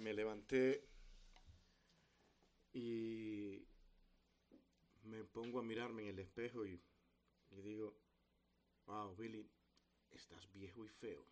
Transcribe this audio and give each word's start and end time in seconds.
me 0.00 0.14
levanté 0.14 0.82
y 2.72 3.66
me 5.04 5.24
pongo 5.24 5.58
a 5.58 5.62
mirarme 5.62 6.02
en 6.02 6.08
el 6.08 6.18
espejo 6.18 6.64
y, 6.66 6.80
y 7.50 7.60
digo, 7.60 7.94
wow, 8.86 9.14
Billy, 9.16 9.46
estás 10.10 10.50
viejo 10.52 10.84
y 10.84 10.88
feo. 10.88 11.24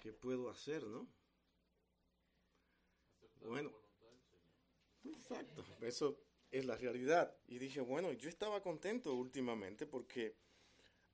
¿Qué 0.00 0.12
puedo 0.12 0.48
hacer, 0.48 0.84
no? 0.84 1.08
Bueno, 3.40 3.72
exacto, 5.04 5.64
eso 5.80 6.20
es 6.50 6.64
la 6.64 6.76
realidad. 6.76 7.36
Y 7.48 7.58
dije, 7.58 7.80
bueno, 7.80 8.12
yo 8.12 8.28
estaba 8.28 8.62
contento 8.62 9.14
últimamente 9.14 9.86
porque 9.86 10.36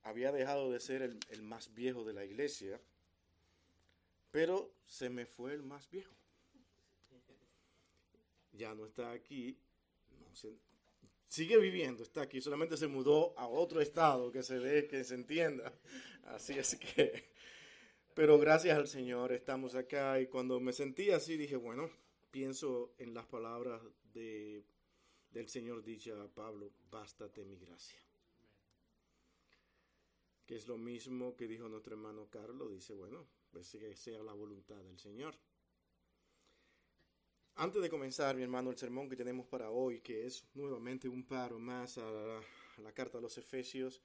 había 0.03 0.31
dejado 0.31 0.71
de 0.71 0.79
ser 0.79 1.01
el, 1.01 1.19
el 1.29 1.41
más 1.41 1.73
viejo 1.73 2.03
de 2.03 2.13
la 2.13 2.25
iglesia, 2.25 2.79
pero 4.33 4.73
se 4.87 5.11
me 5.11 5.27
fue 5.27 5.53
el 5.53 5.61
más 5.61 5.87
viejo. 5.91 6.11
Ya 8.51 8.73
no 8.73 8.87
está 8.87 9.11
aquí, 9.11 9.59
sigue 11.27 11.57
viviendo, 11.57 12.01
está 12.01 12.23
aquí, 12.23 12.41
solamente 12.41 12.75
se 12.75 12.87
mudó 12.87 13.37
a 13.37 13.47
otro 13.47 13.79
estado, 13.79 14.31
que 14.31 14.41
se 14.41 14.57
ve, 14.57 14.87
que 14.87 15.03
se 15.03 15.13
entienda. 15.13 15.71
Así 16.23 16.53
es 16.53 16.75
que, 16.77 17.31
pero 18.15 18.39
gracias 18.39 18.75
al 18.75 18.87
Señor 18.87 19.33
estamos 19.33 19.75
acá 19.75 20.19
y 20.19 20.25
cuando 20.25 20.59
me 20.59 20.73
sentí 20.73 21.11
así 21.11 21.37
dije, 21.37 21.55
bueno, 21.55 21.91
pienso 22.31 22.95
en 22.97 23.13
las 23.13 23.27
palabras 23.27 23.83
de, 24.15 24.63
del 25.29 25.47
Señor 25.47 25.83
dicha 25.83 26.19
a 26.19 26.27
Pablo, 26.27 26.71
bástate 26.89 27.45
mi 27.45 27.59
gracia. 27.59 27.99
Que 30.47 30.55
es 30.55 30.67
lo 30.67 30.79
mismo 30.79 31.35
que 31.35 31.47
dijo 31.47 31.69
nuestro 31.69 31.93
hermano 31.93 32.27
Carlos, 32.31 32.71
dice, 32.71 32.93
bueno, 32.93 33.27
pues 33.53 33.69
que 33.69 33.95
sea 33.95 34.23
la 34.23 34.33
voluntad 34.33 34.83
del 34.83 34.99
Señor. 34.99 35.35
Antes 37.55 37.83
de 37.83 37.89
comenzar, 37.89 38.35
mi 38.35 38.41
hermano, 38.41 38.71
el 38.71 38.77
sermón 38.77 39.07
que 39.07 39.15
tenemos 39.15 39.45
para 39.45 39.69
hoy, 39.69 40.01
que 40.01 40.25
es 40.25 40.43
nuevamente 40.55 41.07
un 41.07 41.23
paro 41.23 41.59
más 41.59 41.99
a 41.99 42.09
la, 42.09 42.39
a 42.39 42.81
la, 42.81 42.91
carta 42.91 43.19
a 43.19 43.21
los 43.21 43.37
Efesios, 43.37 44.01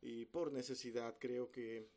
y 0.00 0.24
por 0.26 0.52
necesidad 0.52 1.18
creo 1.18 1.50
que 1.50 1.90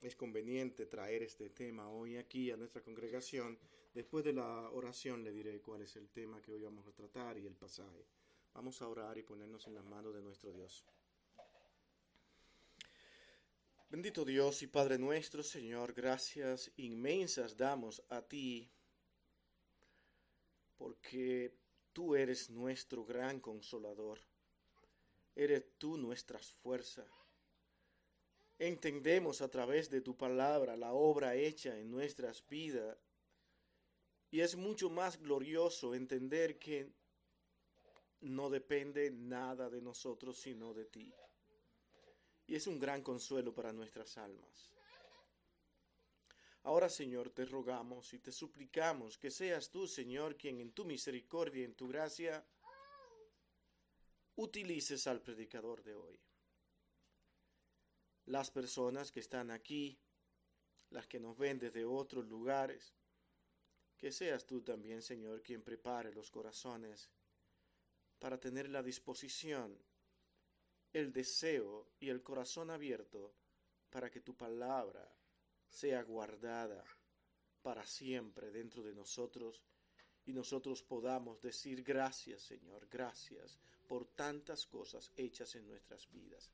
es 0.00 0.16
conveniente 0.16 0.86
traer 0.86 1.22
este 1.22 1.50
tema 1.50 1.88
hoy 1.88 2.16
aquí 2.16 2.50
a 2.50 2.56
nuestra 2.56 2.82
congregación. 2.82 3.56
Después 3.94 4.24
de 4.24 4.32
la 4.32 4.68
oración 4.70 5.22
le 5.22 5.30
diré 5.30 5.60
cuál 5.60 5.82
es 5.82 5.94
el 5.94 6.08
tema 6.10 6.42
que 6.42 6.50
hoy 6.50 6.62
vamos 6.62 6.88
a 6.88 6.92
tratar 6.92 7.38
y 7.38 7.46
el 7.46 7.54
pasaje. 7.54 8.08
Vamos 8.52 8.82
a 8.82 8.88
orar 8.88 9.16
y 9.16 9.22
ponernos 9.22 9.68
en 9.68 9.76
las 9.76 9.84
manos 9.84 10.12
de 10.12 10.22
nuestro 10.22 10.52
Dios. 10.52 10.84
Bendito 13.92 14.24
Dios 14.24 14.62
y 14.62 14.68
Padre 14.68 14.96
nuestro, 14.96 15.42
Señor, 15.42 15.92
gracias 15.92 16.72
inmensas 16.76 17.58
damos 17.58 18.02
a 18.08 18.22
ti 18.22 18.72
porque 20.78 21.58
tú 21.92 22.14
eres 22.14 22.48
nuestro 22.48 23.04
gran 23.04 23.38
consolador. 23.38 24.18
Eres 25.36 25.76
tú 25.76 25.98
nuestra 25.98 26.38
fuerza. 26.38 27.06
Entendemos 28.58 29.42
a 29.42 29.50
través 29.50 29.90
de 29.90 30.00
tu 30.00 30.16
palabra 30.16 30.74
la 30.74 30.94
obra 30.94 31.34
hecha 31.34 31.78
en 31.78 31.90
nuestras 31.90 32.48
vidas 32.48 32.96
y 34.30 34.40
es 34.40 34.56
mucho 34.56 34.88
más 34.88 35.20
glorioso 35.20 35.94
entender 35.94 36.58
que 36.58 36.90
no 38.20 38.48
depende 38.48 39.10
nada 39.10 39.68
de 39.68 39.82
nosotros 39.82 40.38
sino 40.38 40.72
de 40.72 40.86
ti. 40.86 41.14
Y 42.46 42.56
es 42.56 42.66
un 42.66 42.78
gran 42.78 43.02
consuelo 43.02 43.54
para 43.54 43.72
nuestras 43.72 44.18
almas. 44.18 44.72
Ahora, 46.64 46.88
Señor, 46.88 47.30
te 47.30 47.44
rogamos 47.44 48.12
y 48.14 48.20
te 48.20 48.30
suplicamos 48.30 49.18
que 49.18 49.30
seas 49.30 49.70
tú, 49.70 49.88
Señor, 49.88 50.36
quien 50.36 50.60
en 50.60 50.72
tu 50.72 50.84
misericordia 50.84 51.62
y 51.62 51.64
en 51.64 51.74
tu 51.74 51.88
gracia 51.88 52.44
utilices 54.36 55.06
al 55.08 55.20
predicador 55.20 55.82
de 55.82 55.94
hoy. 55.94 56.20
Las 58.26 58.50
personas 58.50 59.10
que 59.10 59.18
están 59.18 59.50
aquí, 59.50 59.98
las 60.90 61.08
que 61.08 61.18
nos 61.18 61.36
ven 61.36 61.58
desde 61.58 61.84
otros 61.84 62.26
lugares, 62.26 62.94
que 63.98 64.12
seas 64.12 64.46
tú 64.46 64.62
también, 64.62 65.02
Señor, 65.02 65.42
quien 65.42 65.62
prepare 65.62 66.12
los 66.12 66.30
corazones 66.30 67.10
para 68.20 68.38
tener 68.38 68.68
la 68.68 68.82
disposición, 68.82 69.76
el 70.92 71.12
deseo 71.12 71.88
y 72.00 72.08
el 72.08 72.22
corazón 72.22 72.70
abierto 72.70 73.34
para 73.90 74.10
que 74.10 74.20
tu 74.20 74.36
palabra 74.36 75.10
sea 75.68 76.02
guardada 76.02 76.84
para 77.62 77.86
siempre 77.86 78.50
dentro 78.50 78.82
de 78.82 78.94
nosotros 78.94 79.62
y 80.24 80.32
nosotros 80.32 80.82
podamos 80.82 81.40
decir 81.40 81.82
gracias 81.82 82.42
Señor, 82.42 82.88
gracias 82.90 83.58
por 83.88 84.06
tantas 84.06 84.66
cosas 84.66 85.12
hechas 85.16 85.54
en 85.54 85.66
nuestras 85.66 86.10
vidas. 86.10 86.50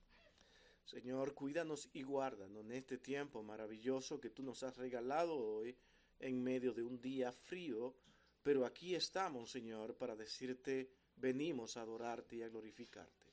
Señor, 0.84 1.34
cuídanos 1.34 1.90
y 1.92 2.02
guárdanos 2.02 2.64
en 2.64 2.72
este 2.72 2.98
tiempo 2.98 3.42
maravilloso 3.42 4.20
que 4.20 4.30
tú 4.30 4.42
nos 4.42 4.62
has 4.62 4.76
regalado 4.76 5.36
hoy 5.36 5.76
en 6.18 6.42
medio 6.42 6.72
de 6.72 6.82
un 6.82 7.00
día 7.00 7.30
frío, 7.30 7.94
pero 8.42 8.64
aquí 8.64 8.94
estamos, 8.94 9.50
Señor, 9.50 9.96
para 9.96 10.16
decirte, 10.16 10.90
venimos 11.16 11.76
a 11.76 11.82
adorarte 11.82 12.36
y 12.36 12.42
a 12.42 12.48
glorificarte. 12.48 13.27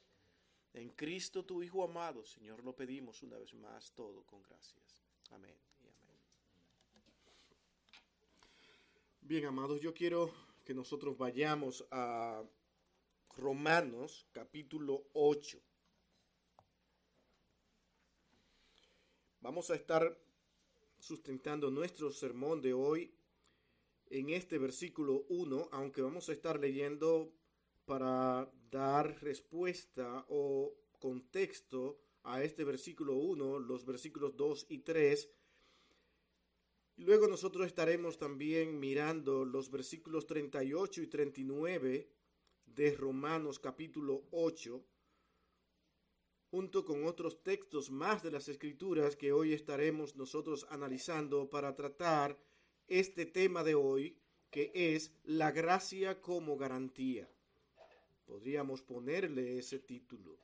En 0.76 0.90
Cristo 0.90 1.46
tu 1.46 1.64
Hijo 1.64 1.86
amado, 1.86 2.26
Señor, 2.26 2.62
lo 2.62 2.76
pedimos 2.76 3.24
una 3.24 3.38
vez 3.38 3.54
más 3.54 3.94
todo 3.94 4.26
con 4.26 4.42
gracias. 4.44 5.06
Amén. 5.32 5.56
Bien, 9.22 9.46
amados, 9.46 9.80
yo 9.80 9.94
quiero 9.94 10.30
que 10.66 10.74
nosotros 10.74 11.18
vayamos 11.18 11.88
a 11.92 12.44
Romanos 13.38 14.28
capítulo 14.34 15.08
8. 15.14 15.62
Vamos 19.40 19.72
a 19.72 19.76
estar 19.76 20.20
sustentando 21.00 21.72
nuestro 21.72 22.12
sermón 22.12 22.62
de 22.62 22.74
hoy 22.74 23.16
en 24.08 24.30
este 24.30 24.58
versículo 24.58 25.26
1, 25.30 25.70
aunque 25.72 26.02
vamos 26.02 26.28
a 26.28 26.34
estar 26.34 26.60
leyendo 26.60 27.32
para 27.86 28.52
dar 28.76 29.06
respuesta 29.22 30.08
o 30.28 30.44
contexto 31.00 31.80
a 32.24 32.44
este 32.44 32.64
versículo 32.64 33.14
1, 33.16 33.60
los 33.60 33.86
versículos 33.86 34.36
2 34.36 34.66
y 34.70 34.80
3 34.80 35.30
Luego 36.98 37.28
nosotros 37.28 37.68
estaremos 37.68 38.18
también 38.18 38.80
mirando 38.80 39.44
los 39.44 39.70
versículos 39.70 40.26
38 40.28 41.02
y 41.02 41.08
39 41.08 42.10
de 42.66 42.96
Romanos 42.96 43.60
capítulo 43.60 44.24
8, 44.32 44.82
junto 46.52 46.86
con 46.86 47.04
otros 47.04 47.44
textos 47.44 47.92
más 47.92 48.24
de 48.24 48.32
las 48.32 48.48
escrituras 48.48 49.18
que 49.18 49.34
hoy 49.34 49.52
estaremos 49.52 50.16
nosotros 50.16 50.66
analizando 50.70 51.50
para 51.50 51.76
tratar 51.76 52.40
este 52.88 53.26
tema 53.26 53.66
de 53.66 53.76
hoy, 53.76 54.18
que 54.50 54.72
es 54.74 55.12
la 55.26 55.52
gracia 55.52 56.22
como 56.22 56.56
garantía. 56.56 57.30
Podríamos 58.26 58.82
ponerle 58.82 59.58
ese 59.58 59.80
título. 59.80 60.38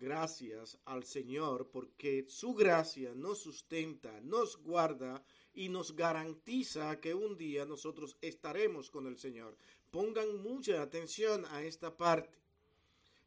Gracias 0.00 0.78
al 0.84 1.02
Señor 1.04 1.68
porque 1.72 2.24
su 2.28 2.54
gracia 2.54 3.14
nos 3.14 3.38
sustenta, 3.40 4.20
nos 4.20 4.56
guarda 4.56 5.24
y 5.54 5.68
nos 5.68 5.96
garantiza 5.96 7.00
que 7.00 7.14
un 7.14 7.36
día 7.36 7.64
nosotros 7.64 8.16
estaremos 8.20 8.90
con 8.90 9.06
el 9.08 9.18
Señor. 9.18 9.56
Pongan 9.90 10.40
mucha 10.40 10.82
atención 10.82 11.44
a 11.46 11.64
esta 11.64 11.96
parte, 11.96 12.38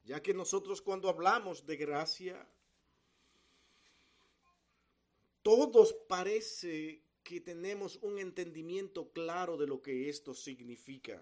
ya 0.05 0.21
que 0.21 0.33
nosotros 0.33 0.81
cuando 0.81 1.09
hablamos 1.09 1.65
de 1.65 1.75
gracia, 1.75 2.47
todos 5.43 5.93
parece 6.07 7.01
que 7.23 7.41
tenemos 7.41 7.97
un 8.01 8.17
entendimiento 8.17 9.09
claro 9.11 9.57
de 9.57 9.67
lo 9.67 9.81
que 9.81 10.07
esto 10.07 10.33
significa. 10.33 11.21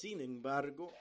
Sin 0.00 0.20
embargo, 0.20 0.92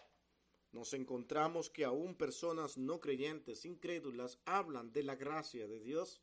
nos 0.71 0.93
encontramos 0.93 1.69
que 1.69 1.85
aún 1.85 2.15
personas 2.15 2.77
no 2.77 2.99
creyentes, 2.99 3.65
incrédulas, 3.65 4.39
hablan 4.45 4.91
de 4.91 5.03
la 5.03 5.15
gracia 5.15 5.67
de 5.67 5.79
Dios 5.79 6.21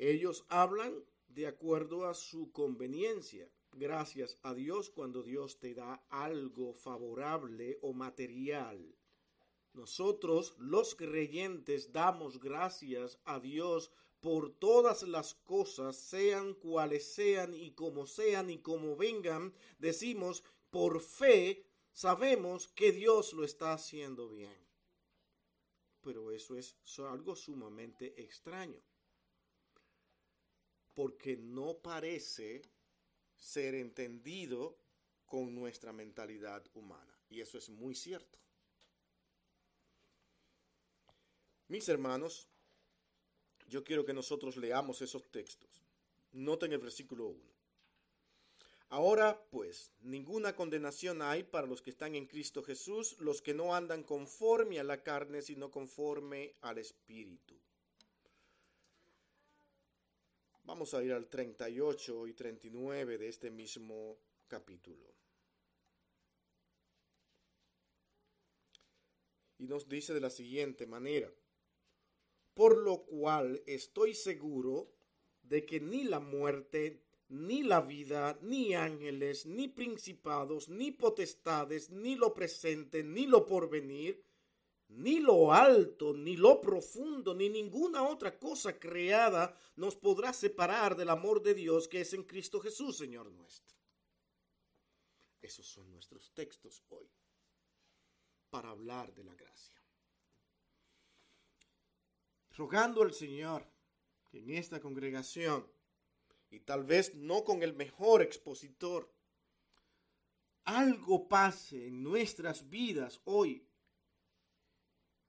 ellos 0.00 0.44
hablan 0.48 0.94
de 1.26 1.48
acuerdo 1.48 2.06
a 2.06 2.14
su 2.14 2.52
conveniencia. 2.52 3.50
Gracias 3.72 4.38
a 4.42 4.54
Dios 4.54 4.90
cuando 4.90 5.24
Dios 5.24 5.58
te 5.58 5.74
da 5.74 6.00
algo 6.08 6.72
favorable 6.72 7.78
o 7.82 7.92
material. 7.92 8.94
Nosotros 9.74 10.54
los 10.58 10.94
creyentes 10.94 11.92
damos 11.92 12.38
gracias 12.38 13.18
a 13.24 13.40
Dios 13.40 13.90
por 14.20 14.52
todas 14.52 15.02
las 15.02 15.34
cosas, 15.34 15.96
sean 15.96 16.54
cuales 16.54 17.12
sean 17.12 17.52
y 17.52 17.72
como 17.72 18.06
sean 18.06 18.50
y 18.50 18.58
como 18.58 18.94
vengan. 18.94 19.52
Decimos, 19.80 20.44
por 20.70 21.00
fe 21.00 21.66
sabemos 21.92 22.68
que 22.68 22.92
Dios 22.92 23.32
lo 23.32 23.44
está 23.44 23.72
haciendo 23.72 24.28
bien. 24.28 24.56
Pero 26.00 26.30
eso 26.30 26.56
es 26.56 26.76
algo 26.98 27.34
sumamente 27.34 28.20
extraño 28.22 28.82
porque 30.98 31.36
no 31.36 31.78
parece 31.78 32.60
ser 33.36 33.76
entendido 33.76 34.76
con 35.26 35.54
nuestra 35.54 35.92
mentalidad 35.92 36.66
humana. 36.74 37.16
Y 37.30 37.40
eso 37.40 37.56
es 37.56 37.68
muy 37.68 37.94
cierto. 37.94 38.36
Mis 41.68 41.88
hermanos, 41.88 42.48
yo 43.68 43.84
quiero 43.84 44.04
que 44.04 44.12
nosotros 44.12 44.56
leamos 44.56 45.00
esos 45.00 45.30
textos. 45.30 45.84
Noten 46.32 46.72
el 46.72 46.80
versículo 46.80 47.28
1. 47.28 47.47
Ahora 48.90 49.46
pues, 49.50 49.92
ninguna 50.00 50.56
condenación 50.56 51.20
hay 51.20 51.42
para 51.42 51.66
los 51.66 51.82
que 51.82 51.90
están 51.90 52.14
en 52.14 52.26
Cristo 52.26 52.62
Jesús, 52.62 53.16
los 53.20 53.42
que 53.42 53.52
no 53.52 53.74
andan 53.74 54.02
conforme 54.02 54.80
a 54.80 54.84
la 54.84 55.02
carne, 55.02 55.42
sino 55.42 55.70
conforme 55.70 56.56
al 56.62 56.78
Espíritu. 56.78 57.54
Vamos 60.64 60.92
a 60.94 61.02
ir 61.02 61.12
al 61.12 61.28
38 61.28 62.26
y 62.26 62.34
39 62.34 63.18
de 63.18 63.28
este 63.28 63.50
mismo 63.50 64.18
capítulo. 64.48 65.14
Y 69.58 69.66
nos 69.66 69.88
dice 69.88 70.14
de 70.14 70.20
la 70.20 70.30
siguiente 70.30 70.86
manera, 70.86 71.32
por 72.54 72.76
lo 72.76 73.04
cual 73.04 73.62
estoy 73.66 74.14
seguro 74.14 74.92
de 75.42 75.64
que 75.64 75.80
ni 75.80 76.04
la 76.04 76.20
muerte, 76.20 77.02
ni 77.28 77.62
la 77.62 77.80
vida, 77.80 78.38
ni 78.42 78.74
ángeles, 78.74 79.46
ni 79.46 79.68
principados, 79.68 80.68
ni 80.68 80.92
potestades, 80.92 81.90
ni 81.90 82.16
lo 82.16 82.32
presente, 82.32 83.02
ni 83.02 83.26
lo 83.26 83.44
porvenir, 83.44 84.24
ni 84.88 85.20
lo 85.20 85.52
alto, 85.52 86.14
ni 86.14 86.36
lo 86.36 86.60
profundo, 86.60 87.34
ni 87.34 87.48
ninguna 87.48 88.02
otra 88.02 88.38
cosa 88.38 88.78
creada 88.78 89.54
nos 89.76 89.96
podrá 89.96 90.32
separar 90.32 90.96
del 90.96 91.10
amor 91.10 91.42
de 91.42 91.54
Dios 91.54 91.88
que 91.88 92.00
es 92.00 92.14
en 92.14 92.24
Cristo 92.24 92.60
Jesús, 92.60 92.96
Señor 92.96 93.30
nuestro. 93.30 93.76
Esos 95.42 95.66
son 95.66 95.90
nuestros 95.90 96.32
textos 96.32 96.82
hoy 96.88 97.10
para 98.50 98.70
hablar 98.70 99.14
de 99.14 99.24
la 99.24 99.34
gracia 99.34 99.78
rogando 102.58 103.02
al 103.02 103.14
Señor 103.14 103.64
que 104.28 104.40
en 104.40 104.50
esta 104.50 104.80
congregación, 104.80 105.66
y 106.50 106.60
tal 106.60 106.84
vez 106.84 107.14
no 107.14 107.44
con 107.44 107.62
el 107.62 107.74
mejor 107.74 108.22
expositor, 108.22 109.12
algo 110.64 111.28
pase 111.28 111.86
en 111.86 112.02
nuestras 112.02 112.68
vidas 112.68 113.20
hoy 113.24 113.66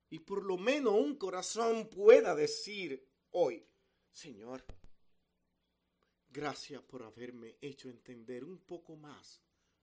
y 0.10 0.20
por 0.20 0.44
lo 0.44 0.58
menos 0.58 0.94
un 0.94 1.16
corazón 1.16 1.88
pueda 1.88 2.36
decir 2.36 3.08
hoy, 3.32 3.66
Señor, 4.12 4.66
gracias 6.30 6.82
por 6.82 7.04
haberme 7.04 7.58
hecho 7.62 7.90
entender 7.90 8.44
un 8.44 8.60
poco 8.60 8.96
más 8.96 9.42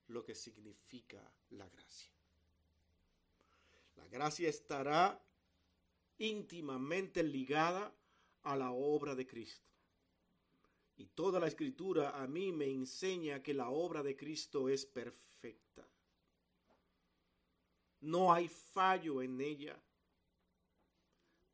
lo 0.09 0.25
que 0.25 0.35
significa 0.35 1.33
la 1.51 1.69
gracia. 1.69 2.13
La 3.97 4.07
gracia 4.09 4.49
estará 4.49 5.23
íntimamente 6.19 7.23
ligada 7.23 7.95
a 8.43 8.57
la 8.57 8.73
obra 8.73 9.15
de 9.15 9.27
Cristo. 9.27 9.76
Y 10.97 11.07
toda 11.07 11.39
la 11.39 11.47
escritura 11.47 12.11
a 12.23 12.27
mí 12.27 12.53
me 12.53 12.71
enseña 12.71 13.43
que 13.43 13.53
la 13.55 13.71
obra 13.71 14.03
de 14.03 14.17
Cristo 14.17 14.69
es 14.69 14.87
perfecta. 14.87 15.87
No 18.01 18.33
hay 18.33 18.49
fallo 18.49 19.23
en 19.23 19.41
ella. 19.41 19.81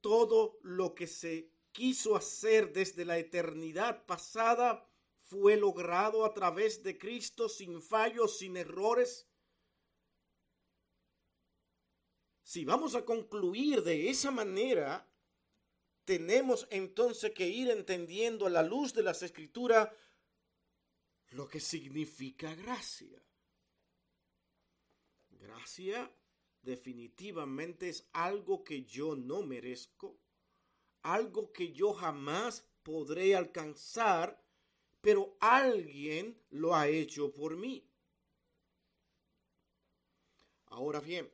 Todo 0.01 0.59
lo 0.63 0.95
que 0.95 1.07
se 1.07 1.51
quiso 1.73 2.17
hacer 2.17 2.73
desde 2.73 3.05
la 3.05 3.19
eternidad 3.19 4.05
pasada 4.07 4.89
fue 5.21 5.57
logrado 5.57 6.25
a 6.25 6.35
través 6.35 6.83
de 6.83 6.99
Cristo 6.99 7.49
sin 7.49 7.81
fallos, 7.81 8.39
sin 8.39 8.57
errores 8.57 9.29
Si 12.53 12.67
vamos 12.67 12.95
a 12.95 13.05
concluir 13.07 13.83
de 13.83 14.11
esa 14.11 14.31
manera, 14.31 15.11
tenemos 16.05 16.67
entonces 16.71 17.33
que 17.33 17.49
ir 17.49 17.71
entendiendo 17.71 18.47
a 18.47 18.51
la 18.51 18.63
luz 18.63 18.93
de 18.95 19.03
las 19.03 19.23
escrituras 19.23 19.89
lo 21.31 21.49
que 21.49 21.61
significa 21.61 22.55
gracia. 22.55 23.23
Gracia 25.31 26.11
definitivamente 26.63 27.89
es 27.89 28.07
algo 28.13 28.63
que 28.63 28.85
yo 28.85 29.17
no 29.17 29.43
merezco, 29.43 30.19
algo 31.03 31.53
que 31.53 31.73
yo 31.73 31.93
jamás 31.93 32.65
podré 32.83 33.35
alcanzar, 33.35 34.41
pero 35.01 35.37
alguien 35.41 36.41
lo 36.51 36.75
ha 36.75 36.89
hecho 36.89 37.33
por 37.33 37.57
mí. 37.57 37.85
Ahora 40.67 41.01
bien, 41.01 41.31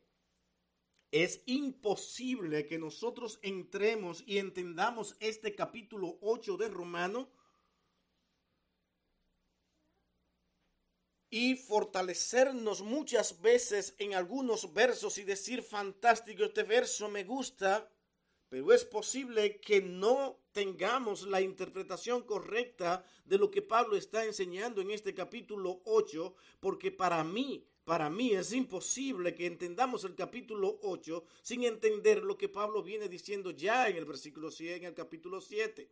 es 1.11 1.43
imposible 1.47 2.67
que 2.67 2.79
nosotros 2.79 3.39
entremos 3.43 4.23
y 4.27 4.39
entendamos 4.39 5.17
este 5.21 5.55
capítulo 5.55 6.19
8 6.21 6.57
de 6.59 6.69
Romano 6.69 7.31
y 11.31 11.57
fortalecernos 11.57 12.83
muchas 12.83 13.41
veces 13.41 13.95
en 13.99 14.15
algunos 14.15 14.73
versos 14.73 15.19
y 15.19 15.25
decir, 15.25 15.63
fantástico, 15.63 16.45
este 16.45 16.63
verso 16.63 17.09
me 17.09 17.25
gusta, 17.25 17.91
pero 18.49 18.73
es 18.73 18.85
posible 18.85 19.61
que 19.61 19.83
no 19.83 20.41
tengamos 20.53 21.27
la 21.27 21.41
interpretación 21.41 22.23
correcta 22.23 23.05
de 23.25 23.37
lo 23.37 23.51
que 23.51 23.61
Pablo 23.61 23.97
está 23.97 24.25
enseñando 24.25 24.81
en 24.81 24.91
este 24.91 25.15
capítulo 25.15 25.83
8, 25.85 26.35
porque 26.61 26.91
para 26.91 27.23
mí 27.25 27.67
para 27.89 28.11
mí 28.11 28.33
es 28.35 28.53
imposible 28.53 29.35
que 29.35 29.47
entendamos 29.47 30.05
el 30.05 30.15
capítulo 30.15 30.79
8 30.83 31.25
sin 31.41 31.65
entender 31.65 32.23
lo 32.23 32.37
que 32.37 32.51
Pablo 32.51 32.83
viene 32.83 33.09
diciendo 33.09 33.51
ya 33.51 33.89
en 33.89 33.97
el 33.97 34.05
versículo 34.05 34.51
100, 34.51 34.81
en 34.81 34.85
el 34.85 34.95
capítulo 34.95 35.41
7. 35.41 35.91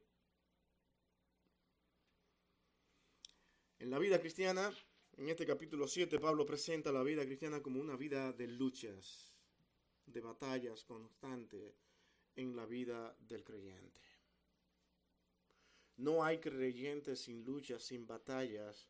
En 3.79 3.89
la 3.89 3.99
vida 3.99 4.21
cristiana, 4.21 4.71
en 5.17 5.31
este 5.31 5.47
capítulo 5.47 5.89
7, 5.89 6.19
Pablo 6.19 6.45
presenta 6.45 6.93
la 6.93 7.03
vida 7.03 7.25
cristiana 7.25 7.63
como 7.63 7.81
una 7.81 7.97
vida 7.97 8.31
de 8.31 8.47
luchas, 8.47 9.33
de 10.05 10.21
batallas 10.21 10.85
constantes 10.85 11.73
en 12.35 12.55
la 12.55 12.67
vida 12.67 13.17
del 13.21 13.43
creyente. 13.43 14.03
No 15.97 16.23
hay 16.23 16.41
creyentes 16.41 17.21
sin 17.21 17.43
luchas, 17.43 17.85
sin 17.85 18.07
batallas, 18.07 18.87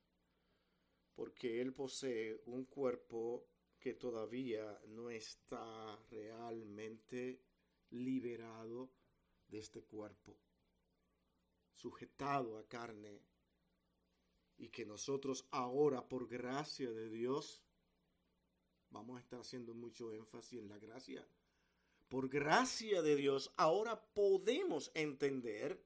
porque 1.17 1.61
Él 1.61 1.73
posee 1.73 2.41
un 2.45 2.67
cuerpo 2.67 3.49
que 3.81 3.95
todavía 3.95 4.81
no 4.89 5.11
está 5.11 5.97
realmente 6.11 7.41
liberado 7.91 8.93
de 9.49 9.59
este 9.59 9.83
cuerpo, 9.83 10.37
sujetado 11.73 12.59
a 12.59 12.69
carne, 12.69 13.23
y 14.59 14.69
que 14.69 14.85
nosotros 14.85 15.47
ahora, 15.51 16.07
por 16.07 16.29
gracia 16.29 16.91
de 16.91 17.09
Dios, 17.09 17.63
vamos 18.91 19.17
a 19.17 19.21
estar 19.21 19.41
haciendo 19.41 19.75
mucho 19.75 20.13
énfasis 20.13 20.61
en 20.61 20.69
la 20.69 20.79
gracia. 20.79 21.27
Por 22.09 22.29
gracia 22.29 23.03
de 23.03 23.17
Dios, 23.17 23.53
ahora 23.57 24.01
podemos 24.15 24.91
entender 24.95 25.83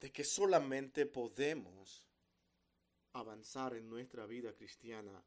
de 0.00 0.12
que 0.12 0.24
solamente 0.24 1.06
podemos 1.06 2.04
avanzar 3.12 3.74
en 3.74 3.88
nuestra 3.88 4.26
vida 4.26 4.52
cristiana 4.54 5.24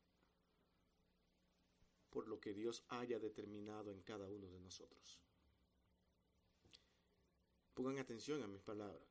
por 2.09 2.27
lo 2.27 2.39
que 2.39 2.53
Dios 2.53 2.83
haya 2.89 3.19
determinado 3.19 3.91
en 3.91 4.01
cada 4.01 4.27
uno 4.27 4.49
de 4.49 4.59
nosotros. 4.59 5.19
Pongan 7.73 7.99
atención 7.99 8.41
a 8.41 8.47
mis 8.47 8.61
palabras. 8.61 9.07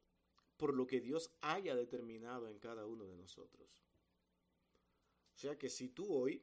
Por 0.57 0.75
lo 0.75 0.87
que 0.87 1.01
Dios 1.01 1.31
haya 1.41 1.77
determinado 1.77 2.49
en 2.49 2.59
cada 2.59 2.87
uno 2.87 3.05
de 3.07 3.17
nosotros. 3.17 3.69
O 5.37 5.39
sea 5.39 5.57
que 5.59 5.69
si 5.69 5.91
tú 5.91 6.13
hoy 6.13 6.43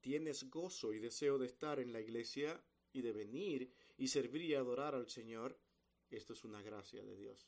tienes 0.00 0.48
gozo 0.48 0.92
y 0.92 1.00
deseo 1.00 1.36
de 1.36 1.46
estar 1.46 1.80
en 1.80 1.92
la 1.92 2.00
iglesia 2.00 2.62
y 2.92 3.02
de 3.02 3.12
venir 3.12 3.72
y 3.98 4.08
servir 4.08 4.42
y 4.42 4.54
adorar 4.54 4.94
al 4.94 5.10
Señor, 5.10 5.58
esto 6.10 6.32
es 6.32 6.44
una 6.44 6.62
gracia 6.62 7.02
de 7.04 7.16
Dios. 7.16 7.46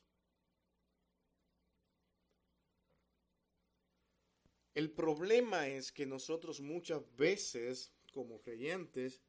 El 4.75 4.91
problema 4.91 5.67
es 5.69 5.91
que 5.91 6.05
nosotros 6.05 6.59
muchas 6.59 7.01
veces, 7.15 7.91
como 8.13 8.41
creyentes, 8.41 9.21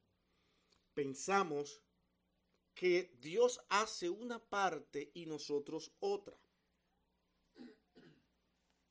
pensamos 0.92 1.80
que 2.74 3.16
Dios 3.20 3.60
hace 3.68 4.10
una 4.10 4.38
parte 4.38 5.12
y 5.14 5.24
nosotros 5.26 5.92
otra. 6.00 6.36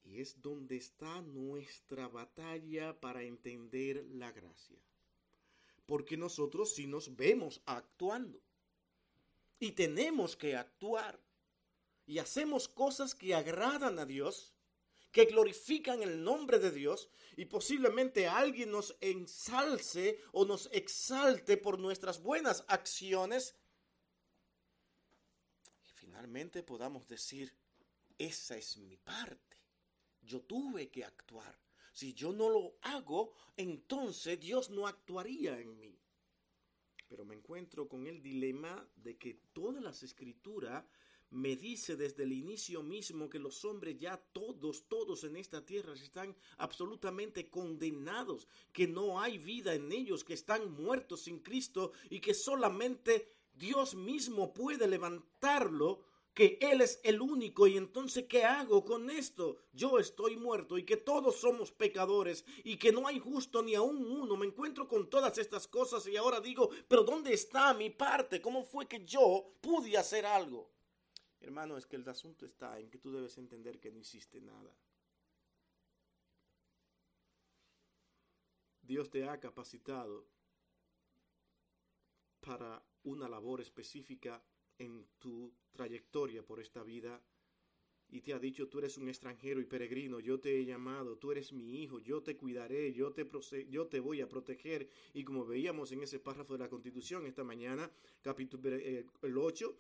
Y 0.06 0.22
es 0.22 0.42
donde 0.42 0.78
está 0.78 1.22
nuestra 1.22 2.08
batalla 2.08 3.00
para 3.02 3.22
entender 3.24 4.06
la 4.12 4.32
gracia. 4.32 4.80
Porque 5.86 6.16
nosotros 6.16 6.74
sí 6.74 6.88
nos 6.88 7.16
vemos 7.16 7.62
actuando. 7.66 8.42
y 9.60 9.72
tenemos 9.72 10.36
que 10.38 10.56
actuar. 10.56 11.20
Y 12.08 12.20
hacemos 12.20 12.68
cosas 12.68 13.14
que 13.16 13.34
agradan 13.36 14.00
a 14.00 14.06
Dios, 14.06 14.55
que 15.16 15.24
glorifican 15.24 16.04
el 16.04 16.22
nombre 16.22 16.60
de 16.60 16.72
Dios 16.72 17.08
y 17.38 17.46
posiblemente 17.46 18.28
alguien 18.28 18.70
nos 18.70 18.98
ensalce 19.00 20.20
o 20.34 20.44
nos 20.44 20.68
exalte 20.74 21.56
por 21.56 21.80
nuestras 21.80 22.22
buenas 22.22 22.66
acciones. 22.68 23.56
Y 25.86 25.90
finalmente 25.94 26.64
podamos 26.64 27.08
decir, 27.08 27.56
esa 28.18 28.58
es 28.58 28.76
mi 28.76 28.98
parte. 28.98 29.56
Yo 30.22 30.42
tuve 30.42 30.90
que 30.90 31.06
actuar. 31.06 31.58
Si 31.94 32.14
yo 32.14 32.34
no 32.34 32.50
lo 32.50 32.78
hago, 32.82 33.32
entonces 33.56 34.38
Dios 34.38 34.70
no 34.70 34.86
actuaría 34.86 35.58
en 35.58 35.80
mí. 35.80 35.98
Pero 37.08 37.24
me 37.24 37.36
encuentro 37.36 37.88
con 37.88 38.06
el 38.06 38.22
dilema 38.22 38.86
de 38.98 39.18
que 39.18 39.36
todas 39.54 39.82
las 39.82 40.04
escrituras 40.04 40.84
me 41.32 41.56
dice 41.56 41.96
desde 41.96 42.24
el 42.24 42.34
inicio 42.34 42.82
mismo 42.82 43.30
que 43.30 43.40
los 43.40 43.66
hombres 43.66 43.98
ya 44.00 44.18
todos, 44.18 44.88
todos 44.88 45.24
en 45.24 45.36
esta 45.36 45.66
tierra 45.66 45.94
están 45.94 46.36
absolutamente 46.58 47.50
condenados, 47.50 48.48
que 48.72 48.88
no 48.88 49.20
hay 49.20 49.38
vida 49.38 49.74
en 49.74 49.92
ellos, 49.92 50.24
que 50.24 50.34
están 50.34 50.72
muertos 50.72 51.22
sin 51.22 51.40
Cristo 51.40 51.92
y 52.10 52.20
que 52.20 52.34
solamente 52.34 53.28
Dios 53.54 53.96
mismo 53.96 54.54
puede 54.54 54.88
levantarlo 54.88 56.04
que 56.36 56.58
Él 56.60 56.82
es 56.82 57.00
el 57.04 57.22
único 57.22 57.66
y 57.66 57.78
entonces 57.78 58.26
¿qué 58.28 58.44
hago 58.44 58.84
con 58.84 59.10
esto? 59.10 59.56
Yo 59.72 60.00
estoy 60.00 60.36
muerto 60.36 60.78
y 60.78 60.84
que 60.84 60.98
todos 60.98 61.38
somos 61.38 61.72
pecadores 61.72 62.44
y 62.66 62.76
que 62.76 62.92
no 62.92 63.08
hay 63.08 63.20
justo 63.20 63.64
ni 63.64 63.74
aún 63.74 64.06
uno. 64.06 64.36
Me 64.36 64.46
encuentro 64.46 64.86
con 64.88 65.10
todas 65.10 65.38
estas 65.38 65.66
cosas 65.66 66.06
y 66.08 66.18
ahora 66.18 66.42
digo, 66.42 66.70
pero 66.90 67.04
¿dónde 67.04 67.34
está 67.34 67.74
mi 67.74 67.90
parte? 67.90 68.42
¿Cómo 68.42 68.64
fue 68.64 68.86
que 68.86 69.06
yo 69.06 69.54
pude 69.62 69.98
hacer 69.98 70.26
algo? 70.26 70.75
Hermano, 71.46 71.78
es 71.78 71.86
que 71.86 71.96
el 71.96 72.10
asunto 72.10 72.44
está 72.48 72.80
en 72.80 72.90
que 72.90 72.98
tú 72.98 73.12
debes 73.12 73.38
entender 73.38 73.80
que 73.80 73.92
no 73.92 74.00
hiciste 74.00 74.42
nada. 74.42 74.76
Dios 78.82 79.12
te 79.12 79.30
ha 79.30 79.40
capacitado 79.40 80.26
para 82.40 82.84
una 83.04 83.30
labor 83.30 83.62
específica 83.62 84.44
en 84.80 85.06
tu 85.20 85.54
trayectoria 85.72 86.44
por 86.44 86.60
esta 86.60 86.82
vida 86.82 87.22
y 88.10 88.22
te 88.22 88.34
ha 88.34 88.40
dicho, 88.40 88.68
tú 88.68 88.80
eres 88.80 88.98
un 88.98 89.08
extranjero 89.08 89.62
y 89.62 89.66
peregrino, 89.66 90.20
yo 90.20 90.40
te 90.40 90.60
he 90.60 90.66
llamado, 90.66 91.16
tú 91.20 91.32
eres 91.32 91.54
mi 91.54 91.84
hijo, 91.84 92.00
yo 92.00 92.24
te 92.24 92.36
cuidaré, 92.36 92.92
yo 92.92 93.14
te, 93.14 93.30
yo 93.70 93.86
te 93.86 94.00
voy 94.00 94.22
a 94.22 94.28
proteger. 94.28 94.90
Y 95.14 95.24
como 95.24 95.46
veíamos 95.46 95.92
en 95.92 96.02
ese 96.02 96.20
párrafo 96.20 96.54
de 96.54 96.60
la 96.60 96.70
Constitución 96.70 97.28
esta 97.28 97.44
mañana, 97.44 97.92
capítulo 98.24 98.70
eh, 98.70 99.06
el 99.22 99.38
8, 99.38 99.78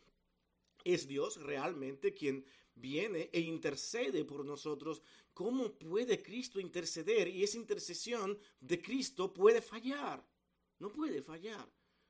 es 0.86 1.08
Dios 1.08 1.42
realmente 1.42 2.14
quien 2.14 2.46
viene 2.76 3.30
e 3.34 3.42
intercede 3.42 4.24
por 4.24 4.46
nosotros. 4.46 5.02
¿Cómo 5.34 5.74
puede 5.74 6.22
Cristo 6.22 6.60
interceder? 6.60 7.28
Y 7.28 7.44
esa 7.44 7.58
intercesión 7.58 8.40
de 8.62 8.82
Cristo 8.82 9.34
puede 9.34 9.62
fallar. 9.62 10.26
No 10.80 10.92
puede 10.92 11.22
fallar. 11.22 11.68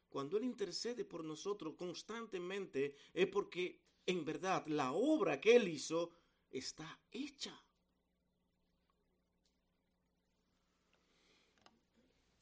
Cuando 0.10 0.38
Él 0.38 0.44
intercede 0.44 1.06
por 1.06 1.24
nosotros 1.24 1.76
constantemente 1.76 2.96
es 3.14 3.28
porque 3.28 3.80
en 4.06 4.24
verdad 4.24 4.68
la 4.68 4.92
obra 4.92 5.40
que 5.40 5.56
Él 5.56 5.68
hizo 5.68 6.12
está 6.52 7.00
hecha. 7.12 7.60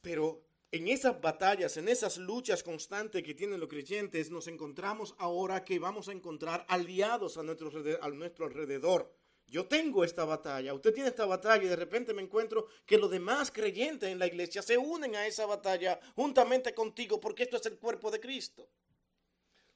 Pero 0.02 0.53
en 0.74 0.88
esas 0.88 1.22
batallas, 1.22 1.78
en 1.78 1.88
esas 1.88 2.18
luchas 2.18 2.64
constantes 2.64 3.22
que 3.22 3.36
tienen 3.36 3.60
los 3.60 3.70
creyentes, 3.70 4.32
nos 4.32 4.48
encontramos 4.48 5.14
ahora 5.20 5.64
que 5.64 5.78
vamos 5.78 6.10
a 6.10 6.14
encontrar 6.14 6.66
aliados 6.68 7.38
a 7.38 7.44
nuestro, 7.44 7.72
a 8.02 8.10
nuestro 8.10 8.48
alrededor. 8.48 9.16
Yo 9.46 9.68
tengo 9.68 10.04
esta 10.04 10.26
batalla, 10.26 10.74
usted 10.74 10.92
tiene 10.92 11.10
esta 11.10 11.28
batalla 11.28 11.64
y 11.64 11.68
de 11.68 11.76
repente 11.76 12.12
me 12.12 12.24
encuentro 12.24 12.66
que 12.88 12.98
los 12.98 13.12
demás 13.12 13.52
creyentes 13.52 14.10
en 14.10 14.18
la 14.18 14.26
iglesia 14.26 14.64
se 14.64 14.76
unen 14.76 15.16
a 15.16 15.28
esa 15.28 15.46
batalla 15.46 16.00
juntamente 16.16 16.74
contigo 16.74 17.20
porque 17.20 17.44
esto 17.44 17.58
es 17.58 17.66
el 17.68 17.78
cuerpo 17.78 18.10
de 18.10 18.20
Cristo. 18.20 18.68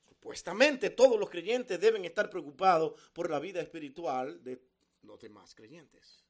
Supuestamente 0.03 0.89
todos 0.89 1.19
los 1.19 1.29
creyentes 1.29 1.79
deben 1.79 2.05
estar 2.05 2.27
preocupados 2.27 2.99
por 3.13 3.29
la 3.29 3.39
vida 3.39 3.61
espiritual 3.61 4.43
de 4.43 4.59
los 5.03 5.19
demás 5.19 5.53
creyentes. 5.53 6.26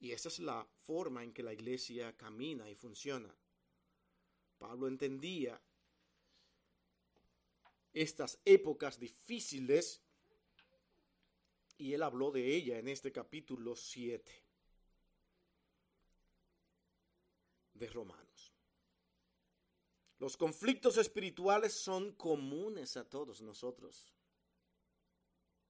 Y 0.00 0.12
esa 0.12 0.28
es 0.28 0.38
la 0.38 0.66
forma 0.82 1.22
en 1.22 1.32
que 1.32 1.42
la 1.42 1.52
iglesia 1.52 2.16
camina 2.16 2.68
y 2.70 2.74
funciona. 2.74 3.32
Pablo 4.58 4.88
entendía 4.88 5.60
estas 7.92 8.38
épocas 8.44 8.98
difíciles 8.98 10.02
y 11.76 11.92
él 11.92 12.02
habló 12.02 12.30
de 12.30 12.54
ella 12.54 12.78
en 12.78 12.88
este 12.88 13.12
capítulo 13.12 13.76
7 13.76 14.44
de 17.74 17.86
Romanos. 17.88 18.52
Los 20.18 20.36
conflictos 20.36 20.98
espirituales 20.98 21.72
son 21.72 22.12
comunes 22.12 22.96
a 22.98 23.08
todos 23.08 23.40
nosotros. 23.40 24.12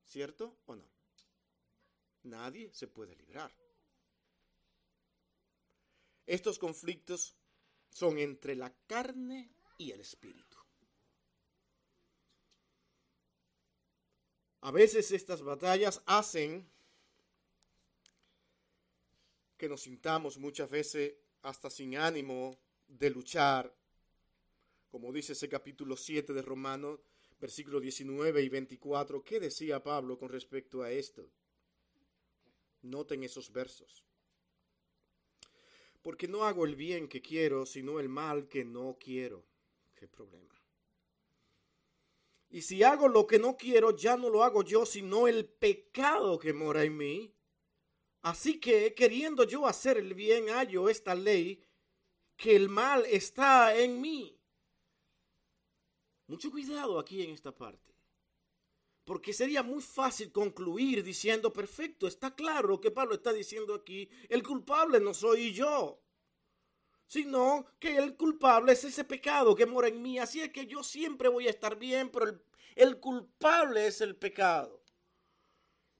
¿Cierto 0.05 0.59
o 0.67 0.75
no? 0.75 0.89
Nadie 2.25 2.73
se 2.75 2.89
puede 2.89 3.15
librar. 3.15 3.55
Estos 6.27 6.59
conflictos 6.59 7.37
son 7.91 8.19
entre 8.19 8.55
la 8.55 8.73
carne 8.87 9.51
y 9.79 9.91
el 9.91 10.01
espíritu. 10.01 10.57
A 14.63 14.71
veces 14.71 15.11
estas 15.11 15.43
batallas 15.43 16.03
hacen 16.05 16.69
que 19.57 19.69
nos 19.69 19.83
sintamos 19.83 20.39
muchas 20.39 20.71
veces 20.71 21.15
hasta 21.43 21.71
sin 21.71 21.97
ánimo 21.97 22.59
de 22.87 23.11
luchar. 23.11 23.75
Como 24.91 25.13
dice 25.13 25.33
ese 25.33 25.49
capítulo 25.49 25.97
7 25.97 26.33
de 26.33 26.43
Romanos, 26.43 27.01
versículos 27.41 27.81
19 27.81 28.43
y 28.43 28.49
24, 28.49 29.25
¿qué 29.25 29.41
decía 29.41 29.83
Pablo 29.83 30.19
con 30.19 30.29
respecto 30.29 30.83
a 30.83 30.91
esto? 30.91 31.31
Noten 32.83 33.25
esos 33.25 33.51
versos. 33.53 34.05
Porque 36.03 36.29
no 36.29 36.45
hago 36.45 36.65
el 36.65 36.77
bien 36.77 37.09
que 37.09 37.21
quiero, 37.21 37.67
sino 37.67 38.01
el 38.01 38.09
mal 38.09 38.49
que 38.49 38.65
no 38.65 38.97
quiero. 38.99 39.45
¿Qué 39.95 40.09
problema? 40.09 40.55
Y 42.49 42.63
si 42.63 42.83
hago 42.83 43.07
lo 43.07 43.27
que 43.27 43.39
no 43.39 43.57
quiero, 43.57 43.95
ya 43.95 44.17
no 44.17 44.29
lo 44.29 44.43
hago 44.43 44.63
yo, 44.65 44.85
sino 44.85 45.29
el 45.29 45.47
pecado 45.47 46.39
que 46.39 46.53
mora 46.53 46.83
en 46.83 46.97
mí. 46.97 47.35
Así 48.23 48.59
que, 48.59 48.93
queriendo 48.95 49.45
yo 49.45 49.67
hacer 49.67 49.99
el 49.99 50.15
bien, 50.15 50.49
hallo 50.49 50.89
esta 50.89 51.15
ley, 51.15 51.63
que 52.37 52.57
el 52.57 52.69
mal 52.69 53.07
está 53.07 53.77
en 53.77 54.01
mí. 54.01 54.37
Mucho 56.27 56.51
cuidado 56.51 56.99
aquí 56.99 57.23
en 57.23 57.31
esta 57.31 57.55
parte. 57.55 57.95
Porque 59.11 59.33
sería 59.33 59.65
muy 59.65 59.83
fácil 59.83 60.31
concluir 60.31 61.03
diciendo, 61.03 61.53
perfecto, 61.53 62.07
está 62.07 62.33
claro 62.33 62.81
que 62.81 62.93
Pablo 62.93 63.17
está 63.17 63.33
diciendo 63.33 63.75
aquí, 63.75 64.09
el 64.29 64.45
culpable 64.45 65.01
no 65.01 65.13
soy 65.13 65.53
yo 65.53 66.01
sino 67.09 67.67
que 67.81 67.97
el 67.97 68.17
culpable 68.17 68.71
es 68.71 68.85
ese 68.85 69.03
pecado 69.03 69.57
que 69.57 69.67
mora 69.67 69.89
en 69.89 70.01
mí. 70.01 70.21
Así 70.21 70.41
es 70.43 70.51
que 70.51 70.69
yo 70.69 70.85
siempre 70.85 71.29
voy 71.29 71.49
a 71.49 71.51
estar 71.51 71.77
bien, 71.77 72.09
pero 72.09 72.27
el, 72.27 72.41
el 72.77 73.01
culpable 73.01 73.89
es 73.89 74.01
el 74.01 74.15
pecado. 74.15 74.81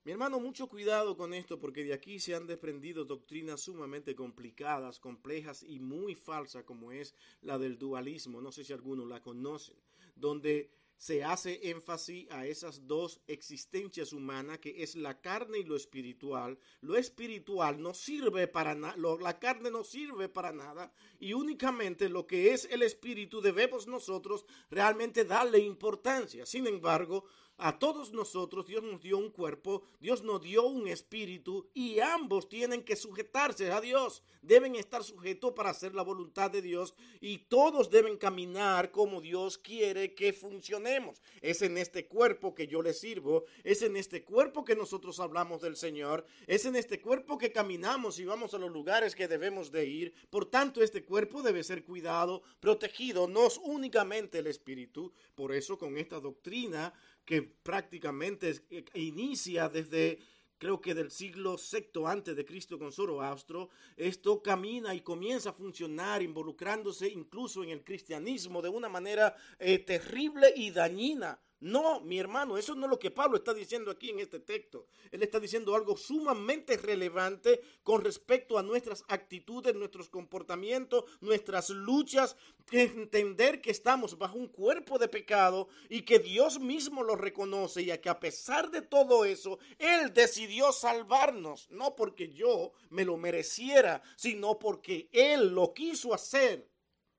Mi 0.05 0.13
hermano, 0.13 0.39
mucho 0.39 0.69
cuidado 0.69 1.17
con 1.17 1.35
esto 1.35 1.59
porque 1.59 1.83
de 1.83 1.93
aquí 1.93 2.21
se 2.21 2.37
han 2.37 2.47
desprendido 2.47 3.05
doctrinas 3.05 3.61
sumamente 3.61 4.15
complicadas, 4.15 5.01
complejas 5.01 5.65
y 5.65 5.81
muy 5.81 6.15
falsas 6.15 6.63
como 6.63 6.93
es 6.93 7.13
la 7.43 7.59
del 7.59 7.77
dualismo. 7.77 8.41
No 8.41 8.53
sé 8.53 8.63
si 8.63 8.73
algunos 8.73 9.09
la 9.09 9.21
conocen, 9.21 9.77
donde 10.15 10.71
se 11.01 11.25
hace 11.25 11.71
énfasis 11.71 12.31
a 12.31 12.45
esas 12.45 12.87
dos 12.87 13.23
existencias 13.27 14.13
humanas 14.13 14.59
que 14.59 14.83
es 14.83 14.97
la 14.97 15.19
carne 15.19 15.61
y 15.61 15.65
lo 15.65 15.75
espiritual. 15.75 16.59
Lo 16.83 16.95
espiritual 16.95 17.81
no 17.81 17.95
sirve 17.95 18.47
para 18.47 18.75
nada, 18.75 18.99
la 19.19 19.39
carne 19.39 19.71
no 19.71 19.83
sirve 19.83 20.29
para 20.29 20.53
nada 20.53 20.93
y 21.19 21.33
únicamente 21.33 22.11
lo 22.11 22.27
que 22.27 22.53
es 22.53 22.69
el 22.71 22.83
espíritu 22.83 23.41
debemos 23.41 23.87
nosotros 23.87 24.45
realmente 24.69 25.25
darle 25.25 25.61
importancia. 25.61 26.45
Sin 26.45 26.67
embargo, 26.67 27.25
a 27.61 27.79
todos 27.79 28.13
nosotros 28.13 28.67
Dios 28.67 28.83
nos 28.83 29.01
dio 29.03 29.19
un 29.19 29.31
cuerpo, 29.31 29.83
Dios 30.01 30.23
nos 30.23 30.41
dio 30.41 30.67
un 30.67 30.89
espíritu 30.89 31.69
y 31.75 32.01
ambos 32.01 32.49
tienen 32.49 32.83
que 32.83 32.97
sujetarse 32.97 33.71
a 33.71 33.81
Dios, 33.81 34.23
deben 34.41 34.75
estar 34.77 35.05
sujetos 35.05 35.53
para 35.53 35.71
hacer 35.71 35.95
la 35.95 36.03
voluntad 36.03 36.51
de 36.51 36.63
Dios 36.63 36.95
y 37.21 37.39
todos 37.39 37.91
deben 37.91 38.17
caminar 38.17 38.91
como 38.91 39.21
Dios 39.21 39.59
quiere 39.59 40.15
que 40.15 40.33
funcionemos. 40.33 41.21
Es 41.43 41.61
en 41.63 41.77
este 41.77 42.07
cuerpo 42.07 42.55
que 42.55 42.67
yo 42.67 42.83
le 42.83 42.95
sirvo, 42.95 43.45
es 43.63 43.83
en 43.83 43.97
este 43.97 44.25
cuerpo 44.25 44.65
que 44.65 44.75
nosotros 44.75 45.21
hablamos 45.21 45.61
del 45.61 45.77
Señor, 45.77 46.25
es 46.47 46.65
en 46.65 46.77
este 46.77 47.01
cuerpo 47.01 47.37
que 47.37 47.53
caminamos 47.53 48.19
y 48.19 48.25
vamos 48.25 48.55
a 48.55 48.59
los 48.59 48.71
lugares 48.71 49.15
que 49.15 49.29
debemos 49.29 49.71
de 49.71 49.85
ir. 49.85 50.15
Por 50.31 50.47
tanto, 50.47 50.83
este 50.83 51.05
cuerpo 51.05 51.43
debe 51.43 51.63
ser 51.63 51.85
cuidado, 51.85 52.43
protegido, 52.59 53.29
no 53.29 53.49
únicamente 53.65 54.39
el 54.39 54.47
espíritu. 54.47 55.13
Por 55.35 55.53
eso 55.53 55.79
con 55.79 55.97
esta 55.99 56.21
doctrina 56.21 56.93
que 57.31 57.43
prácticamente 57.43 58.61
eh, 58.71 58.85
inicia 58.95 59.69
desde 59.69 60.19
creo 60.59 60.81
que 60.81 60.97
del 60.97 61.13
siglo 61.13 61.57
VI 61.57 62.05
antes 62.05 62.35
de 62.35 62.45
Cristo 62.45 62.77
con 62.77 62.91
Zoroastro, 62.91 63.71
esto 63.97 64.43
camina 64.43 64.97
y 64.97 65.01
comienza 65.01 65.51
a 65.51 65.53
funcionar 65.53 66.23
involucrándose 66.23 67.09
incluso 67.09 67.63
en 67.63 67.71
el 67.71 67.85
cristianismo 67.85 68.61
de 68.61 68.69
una 68.69 68.89
manera 68.89 69.37
eh, 69.61 69.79
terrible 69.79 70.53
y 70.57 70.73
dañina 70.73 71.39
no, 71.61 72.01
mi 72.01 72.19
hermano, 72.19 72.57
eso 72.57 72.75
no 72.75 72.87
es 72.87 72.91
lo 72.91 72.99
que 72.99 73.11
Pablo 73.11 73.37
está 73.37 73.53
diciendo 73.53 73.91
aquí 73.91 74.09
en 74.09 74.21
este 74.21 74.41
texto. 74.41 74.87
Él 75.11 75.23
está 75.23 75.39
diciendo 75.39 75.75
algo 75.75 75.95
sumamente 75.95 76.79
relevante 76.79 77.61
con 77.83 78.03
respecto 78.03 78.59
a 78.59 78.63
nuestras 78.63 79.05
actitudes, 79.09 79.75
nuestros 79.75 80.09
comportamientos, 80.09 81.05
nuestras 81.21 81.69
luchas, 81.69 82.35
entender 82.71 83.61
que 83.61 83.71
estamos 83.71 84.17
bajo 84.17 84.39
un 84.39 84.49
cuerpo 84.49 84.99
de 84.99 85.09
pecado 85.09 85.69
y 85.91 86.03
que 86.03 86.19
Dios 86.19 86.59
mismo 86.59 87.03
lo 87.03 87.15
reconoce 87.15 87.83
y 87.83 87.99
que 87.99 88.09
a 88.09 88.21
pesar 88.21 88.71
de 88.71 88.81
todo 88.81 89.27
eso, 89.27 89.59
Él 89.79 90.15
decidió 90.15 90.73
salvarnos, 90.73 91.71
no 91.71 91.95
porque 91.95 92.31
yo 92.31 92.73
me 92.89 93.05
lo 93.05 93.19
mereciera, 93.19 94.03
sino 94.17 94.59
porque 94.59 95.11
Él 95.13 95.49
lo 95.51 95.75
quiso 95.75 96.15
hacer 96.15 96.71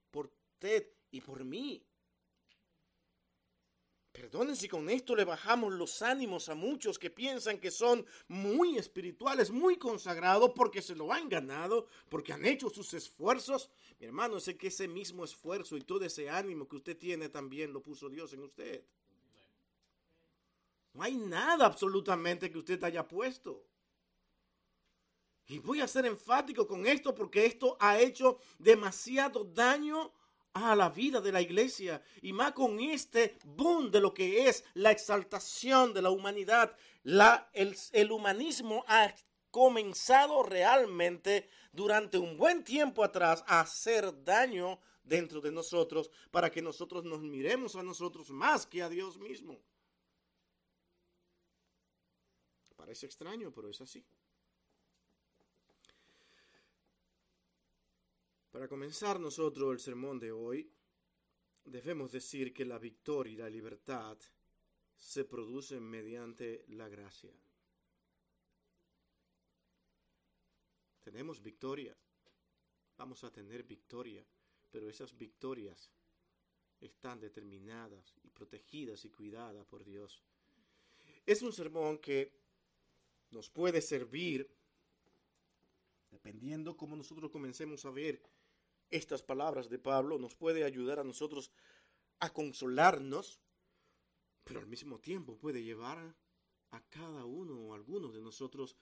por 0.09 0.31
usted 0.55 0.87
y 1.11 1.21
por 1.21 1.43
mí. 1.43 1.85
Perdonen 4.11 4.57
si 4.57 4.67
con 4.67 4.89
esto 4.89 5.15
le 5.15 5.23
bajamos 5.23 5.71
los 5.73 6.01
ánimos 6.01 6.49
a 6.49 6.55
muchos 6.55 6.99
que 6.99 7.09
piensan 7.09 7.59
que 7.59 7.71
son 7.71 8.05
muy 8.27 8.77
espirituales, 8.77 9.51
muy 9.51 9.77
consagrados 9.77 10.51
porque 10.53 10.81
se 10.81 10.95
lo 10.95 11.13
han 11.13 11.29
ganado, 11.29 11.87
porque 12.09 12.33
han 12.33 12.45
hecho 12.45 12.69
sus 12.69 12.93
esfuerzos. 12.93 13.69
Mi 13.99 14.07
hermano, 14.07 14.41
sé 14.41 14.57
que 14.57 14.67
ese 14.67 14.87
mismo 14.89 15.23
esfuerzo 15.23 15.77
y 15.77 15.81
todo 15.81 16.03
ese 16.03 16.29
ánimo 16.29 16.67
que 16.67 16.75
usted 16.75 16.97
tiene 16.97 17.29
también 17.29 17.71
lo 17.71 17.81
puso 17.81 18.09
Dios 18.09 18.33
en 18.33 18.43
usted. 18.43 18.83
No 20.93 21.03
hay 21.03 21.15
nada 21.15 21.65
absolutamente 21.65 22.51
que 22.51 22.57
usted 22.57 22.83
haya 22.83 23.07
puesto. 23.07 23.65
Y 25.47 25.59
voy 25.59 25.79
a 25.79 25.87
ser 25.87 26.05
enfático 26.05 26.67
con 26.67 26.85
esto 26.85 27.15
porque 27.15 27.45
esto 27.45 27.77
ha 27.79 27.99
hecho 27.99 28.39
demasiado 28.59 29.45
daño 29.45 30.11
a 30.53 30.75
la 30.75 30.89
vida 30.89 31.21
de 31.21 31.31
la 31.31 31.41
iglesia 31.41 32.01
y 32.21 32.33
más 32.33 32.53
con 32.53 32.79
este 32.79 33.37
boom 33.45 33.89
de 33.91 34.01
lo 34.01 34.13
que 34.13 34.47
es 34.47 34.63
la 34.73 34.91
exaltación 34.91 35.93
de 35.93 36.01
la 36.01 36.09
humanidad. 36.09 36.75
La, 37.03 37.49
el, 37.53 37.75
el 37.93 38.11
humanismo 38.11 38.83
ha 38.87 39.13
comenzado 39.49 40.43
realmente 40.43 41.49
durante 41.71 42.17
un 42.17 42.37
buen 42.37 42.63
tiempo 42.63 43.03
atrás 43.03 43.43
a 43.47 43.61
hacer 43.61 44.23
daño 44.23 44.79
dentro 45.03 45.41
de 45.41 45.51
nosotros 45.51 46.09
para 46.31 46.51
que 46.51 46.61
nosotros 46.61 47.03
nos 47.03 47.21
miremos 47.21 47.75
a 47.75 47.83
nosotros 47.83 48.29
más 48.29 48.65
que 48.65 48.81
a 48.81 48.89
Dios 48.89 49.17
mismo. 49.17 49.59
Parece 52.75 53.05
extraño, 53.05 53.51
pero 53.53 53.69
es 53.69 53.79
así. 53.79 54.03
Para 58.51 58.67
comenzar 58.67 59.17
nosotros 59.17 59.71
el 59.71 59.79
sermón 59.79 60.19
de 60.19 60.33
hoy, 60.33 60.69
debemos 61.63 62.11
decir 62.11 62.53
que 62.53 62.65
la 62.65 62.77
victoria 62.77 63.33
y 63.33 63.37
la 63.37 63.49
libertad 63.49 64.17
se 64.97 65.23
producen 65.23 65.81
mediante 65.83 66.65
la 66.67 66.89
gracia. 66.89 67.31
Tenemos 70.99 71.41
victoria, 71.41 71.95
vamos 72.97 73.23
a 73.23 73.31
tener 73.31 73.63
victoria, 73.63 74.25
pero 74.69 74.89
esas 74.89 75.17
victorias 75.17 75.89
están 76.81 77.21
determinadas 77.21 78.17
y 78.21 78.29
protegidas 78.31 79.05
y 79.05 79.11
cuidadas 79.11 79.65
por 79.65 79.85
Dios. 79.85 80.21
Es 81.25 81.41
un 81.41 81.53
sermón 81.53 81.99
que 81.99 82.33
nos 83.29 83.49
puede 83.49 83.81
servir, 83.81 84.53
dependiendo 86.09 86.75
cómo 86.75 86.97
nosotros 86.97 87.31
comencemos 87.31 87.85
a 87.85 87.91
ver 87.91 88.21
estas 88.91 89.23
palabras 89.23 89.69
de 89.69 89.79
Pablo 89.79 90.19
nos 90.19 90.35
puede 90.35 90.63
ayudar 90.63 90.99
a 90.99 91.03
nosotros 91.03 91.51
a 92.19 92.31
consolarnos, 92.31 93.39
pero 94.43 94.59
al 94.59 94.67
mismo 94.67 94.99
tiempo 94.99 95.37
puede 95.37 95.63
llevar 95.63 96.15
a 96.71 96.81
cada 96.89 97.25
uno 97.25 97.55
o 97.55 97.73
algunos 97.73 98.13
de 98.13 98.21
nosotros 98.21 98.75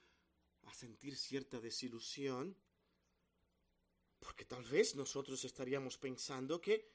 a 0.64 0.74
sentir 0.74 1.16
cierta 1.16 1.60
desilusión, 1.60 2.56
porque 4.20 4.46
tal 4.46 4.66
vez 4.66 4.96
nosotros 4.96 5.46
estaríamos 5.46 5.98
pensando 5.98 6.60
que 6.60 6.92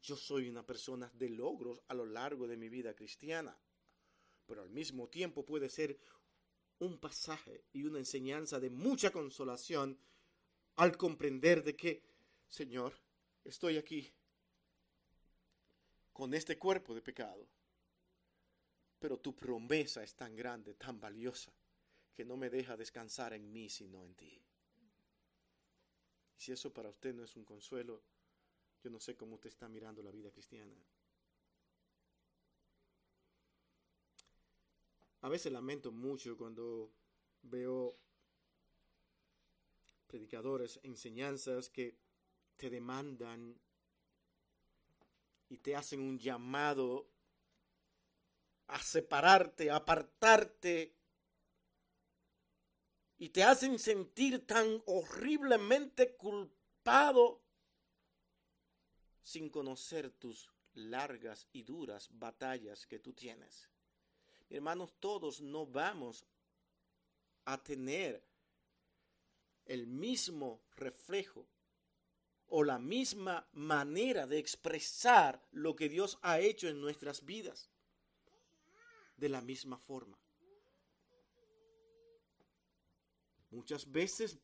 yo 0.00 0.16
soy 0.16 0.48
una 0.48 0.64
persona 0.64 1.10
de 1.14 1.28
logros 1.30 1.82
a 1.88 1.94
lo 1.94 2.06
largo 2.06 2.46
de 2.46 2.56
mi 2.56 2.68
vida 2.68 2.94
cristiana, 2.94 3.58
pero 4.46 4.62
al 4.62 4.70
mismo 4.70 5.08
tiempo 5.08 5.44
puede 5.44 5.68
ser 5.68 5.98
un 6.78 6.98
pasaje 6.98 7.64
y 7.72 7.84
una 7.84 7.98
enseñanza 7.98 8.60
de 8.60 8.70
mucha 8.70 9.10
consolación 9.10 9.98
al 10.76 10.96
comprender 10.96 11.64
de 11.64 11.74
que 11.74 12.15
Señor, 12.48 12.98
estoy 13.44 13.76
aquí 13.76 14.12
con 16.12 16.32
este 16.32 16.58
cuerpo 16.58 16.94
de 16.94 17.02
pecado, 17.02 17.46
pero 18.98 19.18
tu 19.18 19.36
promesa 19.36 20.02
es 20.02 20.14
tan 20.14 20.34
grande, 20.34 20.74
tan 20.74 20.98
valiosa, 20.98 21.52
que 22.14 22.24
no 22.24 22.36
me 22.36 22.48
deja 22.48 22.76
descansar 22.76 23.34
en 23.34 23.52
mí, 23.52 23.68
sino 23.68 24.04
en 24.04 24.14
ti. 24.14 24.42
Y 26.38 26.40
si 26.40 26.52
eso 26.52 26.72
para 26.72 26.88
usted 26.88 27.14
no 27.14 27.22
es 27.22 27.36
un 27.36 27.44
consuelo, 27.44 28.02
yo 28.82 28.90
no 28.90 28.98
sé 29.00 29.16
cómo 29.16 29.34
usted 29.34 29.48
está 29.48 29.68
mirando 29.68 30.02
la 30.02 30.10
vida 30.10 30.30
cristiana. 30.30 30.74
A 35.20 35.28
veces 35.28 35.52
lamento 35.52 35.92
mucho 35.92 36.36
cuando 36.36 36.92
veo 37.42 37.98
predicadores, 40.06 40.78
enseñanzas 40.82 41.68
que 41.68 41.98
te 42.56 42.70
demandan 42.70 43.58
y 45.48 45.58
te 45.58 45.76
hacen 45.76 46.00
un 46.00 46.18
llamado 46.18 47.08
a 48.66 48.82
separarte, 48.82 49.70
a 49.70 49.76
apartarte, 49.76 50.96
y 53.18 53.30
te 53.30 53.42
hacen 53.42 53.78
sentir 53.78 54.46
tan 54.46 54.82
horriblemente 54.86 56.16
culpado 56.16 57.42
sin 59.22 59.48
conocer 59.48 60.10
tus 60.10 60.48
largas 60.74 61.48
y 61.52 61.62
duras 61.62 62.08
batallas 62.12 62.86
que 62.86 62.98
tú 62.98 63.14
tienes. 63.14 63.70
Hermanos, 64.50 64.94
todos 65.00 65.40
no 65.40 65.66
vamos 65.66 66.26
a 67.46 67.62
tener 67.62 68.22
el 69.64 69.86
mismo 69.86 70.62
reflejo 70.76 71.48
o 72.48 72.62
la 72.62 72.78
misma 72.78 73.46
manera 73.52 74.26
de 74.26 74.38
expresar 74.38 75.42
lo 75.52 75.74
que 75.74 75.88
Dios 75.88 76.18
ha 76.22 76.40
hecho 76.40 76.68
en 76.68 76.80
nuestras 76.80 77.24
vidas. 77.24 77.70
De 79.16 79.28
la 79.28 79.40
misma 79.40 79.78
forma. 79.78 80.18
Muchas 83.50 83.90
veces 83.90 84.38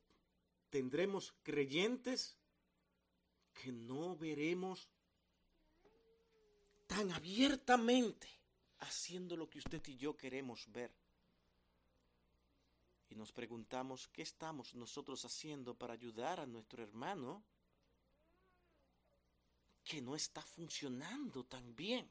tendremos 0.71 1.35
creyentes 1.43 2.39
que 3.53 3.71
no 3.71 4.17
veremos 4.17 4.89
tan 6.87 7.11
abiertamente 7.13 8.29
haciendo 8.79 9.37
lo 9.37 9.49
que 9.49 9.59
usted 9.59 9.83
y 9.87 9.97
yo 9.97 10.17
queremos 10.17 10.71
ver. 10.73 10.91
Y 13.11 13.15
nos 13.15 13.33
preguntamos, 13.33 14.09
¿qué 14.09 14.23
estamos 14.23 14.75
nosotros 14.75 15.25
haciendo 15.25 15.75
para 15.75 15.93
ayudar 15.93 16.41
a 16.41 16.47
nuestro 16.47 16.83
hermano 16.83 17.45
que 19.85 20.01
no 20.01 20.15
está 20.15 20.43
funcionando 20.43 21.45
tan 21.45 21.75
bien. 21.75 22.11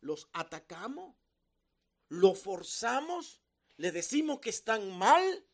Los 0.00 0.28
atacamos, 0.32 1.16
lo 2.08 2.34
forzamos, 2.34 3.40
le 3.76 3.90
decimos 3.90 4.40
que 4.40 4.50
están 4.50 4.96
mal, 4.96 5.46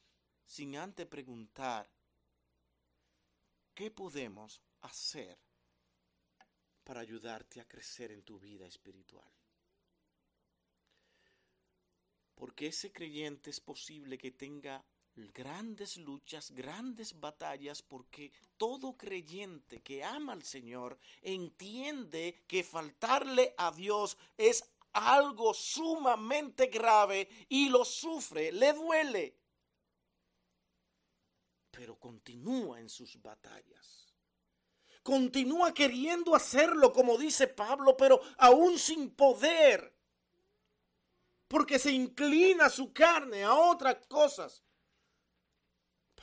sin 0.45 0.77
antes 0.77 1.07
preguntar, 1.07 1.89
¿qué 3.75 3.91
podemos 3.91 4.61
hacer 4.81 5.39
para 6.83 7.01
ayudarte 7.01 7.61
a 7.61 7.69
crecer 7.69 8.11
en 8.11 8.25
tu 8.25 8.39
vida 8.41 8.67
espiritual? 8.67 9.31
Porque 12.35 12.67
ese 12.69 12.91
creyente 12.91 13.51
es 13.51 13.61
posible 13.61 14.19
que 14.19 14.33
tenga 14.33 14.85
grandes 15.29 15.97
luchas, 15.97 16.51
grandes 16.51 17.19
batallas, 17.19 17.83
porque 17.83 18.33
todo 18.57 18.97
creyente 18.97 19.81
que 19.81 20.03
ama 20.05 20.33
al 20.33 20.43
Señor 20.43 20.99
entiende 21.23 22.45
que 22.47 22.63
faltarle 22.63 23.55
a 23.57 23.71
Dios 23.73 24.17
es 24.37 24.65
algo 24.93 25.55
sumamente 25.55 26.67
grave 26.67 27.29
y 27.49 27.69
lo 27.69 27.85
sufre, 27.85 28.53
le 28.53 28.73
duele, 28.73 29.37
pero 31.71 31.97
continúa 31.99 32.81
en 32.81 32.89
sus 32.89 33.21
batallas. 33.23 34.15
Continúa 35.03 35.73
queriendo 35.73 36.35
hacerlo, 36.35 36.93
como 36.93 37.17
dice 37.17 37.47
Pablo, 37.47 37.97
pero 37.97 38.21
aún 38.37 38.79
sin 38.79 39.11
poder, 39.11 39.97
porque 41.49 41.79
se 41.79 41.91
inclina 41.91 42.69
su 42.69 42.93
carne 42.93 43.45
a 43.45 43.55
otras 43.55 44.07
cosas 44.07 44.63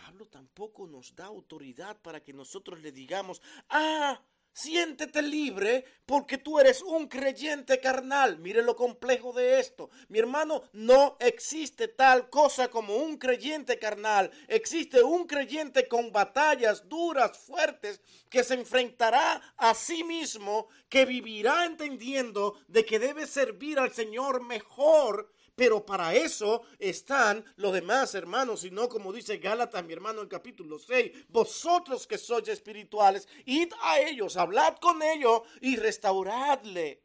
Pablo 0.07 0.25
tampoco 0.27 0.87
nos 0.87 1.13
da 1.13 1.25
autoridad 1.25 2.01
para 2.01 2.23
que 2.23 2.31
nosotros 2.31 2.79
le 2.79 2.93
digamos, 2.93 3.41
ah, 3.67 4.17
Siéntete 4.53 5.21
libre 5.21 5.85
porque 6.07 6.39
tú 6.39 6.57
eres 6.59 6.81
un 6.81 7.07
creyente 7.07 7.79
carnal. 7.79 8.39
Mire 8.39 8.63
lo 8.63 8.75
complejo 8.75 9.31
de 9.31 9.59
esto. 9.59 9.91
Mi 10.07 10.17
hermano, 10.17 10.63
no 10.73 11.15
existe 11.19 11.87
tal 11.87 12.27
cosa 12.31 12.67
como 12.67 12.95
un 12.95 13.17
creyente 13.17 13.77
carnal. 13.77 14.31
Existe 14.47 15.03
un 15.03 15.27
creyente 15.27 15.87
con 15.87 16.11
batallas 16.11 16.89
duras, 16.89 17.37
fuertes, 17.37 18.01
que 18.31 18.43
se 18.43 18.55
enfrentará 18.55 19.43
a 19.57 19.75
sí 19.75 20.03
mismo, 20.03 20.69
que 20.89 21.05
vivirá 21.05 21.65
entendiendo 21.65 22.59
de 22.67 22.83
que 22.83 22.97
debe 22.97 23.27
servir 23.27 23.77
al 23.77 23.93
Señor 23.93 24.41
mejor 24.43 25.31
pero 25.57 25.83
para 25.83 26.13
eso 26.13 26.61
están 26.77 27.43
los 27.55 27.73
demás 27.73 28.13
hermanos, 28.13 28.63
y 28.63 28.69
no 28.69 28.87
como 28.87 29.11
dice 29.11 29.39
Gálatas, 29.39 29.83
mi 29.83 29.91
hermano, 29.91 30.21
en 30.21 30.27
capítulo 30.27 30.77
6. 30.77 31.29
Vosotros 31.29 32.05
que 32.05 32.19
sois 32.19 32.47
espirituales, 32.47 33.27
id 33.43 33.73
a 33.81 33.99
ellos, 33.99 34.37
hablad 34.37 34.75
con 34.77 35.01
ellos 35.01 35.41
y 35.59 35.75
restauradle. 35.75 37.01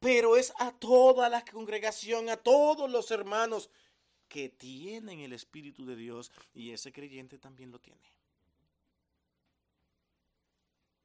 Pero 0.00 0.38
es 0.38 0.54
a 0.58 0.72
toda 0.72 1.28
la 1.28 1.44
congregación, 1.44 2.30
a 2.30 2.38
todos 2.38 2.90
los 2.90 3.10
hermanos 3.10 3.68
que 4.26 4.48
tienen 4.48 5.20
el 5.20 5.34
Espíritu 5.34 5.84
de 5.84 5.96
Dios, 5.96 6.32
y 6.54 6.70
ese 6.70 6.92
creyente 6.92 7.36
también 7.36 7.70
lo 7.70 7.78
tiene. 7.78 8.10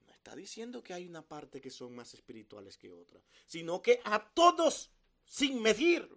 No 0.07 0.13
está 0.13 0.37
diciendo 0.37 0.81
que 0.81 0.93
hay 0.93 1.05
una 1.05 1.21
parte 1.21 1.59
que 1.59 1.69
son 1.69 1.93
más 1.93 2.13
espirituales 2.13 2.77
que 2.77 2.91
otra, 2.91 3.19
sino 3.45 3.81
que 3.81 3.99
a 4.05 4.25
todos 4.33 4.89
sin 5.25 5.61
medir. 5.61 6.09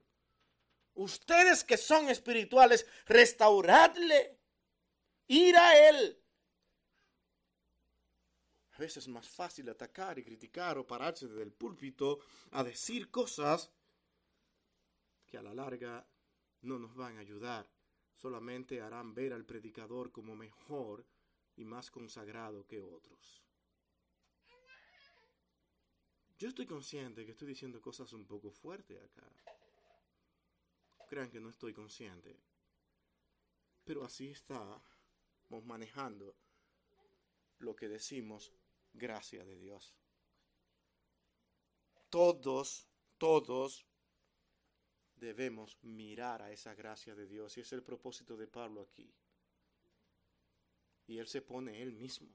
Ustedes 0.95 1.62
que 1.64 1.77
son 1.77 2.09
espirituales, 2.09 2.87
restauradle, 3.07 4.38
ir 5.29 5.57
a 5.57 5.88
Él. 5.88 6.23
A 8.73 8.79
veces 8.79 9.05
es 9.05 9.09
más 9.09 9.29
fácil 9.29 9.69
atacar 9.69 10.19
y 10.19 10.25
criticar 10.25 10.77
o 10.79 10.87
pararse 10.87 11.27
desde 11.27 11.42
el 11.42 11.53
púlpito 11.53 12.21
a 12.51 12.62
decir 12.62 13.11
cosas 13.11 13.73
que 15.27 15.38
a 15.38 15.42
la 15.42 15.55
larga 15.55 16.07
no 16.61 16.79
nos 16.79 16.95
van 16.95 17.16
a 17.16 17.21
ayudar, 17.21 17.71
solamente 18.14 18.81
harán 18.81 19.14
ver 19.14 19.33
al 19.33 19.45
predicador 19.45 20.12
como 20.12 20.37
mejor 20.37 21.07
y 21.57 21.64
más 21.64 21.90
consagrado 21.90 22.66
que 22.66 22.81
otros. 22.81 23.46
Yo 26.38 26.49
estoy 26.49 26.66
consciente 26.66 27.25
que 27.25 27.33
estoy 27.33 27.49
diciendo 27.49 27.81
cosas 27.81 28.12
un 28.12 28.27
poco 28.27 28.51
fuertes 28.51 29.03
acá. 29.03 29.27
Crean 31.09 31.31
que 31.31 31.40
no 31.40 31.49
estoy 31.49 31.72
consciente. 31.72 32.38
Pero 33.85 34.05
así 34.05 34.29
estamos 34.29 34.83
manejando 35.64 36.37
lo 37.59 37.75
que 37.75 37.88
decimos 37.88 38.53
gracia 38.92 39.44
de 39.44 39.57
Dios. 39.57 39.94
Todos, 42.11 42.87
todos 43.16 43.87
debemos 45.14 45.79
mirar 45.83 46.42
a 46.42 46.53
esa 46.53 46.75
gracia 46.75 47.14
de 47.14 47.27
Dios. 47.27 47.57
Y 47.57 47.62
es 47.62 47.72
el 47.72 47.83
propósito 47.83 48.37
de 48.37 48.46
Pablo 48.46 48.83
aquí. 48.83 49.11
Y 51.07 51.16
él 51.16 51.29
se 51.29 51.40
pone 51.40 51.83
él 51.83 51.92
mismo. 51.92 52.29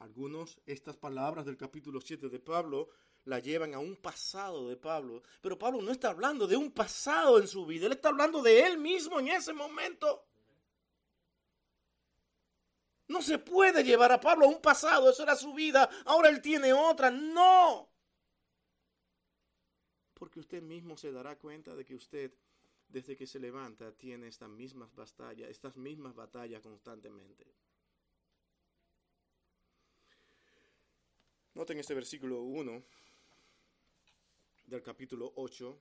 Algunos 0.00 0.58
estas 0.64 0.96
palabras 0.96 1.44
del 1.44 1.58
capítulo 1.58 2.00
7 2.00 2.30
de 2.30 2.40
Pablo 2.40 2.88
la 3.24 3.38
llevan 3.38 3.74
a 3.74 3.78
un 3.80 3.96
pasado 3.96 4.66
de 4.66 4.76
Pablo. 4.76 5.22
Pero 5.42 5.58
Pablo 5.58 5.82
no 5.82 5.92
está 5.92 6.08
hablando 6.08 6.46
de 6.46 6.56
un 6.56 6.72
pasado 6.72 7.38
en 7.38 7.46
su 7.46 7.66
vida, 7.66 7.84
él 7.86 7.92
está 7.92 8.08
hablando 8.08 8.40
de 8.42 8.60
él 8.60 8.78
mismo 8.78 9.20
en 9.20 9.28
ese 9.28 9.52
momento. 9.52 10.26
No 13.08 13.20
se 13.20 13.38
puede 13.38 13.84
llevar 13.84 14.10
a 14.12 14.20
Pablo 14.20 14.46
a 14.46 14.48
un 14.48 14.62
pasado, 14.62 15.10
eso 15.10 15.22
era 15.22 15.36
su 15.36 15.52
vida, 15.52 15.90
ahora 16.06 16.30
él 16.30 16.40
tiene 16.40 16.72
otra. 16.72 17.10
No. 17.10 17.90
Porque 20.14 20.40
usted 20.40 20.62
mismo 20.62 20.96
se 20.96 21.12
dará 21.12 21.36
cuenta 21.36 21.76
de 21.76 21.84
que 21.84 21.94
usted, 21.94 22.32
desde 22.88 23.16
que 23.16 23.26
se 23.26 23.38
levanta, 23.38 23.92
tiene 23.92 24.28
estas 24.28 24.48
mismas 24.48 24.94
batallas, 24.94 25.50
estas 25.50 25.76
mismas 25.76 26.14
batallas 26.14 26.62
constantemente. 26.62 27.52
Noten 31.60 31.78
este 31.78 31.92
versículo 31.92 32.40
1 32.40 32.82
del 34.64 34.82
capítulo 34.82 35.30
8. 35.36 35.78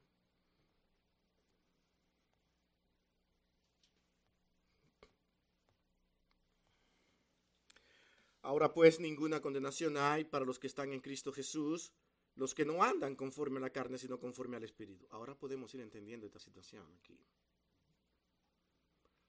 Ahora 8.42 8.74
pues 8.74 9.00
ninguna 9.00 9.40
condenación 9.40 9.96
hay 9.96 10.26
para 10.26 10.44
los 10.44 10.60
que 10.60 10.68
están 10.68 10.92
en 10.92 11.00
Cristo 11.00 11.32
Jesús, 11.32 11.94
los 12.36 12.54
que 12.54 12.66
no 12.66 12.84
andan 12.84 13.16
conforme 13.16 13.60
a 13.60 13.62
la 13.62 13.70
carne, 13.70 13.98
sino 13.98 14.20
conforme 14.20 14.58
al 14.58 14.66
Espíritu. 14.66 15.08
Ahora 15.12 15.34
podemos 15.34 15.74
ir 15.76 15.80
entendiendo 15.80 16.26
esta 16.26 16.40
situación 16.40 16.86
aquí. 17.00 17.18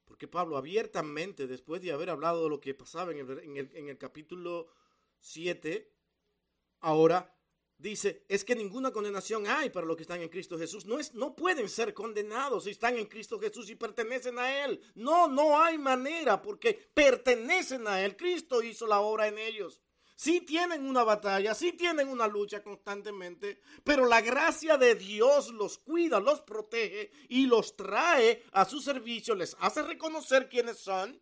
Porque 0.04 0.26
Pablo 0.26 0.56
abiertamente, 0.56 1.46
después 1.46 1.80
de 1.80 1.92
haber 1.92 2.10
hablado 2.10 2.42
de 2.42 2.50
lo 2.50 2.60
que 2.60 2.74
pasaba 2.74 3.12
en 3.12 3.56
el, 3.56 3.98
capítulo 3.98 4.66
7, 5.20 5.99
ahora 6.80 7.34
dice, 7.80 8.24
es 8.28 8.44
que 8.44 8.54
ninguna 8.54 8.90
condenación 8.90 9.46
hay 9.46 9.70
para 9.70 9.86
los 9.86 9.96
que 9.96 10.02
están 10.02 10.20
en 10.20 10.28
Cristo 10.28 10.58
Jesús. 10.58 10.84
No, 10.84 10.98
es, 10.98 11.14
no 11.14 11.34
pueden 11.34 11.68
ser 11.68 11.94
condenados 11.94 12.64
si 12.64 12.70
están 12.70 12.96
en 12.96 13.06
Cristo 13.06 13.38
Jesús 13.38 13.70
y 13.70 13.74
pertenecen 13.74 14.38
a 14.38 14.64
Él. 14.64 14.80
No, 14.94 15.28
no 15.28 15.60
hay 15.60 15.78
manera 15.78 16.42
porque 16.42 16.90
pertenecen 16.94 17.86
a 17.86 18.04
Él. 18.04 18.16
Cristo 18.16 18.62
hizo 18.62 18.86
la 18.86 19.00
obra 19.00 19.28
en 19.28 19.38
ellos. 19.38 19.80
Sí 20.20 20.42
tienen 20.42 20.84
una 20.84 21.02
batalla, 21.02 21.54
sí 21.54 21.72
tienen 21.72 22.06
una 22.08 22.26
lucha 22.26 22.62
constantemente, 22.62 23.58
pero 23.84 24.04
la 24.04 24.20
gracia 24.20 24.76
de 24.76 24.94
Dios 24.94 25.50
los 25.50 25.78
cuida, 25.78 26.20
los 26.20 26.42
protege 26.42 27.10
y 27.30 27.46
los 27.46 27.74
trae 27.74 28.42
a 28.52 28.66
su 28.66 28.82
servicio, 28.82 29.34
les 29.34 29.56
hace 29.60 29.80
reconocer 29.80 30.50
quiénes 30.50 30.76
son. 30.76 31.18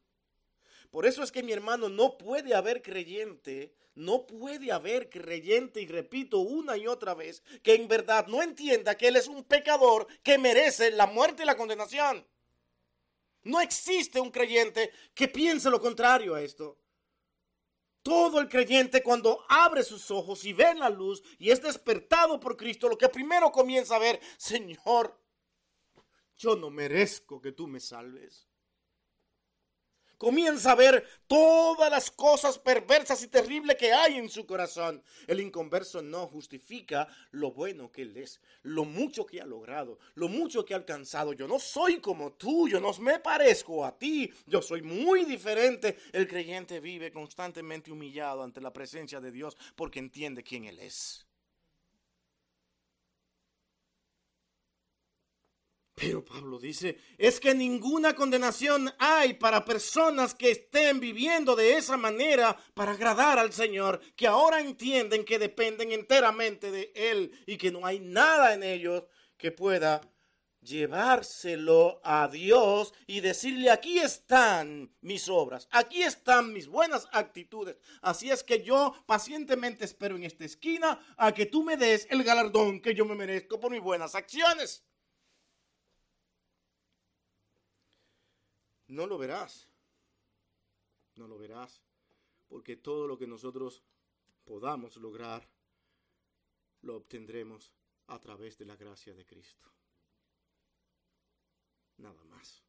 Por 0.91 1.07
eso 1.07 1.23
es 1.23 1.31
que 1.31 1.45
mi 1.45 1.53
hermano 1.53 1.89
no 1.89 2.19
puede 2.19 2.57
haber 2.57 2.83
creyente 2.83 3.73
no 3.99 4.27
puede 4.27 4.71
haber 4.71 5.11
creyente, 5.11 5.83
y 5.83 5.87
repito 5.89 6.39
una 6.39 6.77
y 6.77 6.87
otra 6.87 7.15
vez, 7.15 7.43
que 7.63 7.75
en 7.75 7.89
verdad 7.89 8.29
no 8.29 8.43
entienda 8.43 8.97
que 8.97 9.09
Él 9.09 9.17
es 9.17 9.27
un 9.27 9.43
pecador 9.43 10.07
que 10.23 10.39
merece 10.39 10.93
la 10.93 11.07
muerte 11.07 11.43
y 11.43 11.47
la 11.47 11.57
condenación. 11.57 12.25
No 13.43 13.61
existe 13.61 14.21
un 14.21 14.31
creyente 14.31 14.93
que 15.15 15.27
piense 15.27 15.69
lo 15.69 15.81
contrario 15.81 16.37
a 16.37 16.43
esto. 16.43 16.79
Todo 18.03 18.41
el 18.41 18.49
creyente 18.49 19.03
cuando 19.03 19.45
abre 19.49 19.83
sus 19.83 20.11
ojos 20.13 20.45
y 20.45 20.53
ve 20.53 20.75
la 20.77 20.89
luz 20.89 21.23
y 21.37 21.51
es 21.51 21.61
despertado 21.61 22.39
por 22.39 22.57
Cristo, 22.57 22.89
lo 22.89 22.97
que 22.97 23.09
primero 23.09 23.51
comienza 23.51 23.97
a 23.97 23.99
ver, 23.99 24.21
Señor, 24.37 25.21
yo 26.37 26.55
no 26.55 26.71
merezco 26.71 27.41
que 27.41 27.51
tú 27.51 27.67
me 27.67 27.81
salves 27.81 28.48
comienza 30.19 30.73
a 30.73 30.75
ver 30.75 31.07
todas 31.27 31.91
las 31.91 32.11
cosas 32.11 32.59
perversas 32.59 33.23
y 33.23 33.29
terribles 33.29 33.77
que 33.77 33.93
hay 33.93 34.17
en 34.17 34.29
su 34.29 34.45
corazón. 34.45 35.03
El 35.27 35.41
inconverso 35.41 36.03
no 36.03 36.27
justifica 36.27 37.09
lo 37.31 37.53
bueno 37.53 37.91
que 37.91 38.03
él 38.03 38.17
es, 38.17 38.41
lo 38.63 38.85
mucho 38.85 39.25
que 39.25 39.41
ha 39.41 39.47
logrado, 39.47 39.99
lo 40.15 40.29
mucho 40.29 40.65
que 40.65 40.75
ha 40.75 40.77
alcanzado. 40.77 41.33
Yo 41.33 41.47
no 41.47 41.59
soy 41.59 42.01
como 42.01 42.33
tú, 42.33 42.69
yo 42.69 42.81
no 42.81 42.93
me 42.95 43.21
parezco 43.21 43.85
a 43.85 43.97
ti, 43.97 44.31
yo 44.47 44.61
soy 44.61 44.83
muy 44.83 45.25
diferente. 45.25 45.97
El 46.13 46.27
creyente 46.27 46.81
vive 46.81 47.13
constantemente 47.13 47.93
humillado 47.93 48.43
ante 48.43 48.61
la 48.61 48.73
presencia 48.73 49.21
de 49.21 49.31
Dios 49.31 49.57
porque 49.77 50.01
entiende 50.01 50.43
quién 50.43 50.65
él 50.65 50.81
es. 50.81 51.28
Pero 56.01 56.25
Pablo 56.25 56.61
dice, 56.61 56.97
es 57.17 57.41
que 57.41 57.55
ninguna 57.55 58.15
condenación 58.15 58.93
hay 58.99 59.35
para 59.35 59.65
personas 59.65 60.33
que 60.33 60.53
estén 60.53 61.01
viviendo 61.01 61.57
de 61.57 61.77
esa 61.77 61.97
manera 61.97 62.57
para 62.75 62.93
agradar 62.93 63.39
al 63.39 63.53
Señor, 63.53 64.01
que 64.15 64.29
ahora 64.29 64.61
entienden 64.61 65.25
que 65.25 65.41
dependen 65.41 65.91
enteramente 65.91 66.71
de 66.71 66.93
Él 66.95 67.33
y 67.47 67.57
que 67.57 67.73
no 67.73 67.85
hay 67.85 67.99
nada 67.99 68.55
en 68.55 68.63
ellos 68.63 69.05
que 69.37 69.51
pueda 69.51 70.01
llevárselo 70.61 72.01
a 72.05 72.29
Dios 72.29 72.95
y 73.09 73.21
decirle, 73.21 73.71
aquí 73.71 73.99
están 73.99 74.95
mis 75.01 75.29
obras, 75.29 75.67
aquí 75.73 76.03
están 76.03 76.53
mis 76.53 76.69
buenas 76.69 77.09
actitudes. 77.11 77.77
Así 78.03 78.31
es 78.31 78.45
que 78.45 78.63
yo 78.63 78.95
pacientemente 79.07 79.85
espero 79.85 80.15
en 80.15 80.23
esta 80.23 80.45
esquina 80.45 81.01
a 81.17 81.35
que 81.35 81.47
tú 81.47 81.65
me 81.65 81.77
des 81.77 82.07
el 82.11 82.23
galardón 82.23 82.81
que 82.81 82.95
yo 82.95 83.05
me 83.05 83.17
merezco 83.17 83.59
por 83.59 83.73
mis 83.73 83.81
buenas 83.81 84.15
acciones. 84.15 84.85
No 88.89 89.07
lo 89.07 89.19
verás, 89.19 89.69
no 91.17 91.29
lo 91.29 91.39
verás, 91.39 91.83
porque 92.49 92.77
todo 92.77 93.07
lo 93.07 93.17
que 93.17 93.27
nosotros 93.27 93.83
podamos 94.45 94.97
lograr, 94.97 95.49
lo 96.83 96.97
obtendremos 96.97 97.73
a 98.07 98.19
través 98.19 98.57
de 98.59 98.65
la 98.65 98.77
gracia 98.77 99.15
de 99.15 99.27
Cristo 99.27 99.69
nada 101.99 102.25
más. 102.25 102.65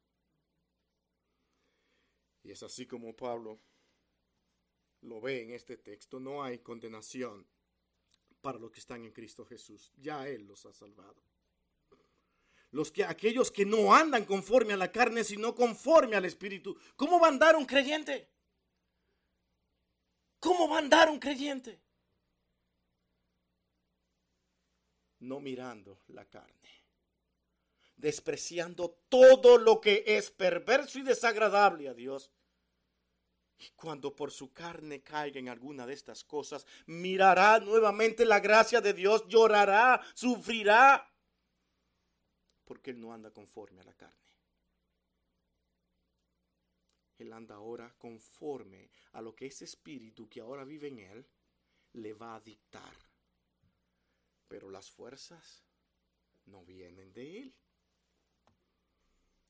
Y 2.42 2.50
es 2.50 2.62
así 2.62 2.86
como 2.86 3.16
Pablo 3.16 3.60
lo 5.02 5.20
ve 5.20 5.42
en 5.42 5.52
este 5.52 5.76
texto. 5.76 6.20
No 6.20 6.42
hay 6.42 6.58
condenación 6.58 7.46
para 8.40 8.58
los 8.58 8.70
que 8.70 8.80
están 8.80 9.04
en 9.04 9.12
Cristo 9.12 9.44
Jesús. 9.44 9.92
Ya 9.96 10.28
Él 10.28 10.46
los 10.46 10.66
ha 10.66 10.72
salvado. 10.72 11.22
Los 12.72 12.92
que, 12.92 13.04
aquellos 13.04 13.50
que 13.50 13.64
no 13.64 13.94
andan 13.94 14.24
conforme 14.24 14.74
a 14.74 14.76
la 14.76 14.92
carne, 14.92 15.24
sino 15.24 15.54
conforme 15.54 16.16
al 16.16 16.24
Espíritu. 16.24 16.78
¿Cómo 16.96 17.18
va 17.18 17.26
a 17.26 17.30
andar 17.30 17.56
un 17.56 17.66
creyente? 17.66 18.28
¿Cómo 20.38 20.68
va 20.68 20.76
a 20.76 20.80
andar 20.80 21.10
un 21.10 21.18
creyente? 21.18 21.80
No 25.18 25.40
mirando 25.40 25.98
la 26.08 26.24
carne 26.24 26.60
despreciando 28.00 28.98
todo 29.08 29.58
lo 29.58 29.80
que 29.80 30.04
es 30.06 30.30
perverso 30.30 30.98
y 30.98 31.02
desagradable 31.02 31.88
a 31.88 31.94
Dios. 31.94 32.30
Y 33.58 33.68
cuando 33.76 34.16
por 34.16 34.30
su 34.30 34.52
carne 34.52 35.02
caiga 35.02 35.38
en 35.38 35.50
alguna 35.50 35.86
de 35.86 35.92
estas 35.92 36.24
cosas, 36.24 36.66
mirará 36.86 37.60
nuevamente 37.60 38.24
la 38.24 38.40
gracia 38.40 38.80
de 38.80 38.94
Dios, 38.94 39.28
llorará, 39.28 40.00
sufrirá, 40.14 41.09
porque 42.70 42.92
Él 42.92 43.00
no 43.00 43.12
anda 43.12 43.32
conforme 43.32 43.80
a 43.80 43.84
la 43.84 43.94
carne. 43.94 44.30
Él 47.18 47.32
anda 47.32 47.56
ahora 47.56 47.92
conforme 47.98 48.88
a 49.10 49.20
lo 49.20 49.34
que 49.34 49.46
ese 49.46 49.64
espíritu 49.64 50.28
que 50.28 50.40
ahora 50.40 50.62
vive 50.62 50.86
en 50.86 51.00
Él 51.00 51.26
le 51.94 52.12
va 52.12 52.36
a 52.36 52.40
dictar. 52.40 52.94
Pero 54.46 54.70
las 54.70 54.88
fuerzas 54.88 55.64
no 56.46 56.64
vienen 56.64 57.12
de 57.12 57.38
Él. 57.40 57.54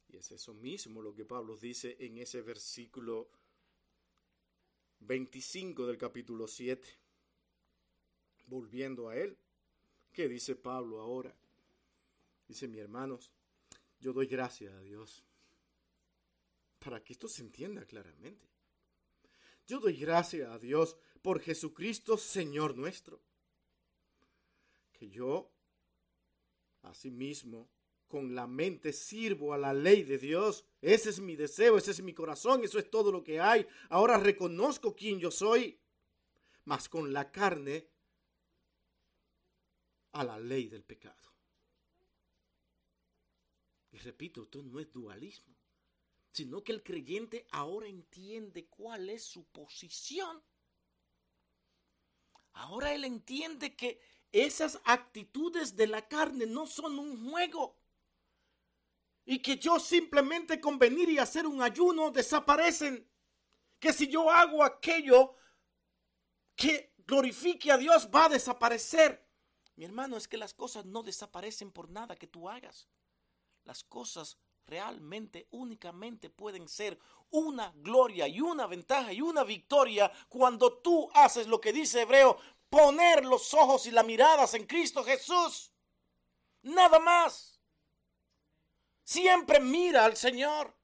Y 0.09 0.17
es 0.17 0.31
eso 0.31 0.55
mismo 0.55 1.03
lo 1.03 1.15
que 1.15 1.27
Pablo 1.27 1.59
dice 1.59 1.99
en 2.01 2.17
ese 2.17 2.41
versículo 2.41 3.29
25 5.01 5.87
del 5.87 5.99
capítulo 5.99 6.49
7. 6.49 6.89
Volviendo 8.47 9.11
a 9.11 9.17
él, 9.19 9.37
¿qué 10.11 10.27
dice 10.27 10.57
Pablo 10.57 11.03
ahora? 11.03 11.37
Dice, 12.51 12.67
mi 12.67 12.81
hermanos, 12.81 13.31
yo 14.01 14.13
doy 14.13 14.27
gracias 14.27 14.73
a 14.75 14.81
Dios 14.81 15.25
para 16.81 17.01
que 17.01 17.13
esto 17.13 17.29
se 17.29 17.43
entienda 17.43 17.87
claramente. 17.87 18.45
Yo 19.69 19.79
doy 19.79 19.95
gracias 19.97 20.51
a 20.51 20.59
Dios 20.59 20.97
por 21.23 21.39
Jesucristo, 21.39 22.17
Señor 22.17 22.77
nuestro, 22.77 23.23
que 24.93 25.09
yo, 25.09 25.53
asimismo, 26.83 27.71
con 28.09 28.35
la 28.35 28.49
mente 28.49 28.93
sirvo 28.93 29.55
a 29.55 29.59
la 29.59 29.73
ley 29.73 30.03
de 30.03 30.19
Dios. 30.19 30.65
Ese 30.83 31.11
es 31.11 31.21
mi 31.21 31.37
deseo, 31.37 31.79
ese 31.79 31.93
es 31.93 32.03
mi 32.03 32.15
corazón, 32.15 32.65
eso 32.65 32.81
es 32.81 32.91
todo 32.91 33.13
lo 33.13 33.23
que 33.23 33.39
hay. 33.39 33.65
Ahora 33.91 34.19
reconozco 34.19 34.97
quién 34.97 35.21
yo 35.21 35.31
soy, 35.31 35.79
mas 36.65 36.89
con 36.89 37.13
la 37.13 37.31
carne 37.31 37.87
a 40.11 40.25
la 40.25 40.41
ley 40.41 40.67
del 40.67 40.83
pecado. 40.83 41.30
Y 43.93 43.99
repito, 43.99 44.45
esto 44.45 44.63
no 44.63 44.79
es 44.79 44.93
dualismo, 44.93 45.55
sino 46.31 46.63
que 46.63 46.73
el 46.73 46.83
creyente 46.83 47.47
ahora 47.51 47.89
entiende 47.89 48.67
cuál 48.69 49.11
es 49.11 49.25
su 49.25 49.45
posición. 49.47 50.43
Ahora 52.53 52.95
él 52.95 53.05
entiende 53.05 53.75
que 53.75 54.01
esas 54.33 54.81
actitudes 54.85 55.77
de 55.77 55.87
la 55.87 56.07
carne 56.07 56.47
no 56.47 56.67
son 56.67 56.99
un 56.99 57.31
juego 57.31 57.81
y 59.25 59.41
que 59.41 59.59
yo 59.59 59.79
simplemente 59.79 60.61
con 60.61 60.79
venir 60.79 61.09
y 61.09 61.19
hacer 61.19 61.47
un 61.47 61.63
ayuno 61.63 62.11
desaparecen. 62.11 63.09
Que 63.79 63.93
si 63.93 64.09
yo 64.09 64.31
hago 64.31 64.63
aquello 64.63 65.37
que 66.55 66.95
glorifique 67.07 67.71
a 67.73 67.79
Dios 67.79 68.09
va 68.15 68.27
a 68.27 68.29
desaparecer. 68.29 69.27
Mi 69.77 69.85
hermano, 69.85 70.17
es 70.17 70.29
que 70.29 70.37
las 70.37 70.53
cosas 70.53 70.85
no 70.85 71.03
desaparecen 71.03 71.73
por 71.73 71.89
nada 71.89 72.17
que 72.17 72.27
tú 72.27 72.49
hagas. 72.49 72.89
Las 73.65 73.85
cosas 73.85 74.39
realmente, 74.67 75.47
únicamente 75.51 76.31
pueden 76.31 76.69
ser 76.69 76.99
una 77.31 77.73
gloria 77.77 78.27
y 78.29 78.41
una 78.41 78.67
ventaja 78.67 79.13
y 79.13 79.21
una 79.21 79.45
victoria 79.45 80.11
cuando 80.29 80.79
tú 80.79 81.09
haces 81.15 81.47
lo 81.47 81.61
que 81.61 81.73
dice 81.73 82.03
Hebreo, 82.03 82.39
poner 82.69 83.25
los 83.25 83.53
ojos 83.55 83.87
y 83.87 83.91
las 83.91 84.05
miradas 84.05 84.55
en 84.55 84.67
Cristo 84.67 85.05
Jesús. 85.05 85.73
Nada 86.63 86.99
más. 86.99 87.61
Siempre 89.03 89.61
mira 89.61 90.05
al 90.05 90.17
Señor. 90.17 90.80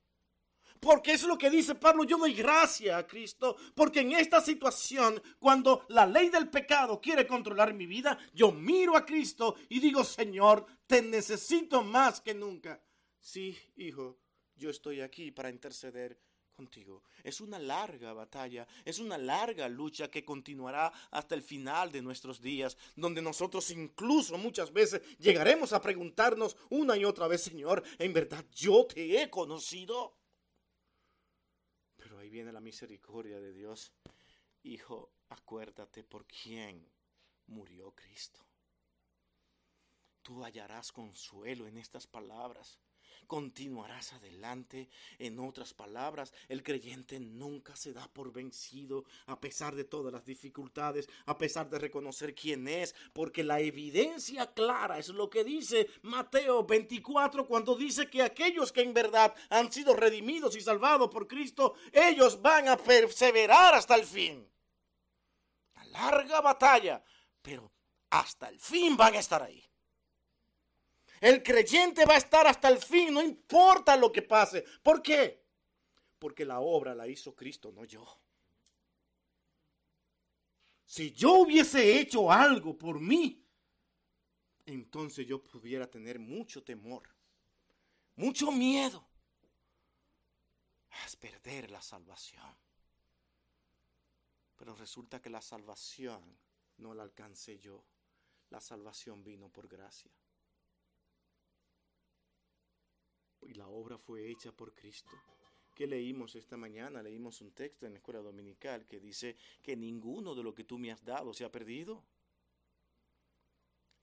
Porque 0.80 1.12
es 1.12 1.22
lo 1.24 1.38
que 1.38 1.50
dice 1.50 1.74
Pablo, 1.74 2.04
yo 2.04 2.18
doy 2.18 2.34
gracia 2.34 2.98
a 2.98 3.06
Cristo, 3.06 3.56
porque 3.74 4.00
en 4.00 4.12
esta 4.12 4.40
situación, 4.40 5.22
cuando 5.38 5.84
la 5.88 6.06
ley 6.06 6.28
del 6.28 6.48
pecado 6.48 7.00
quiere 7.00 7.26
controlar 7.26 7.74
mi 7.74 7.86
vida, 7.86 8.18
yo 8.32 8.52
miro 8.52 8.96
a 8.96 9.04
Cristo 9.04 9.56
y 9.68 9.80
digo, 9.80 10.04
Señor, 10.04 10.66
te 10.86 11.02
necesito 11.02 11.82
más 11.82 12.20
que 12.20 12.34
nunca. 12.34 12.82
Sí, 13.18 13.58
hijo, 13.76 14.18
yo 14.54 14.70
estoy 14.70 15.00
aquí 15.00 15.30
para 15.30 15.50
interceder 15.50 16.18
contigo. 16.56 17.02
Es 17.22 17.40
una 17.40 17.58
larga 17.58 18.12
batalla, 18.14 18.66
es 18.84 18.98
una 18.98 19.18
larga 19.18 19.68
lucha 19.68 20.08
que 20.08 20.24
continuará 20.24 20.92
hasta 21.10 21.34
el 21.34 21.42
final 21.42 21.92
de 21.92 22.00
nuestros 22.02 22.40
días, 22.40 22.76
donde 22.96 23.20
nosotros 23.20 23.70
incluso 23.70 24.38
muchas 24.38 24.72
veces 24.72 25.02
llegaremos 25.18 25.72
a 25.72 25.82
preguntarnos 25.82 26.56
una 26.70 26.96
y 26.96 27.04
otra 27.04 27.28
vez, 27.28 27.42
Señor, 27.42 27.82
¿en 27.98 28.12
verdad 28.12 28.44
yo 28.52 28.86
te 28.86 29.20
he 29.20 29.28
conocido? 29.28 30.16
Viene 32.28 32.52
la 32.52 32.60
misericordia 32.60 33.40
de 33.40 33.52
Dios. 33.52 33.92
Hijo, 34.62 35.12
acuérdate 35.28 36.02
por 36.02 36.26
quién 36.26 36.86
murió 37.46 37.92
Cristo. 37.92 38.44
Tú 40.22 40.42
hallarás 40.42 40.90
consuelo 40.90 41.66
en 41.66 41.78
estas 41.78 42.06
palabras 42.06 42.80
continuarás 43.26 44.12
adelante. 44.12 44.88
En 45.18 45.38
otras 45.38 45.74
palabras, 45.74 46.32
el 46.48 46.62
creyente 46.62 47.18
nunca 47.20 47.76
se 47.76 47.92
da 47.92 48.08
por 48.08 48.32
vencido 48.32 49.04
a 49.26 49.40
pesar 49.40 49.74
de 49.74 49.84
todas 49.84 50.12
las 50.12 50.24
dificultades, 50.24 51.08
a 51.26 51.38
pesar 51.38 51.68
de 51.70 51.78
reconocer 51.78 52.34
quién 52.34 52.68
es, 52.68 52.94
porque 53.12 53.44
la 53.44 53.60
evidencia 53.60 54.52
clara 54.52 54.98
es 54.98 55.08
lo 55.08 55.30
que 55.30 55.44
dice 55.44 55.88
Mateo 56.02 56.64
24 56.64 57.46
cuando 57.46 57.74
dice 57.74 58.08
que 58.08 58.22
aquellos 58.22 58.72
que 58.72 58.82
en 58.82 58.94
verdad 58.94 59.34
han 59.50 59.72
sido 59.72 59.94
redimidos 59.94 60.56
y 60.56 60.60
salvados 60.60 61.08
por 61.08 61.26
Cristo, 61.26 61.74
ellos 61.92 62.40
van 62.42 62.68
a 62.68 62.76
perseverar 62.76 63.74
hasta 63.74 63.94
el 63.94 64.04
fin. 64.04 64.48
Larga 65.92 66.42
batalla, 66.42 67.02
pero 67.40 67.72
hasta 68.10 68.48
el 68.48 68.60
fin 68.60 68.96
van 68.96 69.14
a 69.14 69.18
estar 69.18 69.42
ahí. 69.42 69.64
El 71.20 71.42
creyente 71.42 72.04
va 72.04 72.14
a 72.14 72.18
estar 72.18 72.46
hasta 72.46 72.68
el 72.68 72.78
fin, 72.78 73.14
no 73.14 73.22
importa 73.22 73.96
lo 73.96 74.12
que 74.12 74.22
pase. 74.22 74.64
¿Por 74.82 75.02
qué? 75.02 75.44
Porque 76.18 76.44
la 76.44 76.60
obra 76.60 76.94
la 76.94 77.06
hizo 77.08 77.34
Cristo, 77.34 77.72
no 77.72 77.84
yo. 77.84 78.06
Si 80.84 81.12
yo 81.12 81.34
hubiese 81.34 81.98
hecho 81.98 82.30
algo 82.30 82.76
por 82.76 83.00
mí, 83.00 83.44
entonces 84.66 85.26
yo 85.26 85.42
pudiera 85.42 85.90
tener 85.90 86.18
mucho 86.18 86.62
temor, 86.62 87.08
mucho 88.14 88.50
miedo 88.50 89.06
a 90.90 91.20
perder 91.20 91.70
la 91.70 91.82
salvación. 91.82 92.56
Pero 94.56 94.74
resulta 94.74 95.20
que 95.20 95.30
la 95.30 95.42
salvación 95.42 96.38
no 96.78 96.94
la 96.94 97.02
alcancé 97.02 97.58
yo. 97.58 97.84
La 98.50 98.60
salvación 98.60 99.22
vino 99.22 99.48
por 99.48 99.68
gracia. 99.68 100.10
Y 103.48 103.54
la 103.54 103.68
obra 103.68 103.98
fue 103.98 104.30
hecha 104.30 104.52
por 104.52 104.74
Cristo. 104.74 105.16
¿Qué 105.74 105.86
leímos 105.86 106.34
esta 106.34 106.56
mañana? 106.56 107.02
Leímos 107.02 107.40
un 107.40 107.52
texto 107.52 107.84
en 107.84 107.92
la 107.92 107.98
escuela 107.98 108.20
dominical 108.20 108.86
que 108.86 108.98
dice 108.98 109.36
que 109.62 109.76
ninguno 109.76 110.34
de 110.34 110.42
lo 110.42 110.54
que 110.54 110.64
tú 110.64 110.78
me 110.78 110.90
has 110.90 111.04
dado 111.04 111.34
se 111.34 111.44
ha 111.44 111.52
perdido. 111.52 112.02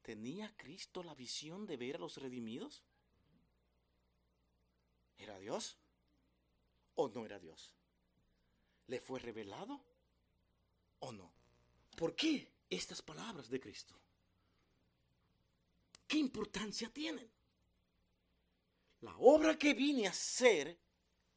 ¿Tenía 0.04 0.56
Cristo 0.56 1.02
la 1.02 1.16
visión 1.16 1.66
de 1.66 1.78
ver 1.78 1.96
a 1.96 2.00
los 2.00 2.18
redimidos? 2.18 2.84
¿Era 5.18 5.40
Dios 5.40 5.78
o 6.96 7.10
no 7.10 7.26
era 7.26 7.40
Dios? 7.40 7.74
¿Le 8.88 9.00
fue 9.00 9.20
revelado 9.20 9.82
o 11.00 11.12
no? 11.12 11.34
¿Por 11.96 12.16
qué 12.16 12.52
estas 12.70 13.02
palabras 13.02 13.50
de 13.50 13.60
Cristo? 13.60 13.96
¿Qué 16.08 16.18
importancia 16.18 16.90
tienen? 16.94 17.32
La 19.04 19.14
obra 19.18 19.58
que 19.58 19.74
vine 19.74 20.08
a 20.08 20.12
hacer 20.12 20.80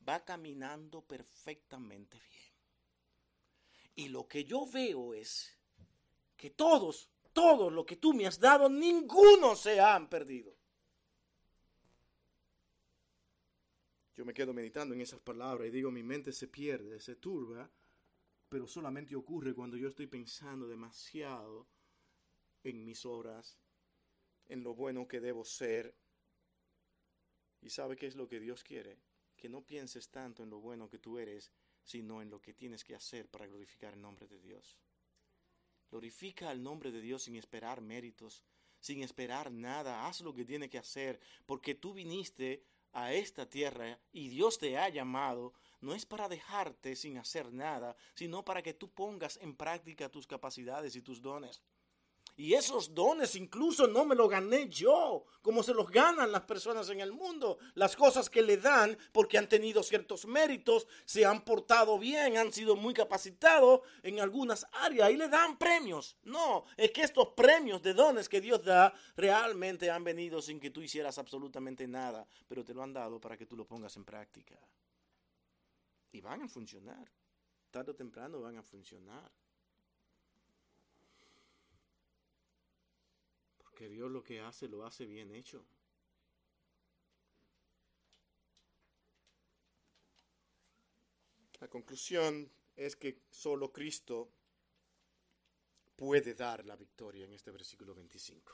va 0.09 0.25
caminando 0.25 1.03
perfectamente 1.03 2.17
bien. 2.17 2.55
Y 3.97 4.09
lo 4.09 4.29
que 4.29 4.45
yo 4.45 4.67
veo 4.67 5.13
es 5.13 5.53
que 6.37 6.51
todos, 6.51 7.11
todos 7.33 7.73
lo 7.73 7.85
que 7.85 7.97
tú 7.97 8.15
me 8.15 8.25
has 8.25 8.39
dado, 8.39 8.69
ninguno 8.69 9.57
se 9.57 9.81
han 9.81 10.09
perdido. 10.09 10.57
Yo 14.15 14.25
me 14.25 14.33
quedo 14.33 14.55
meditando 14.55 14.95
en 14.95 15.01
esas 15.01 15.21
palabras 15.21 15.67
y 15.67 15.73
digo, 15.73 15.91
mi 15.91 16.05
mente 16.05 16.31
se 16.33 16.47
pierde, 16.47 17.01
se 17.01 17.17
turba, 17.17 17.69
pero 18.49 18.69
solamente 18.69 19.17
ocurre 19.17 19.55
cuando 19.55 19.77
yo 19.77 19.89
estoy 19.89 20.07
pensando 20.07 20.69
demasiado 20.69 21.67
en 22.63 22.85
mis 22.85 23.05
obras, 23.05 23.59
en 24.47 24.63
lo 24.63 24.73
bueno 24.73 25.09
que 25.09 25.21
debo 25.21 25.45
ser. 25.45 25.97
¿Y 27.67 27.71
sabe 27.71 27.97
qué 27.97 28.07
es 28.07 28.15
lo 28.15 28.29
que 28.29 28.39
Dios 28.39 28.63
quiere? 28.63 28.97
Que 29.37 29.49
no 29.49 29.61
pienses 29.61 30.09
tanto 30.09 30.45
en 30.45 30.51
lo 30.51 30.61
bueno 30.61 30.89
que 30.89 31.01
tú 31.01 31.19
eres, 31.19 31.51
sino 31.83 32.23
en 32.23 32.31
lo 32.31 32.41
que 32.41 32.55
tienes 32.55 32.85
que 32.85 32.95
hacer 32.95 33.29
para 33.29 33.49
glorificar 33.49 33.95
el 33.95 34.01
nombre 34.01 34.29
de 34.29 34.39
Dios. 34.39 34.79
Glorifica 35.91 36.53
el 36.53 36.63
nombre 36.63 36.93
de 36.93 37.01
Dios 37.01 37.25
sin 37.25 37.35
esperar 37.35 37.81
méritos, 37.81 38.45
sin 38.79 39.03
esperar 39.03 39.51
nada. 39.51 40.07
Haz 40.07 40.21
lo 40.21 40.33
que 40.33 40.45
tiene 40.45 40.71
que 40.71 40.79
hacer, 40.79 41.19
porque 41.45 41.75
tú 41.75 41.93
viniste 41.93 42.63
a 42.93 43.13
esta 43.13 43.51
tierra 43.51 43.99
y 44.13 44.29
Dios 44.29 44.59
te 44.59 44.79
ha 44.79 44.89
llamado, 44.89 45.53
no 45.81 45.93
es 45.93 46.07
para 46.07 46.29
dejarte 46.29 46.95
sin 46.95 47.19
hacer 47.19 47.53
nada, 47.53 47.97
sino 48.15 48.45
para 48.45 48.63
que 48.63 48.75
tú 48.75 48.93
pongas 48.93 49.39
en 49.39 49.57
práctica 49.57 50.09
tus 50.09 50.29
capacidades 50.29 50.95
y 50.95 51.03
tus 51.03 51.21
dones. 51.21 51.61
Y 52.39 52.53
esos 52.53 52.95
dones 52.95 53.35
incluso 53.35 53.87
no 53.87 54.05
me 54.05 54.15
los 54.15 54.29
gané 54.29 54.69
yo, 54.69 55.25
como 55.41 55.63
se 55.63 55.73
los 55.73 55.91
ganan 55.91 56.31
las 56.31 56.43
personas 56.43 56.91
en 56.91 57.01
el 57.01 57.11
mundo. 57.11 57.59
Las 57.75 57.97
cosas 57.97 58.29
que 58.29 58.43
le 58.43 58.59
dan 58.59 58.97
porque 59.13 59.39
han 59.39 59.49
tenido 59.49 59.83
ciertos 59.83 60.27
méritos, 60.27 60.87
se 61.07 61.25
han 61.25 61.43
portado 61.47 61.99
bien, 61.99 62.37
han 62.37 62.53
sido 62.53 62.77
muy 62.77 62.93
capacitados 62.93 63.81
en 64.03 64.21
algunas 64.21 64.67
áreas 64.73 65.11
y 65.11 65.17
le 65.17 65.29
dan 65.29 65.57
premios. 65.57 66.19
No, 66.25 66.65
es 66.77 66.91
que 66.91 67.03
estos 67.03 67.29
premios 67.29 67.81
de 67.81 67.95
dones 67.95 68.29
que 68.29 68.43
Dios 68.43 68.63
da 68.63 68.93
realmente 69.17 69.91
han 69.91 70.05
venido 70.05 70.43
sin 70.43 70.61
que 70.61 70.71
tú 70.71 70.83
hicieras 70.83 71.17
absolutamente 71.17 71.89
nada, 71.89 72.27
pero 72.47 72.63
te 72.63 72.75
lo 72.75 72.83
han 72.83 72.93
dado 72.93 73.19
para 73.19 73.39
que 73.39 73.47
tú 73.47 73.57
lo 73.57 73.67
pongas 73.67 73.97
en 73.97 74.05
práctica. 74.05 74.59
Y 76.13 76.21
van 76.21 76.43
a 76.43 76.49
funcionar. 76.49 77.11
Tarde 77.71 77.93
o 77.93 77.95
temprano 77.95 78.43
van 78.43 78.59
a 78.59 78.63
funcionar. 78.63 79.33
Que 83.77 83.89
Dios 83.89 84.11
lo 84.11 84.25
que 84.25 84.41
hace 84.41 84.67
lo 84.67 84.85
hace 84.85 85.05
bien 85.07 85.31
hecho. 85.31 85.65
La 91.61 91.69
conclusión 91.69 92.51
es 92.75 92.97
que 92.97 93.23
solo 93.31 93.73
Cristo 93.73 94.33
puede 95.95 96.35
dar 96.35 96.65
la 96.65 96.77
victoria 96.77 97.25
en 97.25 97.33
este 97.33 97.51
versículo 97.51 97.95
25 97.95 98.53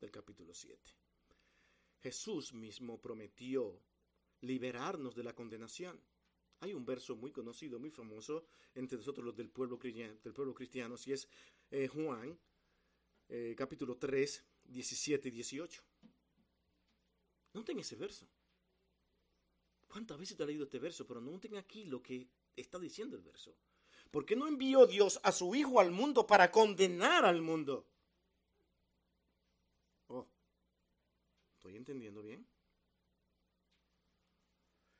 del 0.00 0.10
capítulo 0.10 0.54
7. 0.54 0.78
Jesús 2.00 2.52
mismo 2.52 3.00
prometió 3.00 3.82
liberarnos 4.42 5.14
de 5.14 5.24
la 5.24 5.34
condenación. 5.34 6.00
Hay 6.60 6.72
un 6.72 6.84
verso 6.84 7.16
muy 7.16 7.32
conocido, 7.32 7.78
muy 7.78 7.90
famoso 7.90 8.46
entre 8.74 8.98
nosotros 8.98 9.24
los 9.24 9.36
del 9.36 9.50
pueblo, 9.50 9.78
del 9.78 10.32
pueblo 10.34 10.54
cristiano, 10.54 10.96
si 10.96 11.12
es 11.12 11.28
eh, 11.70 11.88
Juan 11.88 12.38
eh, 13.28 13.54
capítulo 13.56 13.96
3, 13.96 14.44
17 14.64 15.28
y 15.28 15.30
18. 15.32 15.82
Noten 17.54 17.78
ese 17.78 17.96
verso. 17.96 18.28
¿Cuántas 19.88 20.18
veces 20.18 20.36
te 20.36 20.42
ha 20.42 20.46
leído 20.46 20.64
este 20.64 20.78
verso? 20.78 21.06
Pero 21.06 21.20
noten 21.20 21.56
aquí 21.56 21.84
lo 21.84 22.02
que 22.02 22.28
está 22.54 22.78
diciendo 22.78 23.16
el 23.16 23.22
verso. 23.22 23.56
¿Por 24.10 24.24
qué 24.24 24.36
no 24.36 24.46
envió 24.46 24.86
Dios 24.86 25.20
a 25.22 25.32
su 25.32 25.54
Hijo 25.54 25.80
al 25.80 25.90
mundo 25.90 26.26
para 26.26 26.50
condenar 26.50 27.24
al 27.24 27.42
mundo? 27.42 27.88
Oh, 30.08 30.26
¿estoy 31.54 31.76
entendiendo 31.76 32.22
bien? 32.22 32.46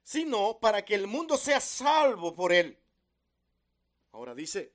Sino 0.03 0.59
para 0.61 0.85
que 0.85 0.95
el 0.95 1.07
mundo 1.07 1.37
sea 1.37 1.61
salvo 1.61 2.35
por 2.35 2.53
él. 2.53 2.79
Ahora 4.13 4.35
dice, 4.35 4.75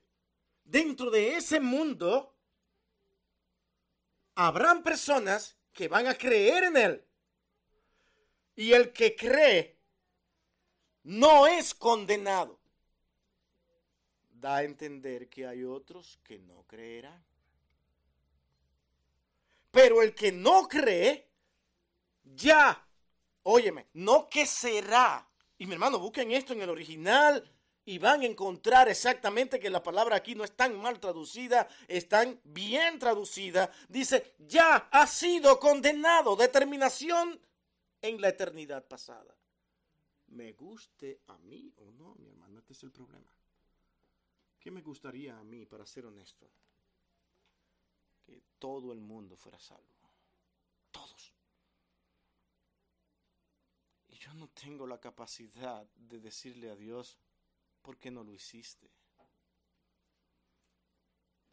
dentro 0.62 1.10
de 1.10 1.36
ese 1.36 1.58
mundo 1.58 2.32
habrán 4.34 4.82
personas 4.82 5.56
que 5.72 5.88
van 5.88 6.06
a 6.06 6.14
creer 6.14 6.64
en 6.64 6.76
Él. 6.76 7.04
Y 8.54 8.72
el 8.72 8.92
que 8.92 9.16
cree 9.16 9.78
no 11.04 11.46
es 11.46 11.74
condenado. 11.74 12.60
Da 14.30 14.56
a 14.56 14.62
entender 14.64 15.28
que 15.28 15.46
hay 15.46 15.64
otros 15.64 16.18
que 16.24 16.38
no 16.38 16.64
creerán. 16.66 17.24
Pero 19.70 20.02
el 20.02 20.14
que 20.14 20.32
no 20.32 20.68
cree, 20.68 21.30
ya, 22.24 22.86
óyeme, 23.44 23.86
no 23.94 24.28
que 24.28 24.44
será. 24.44 25.28
Y 25.56 25.66
mi 25.66 25.74
hermano, 25.74 25.98
busquen 25.98 26.32
esto 26.32 26.52
en 26.52 26.62
el 26.62 26.70
original 26.70 27.51
y 27.84 27.98
van 27.98 28.22
a 28.22 28.26
encontrar 28.26 28.88
exactamente 28.88 29.58
que 29.58 29.70
la 29.70 29.82
palabra 29.82 30.16
aquí 30.16 30.34
no 30.34 30.44
es 30.44 30.52
tan 30.52 30.80
mal 30.80 31.00
traducida, 31.00 31.68
es 31.88 32.08
tan 32.08 32.40
bien 32.44 32.98
traducida. 32.98 33.70
Dice, 33.88 34.34
ya 34.38 34.88
ha 34.90 35.06
sido 35.06 35.58
condenado, 35.58 36.36
determinación 36.36 37.40
en 38.00 38.20
la 38.20 38.28
eternidad 38.28 38.86
pasada. 38.86 39.36
Me 40.28 40.52
guste 40.52 41.20
a 41.26 41.38
mí 41.38 41.72
o 41.76 41.90
no, 41.90 42.14
mi 42.14 42.28
hermano, 42.28 42.58
este 42.58 42.72
es 42.72 42.82
el 42.84 42.92
problema. 42.92 43.30
¿Qué 44.58 44.70
me 44.70 44.80
gustaría 44.80 45.36
a 45.36 45.42
mí, 45.42 45.66
para 45.66 45.84
ser 45.84 46.06
honesto? 46.06 46.48
Que 48.24 48.40
todo 48.58 48.92
el 48.92 49.00
mundo 49.00 49.36
fuera 49.36 49.58
salvo. 49.58 49.92
Todos. 50.92 51.34
Y 54.08 54.16
yo 54.16 54.32
no 54.34 54.48
tengo 54.50 54.86
la 54.86 55.00
capacidad 55.00 55.84
de 55.96 56.20
decirle 56.20 56.70
a 56.70 56.76
Dios, 56.76 57.18
¿por 57.82 57.98
qué 57.98 58.10
no 58.10 58.24
lo 58.24 58.32
hiciste? 58.32 58.90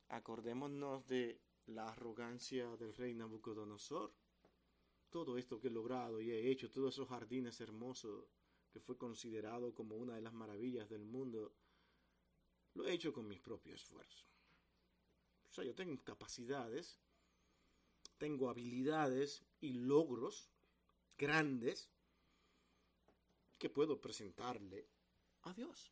Acordémonos 0.09 1.05
de 1.07 1.41
la 1.67 1.89
arrogancia 1.89 2.75
del 2.77 2.95
rey 2.95 3.13
Nabucodonosor. 3.13 4.13
Todo 5.09 5.37
esto 5.37 5.59
que 5.59 5.67
he 5.67 5.71
logrado 5.71 6.21
y 6.21 6.31
he 6.31 6.49
hecho, 6.49 6.69
todos 6.69 6.93
esos 6.95 7.09
jardines 7.09 7.59
hermosos 7.61 8.25
que 8.71 8.79
fue 8.79 8.97
considerado 8.97 9.73
como 9.73 9.95
una 9.95 10.15
de 10.15 10.21
las 10.21 10.33
maravillas 10.33 10.87
del 10.89 11.03
mundo, 11.03 11.55
lo 12.75 12.85
he 12.85 12.93
hecho 12.93 13.11
con 13.11 13.27
mis 13.27 13.39
propios 13.39 13.81
esfuerzos. 13.81 14.27
O 15.49 15.53
sea, 15.53 15.63
yo 15.63 15.73
tengo 15.73 16.03
capacidades, 16.03 16.99
tengo 18.19 18.49
habilidades 18.49 19.43
y 19.59 19.73
logros 19.73 20.51
grandes 21.17 21.89
que 23.57 23.69
puedo 23.69 23.99
presentarle 23.99 24.87
a 25.41 25.53
Dios. 25.53 25.91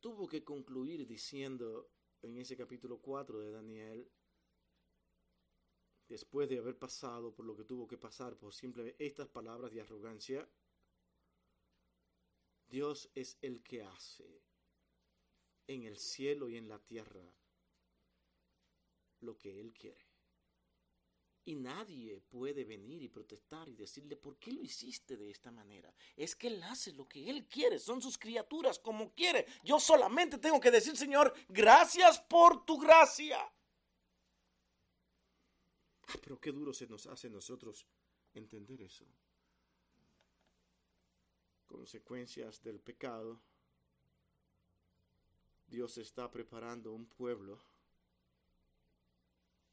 Tuvo 0.00 0.26
que 0.26 0.42
concluir 0.42 1.06
diciendo 1.06 1.90
en 2.22 2.36
ese 2.38 2.56
capítulo 2.56 2.98
4 3.00 3.40
de 3.40 3.50
Daniel, 3.50 4.10
después 6.08 6.48
de 6.48 6.58
haber 6.58 6.78
pasado 6.78 7.34
por 7.34 7.46
lo 7.46 7.56
que 7.56 7.64
tuvo 7.64 7.86
que 7.86 7.98
pasar 7.98 8.36
por 8.36 8.52
simplemente 8.52 9.04
estas 9.04 9.28
palabras 9.28 9.70
de 9.72 9.80
arrogancia, 9.80 10.48
Dios 12.66 13.10
es 13.14 13.38
el 13.42 13.62
que 13.62 13.82
hace 13.82 14.42
en 15.66 15.84
el 15.84 15.96
cielo 15.96 16.48
y 16.48 16.56
en 16.56 16.68
la 16.68 16.78
tierra 16.78 17.32
lo 19.20 19.36
que 19.36 19.60
Él 19.60 19.72
quiere. 19.72 20.09
Y 21.44 21.54
nadie 21.56 22.20
puede 22.28 22.64
venir 22.64 23.02
y 23.02 23.08
protestar 23.08 23.68
y 23.68 23.74
decirle, 23.74 24.16
¿por 24.16 24.36
qué 24.38 24.52
lo 24.52 24.62
hiciste 24.62 25.16
de 25.16 25.30
esta 25.30 25.50
manera? 25.50 25.92
Es 26.16 26.36
que 26.36 26.48
Él 26.48 26.62
hace 26.62 26.92
lo 26.92 27.08
que 27.08 27.30
Él 27.30 27.46
quiere, 27.46 27.78
son 27.78 28.02
sus 28.02 28.18
criaturas 28.18 28.78
como 28.78 29.14
quiere. 29.14 29.46
Yo 29.64 29.80
solamente 29.80 30.38
tengo 30.38 30.60
que 30.60 30.70
decir, 30.70 30.96
Señor, 30.96 31.32
gracias 31.48 32.20
por 32.20 32.64
tu 32.66 32.78
gracia. 32.78 33.40
Ah, 36.08 36.18
pero 36.22 36.38
qué 36.38 36.52
duro 36.52 36.74
se 36.74 36.86
nos 36.86 37.06
hace 37.06 37.28
a 37.28 37.30
nosotros 37.30 37.86
entender 38.34 38.82
eso. 38.82 39.06
Consecuencias 41.66 42.62
del 42.62 42.80
pecado. 42.80 43.40
Dios 45.66 45.96
está 45.98 46.30
preparando 46.30 46.92
un 46.92 47.06
pueblo 47.06 47.58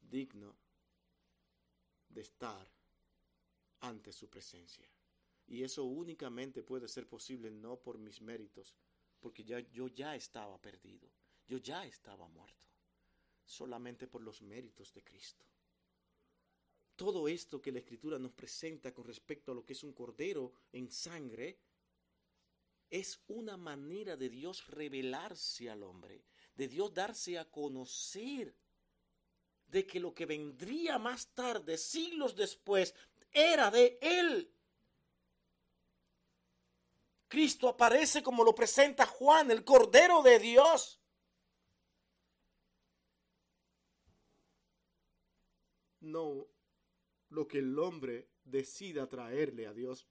digno 0.00 0.54
estar 2.20 2.70
ante 3.80 4.12
su 4.12 4.28
presencia. 4.28 4.88
Y 5.46 5.62
eso 5.62 5.84
únicamente 5.84 6.62
puede 6.62 6.88
ser 6.88 7.08
posible 7.08 7.50
no 7.50 7.76
por 7.80 7.98
mis 7.98 8.20
méritos, 8.20 8.74
porque 9.18 9.44
ya, 9.44 9.60
yo 9.60 9.88
ya 9.88 10.14
estaba 10.14 10.60
perdido, 10.60 11.08
yo 11.46 11.58
ya 11.58 11.86
estaba 11.86 12.28
muerto, 12.28 12.68
solamente 13.44 14.06
por 14.06 14.22
los 14.22 14.42
méritos 14.42 14.92
de 14.92 15.02
Cristo. 15.02 15.44
Todo 16.96 17.28
esto 17.28 17.62
que 17.62 17.72
la 17.72 17.78
Escritura 17.78 18.18
nos 18.18 18.32
presenta 18.32 18.92
con 18.92 19.04
respecto 19.04 19.52
a 19.52 19.54
lo 19.54 19.64
que 19.64 19.72
es 19.72 19.84
un 19.84 19.92
cordero 19.92 20.52
en 20.72 20.90
sangre, 20.90 21.58
es 22.90 23.20
una 23.28 23.56
manera 23.56 24.16
de 24.16 24.28
Dios 24.28 24.66
revelarse 24.66 25.70
al 25.70 25.82
hombre, 25.82 26.24
de 26.54 26.68
Dios 26.68 26.92
darse 26.92 27.38
a 27.38 27.50
conocer 27.50 28.54
de 29.68 29.86
que 29.86 30.00
lo 30.00 30.14
que 30.14 30.26
vendría 30.26 30.98
más 30.98 31.28
tarde, 31.28 31.76
siglos 31.78 32.34
después, 32.34 32.94
era 33.32 33.70
de 33.70 33.98
Él. 34.00 34.52
Cristo 37.28 37.68
aparece 37.68 38.22
como 38.22 38.42
lo 38.42 38.54
presenta 38.54 39.04
Juan, 39.04 39.50
el 39.50 39.62
Cordero 39.62 40.22
de 40.22 40.38
Dios. 40.38 40.98
No 46.00 46.48
lo 47.28 47.46
que 47.46 47.58
el 47.58 47.78
hombre 47.78 48.30
decida 48.44 49.06
traerle 49.06 49.66
a 49.66 49.74
Dios. 49.74 50.06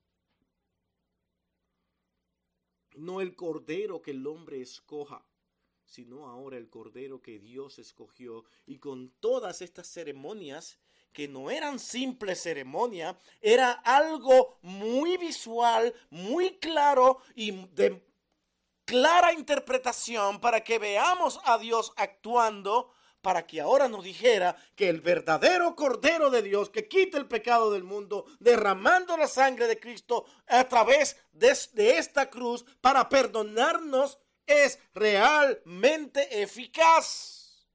No 2.96 3.22
el 3.22 3.36
Cordero 3.36 4.02
que 4.02 4.12
el 4.12 4.28
hombre 4.28 4.62
escoja 4.62 5.28
sino 5.88 6.28
ahora 6.28 6.58
el 6.58 6.70
Cordero 6.70 7.22
que 7.22 7.40
Dios 7.40 7.80
escogió. 7.80 8.44
Y 8.66 8.78
con 8.78 9.10
todas 9.20 9.62
estas 9.62 9.88
ceremonias, 9.88 10.78
que 11.14 11.28
no 11.28 11.50
eran 11.50 11.80
simples 11.80 12.44
ceremonias, 12.44 13.16
era 13.42 13.72
algo 13.72 14.60
muy 14.62 15.18
visual, 15.18 15.94
muy 16.12 16.60
claro 16.60 17.20
y 17.34 17.66
de 17.68 18.06
clara 18.86 19.34
interpretación 19.34 20.40
para 20.40 20.64
que 20.64 20.78
veamos 20.78 21.40
a 21.44 21.58
Dios 21.58 21.92
actuando 21.96 22.92
para 23.22 23.48
que 23.48 23.60
ahora 23.60 23.90
nos 23.90 24.04
dijera 24.04 24.56
que 24.76 24.90
el 24.90 25.02
verdadero 25.02 25.76
Cordero 25.76 26.30
de 26.30 26.42
Dios 26.42 26.70
que 26.70 26.88
quita 26.88 27.18
el 27.18 27.28
pecado 27.28 27.72
del 27.72 27.84
mundo, 27.84 28.26
derramando 28.40 29.18
la 29.18 29.28
sangre 29.28 29.68
de 29.68 29.80
Cristo 29.80 30.26
a 30.48 30.64
través 30.66 31.18
de, 31.34 31.58
de 31.74 31.98
esta 31.98 32.30
cruz 32.30 32.64
para 32.80 33.10
perdonarnos 33.10 34.20
es 34.48 34.80
realmente 34.94 36.42
eficaz. 36.42 37.68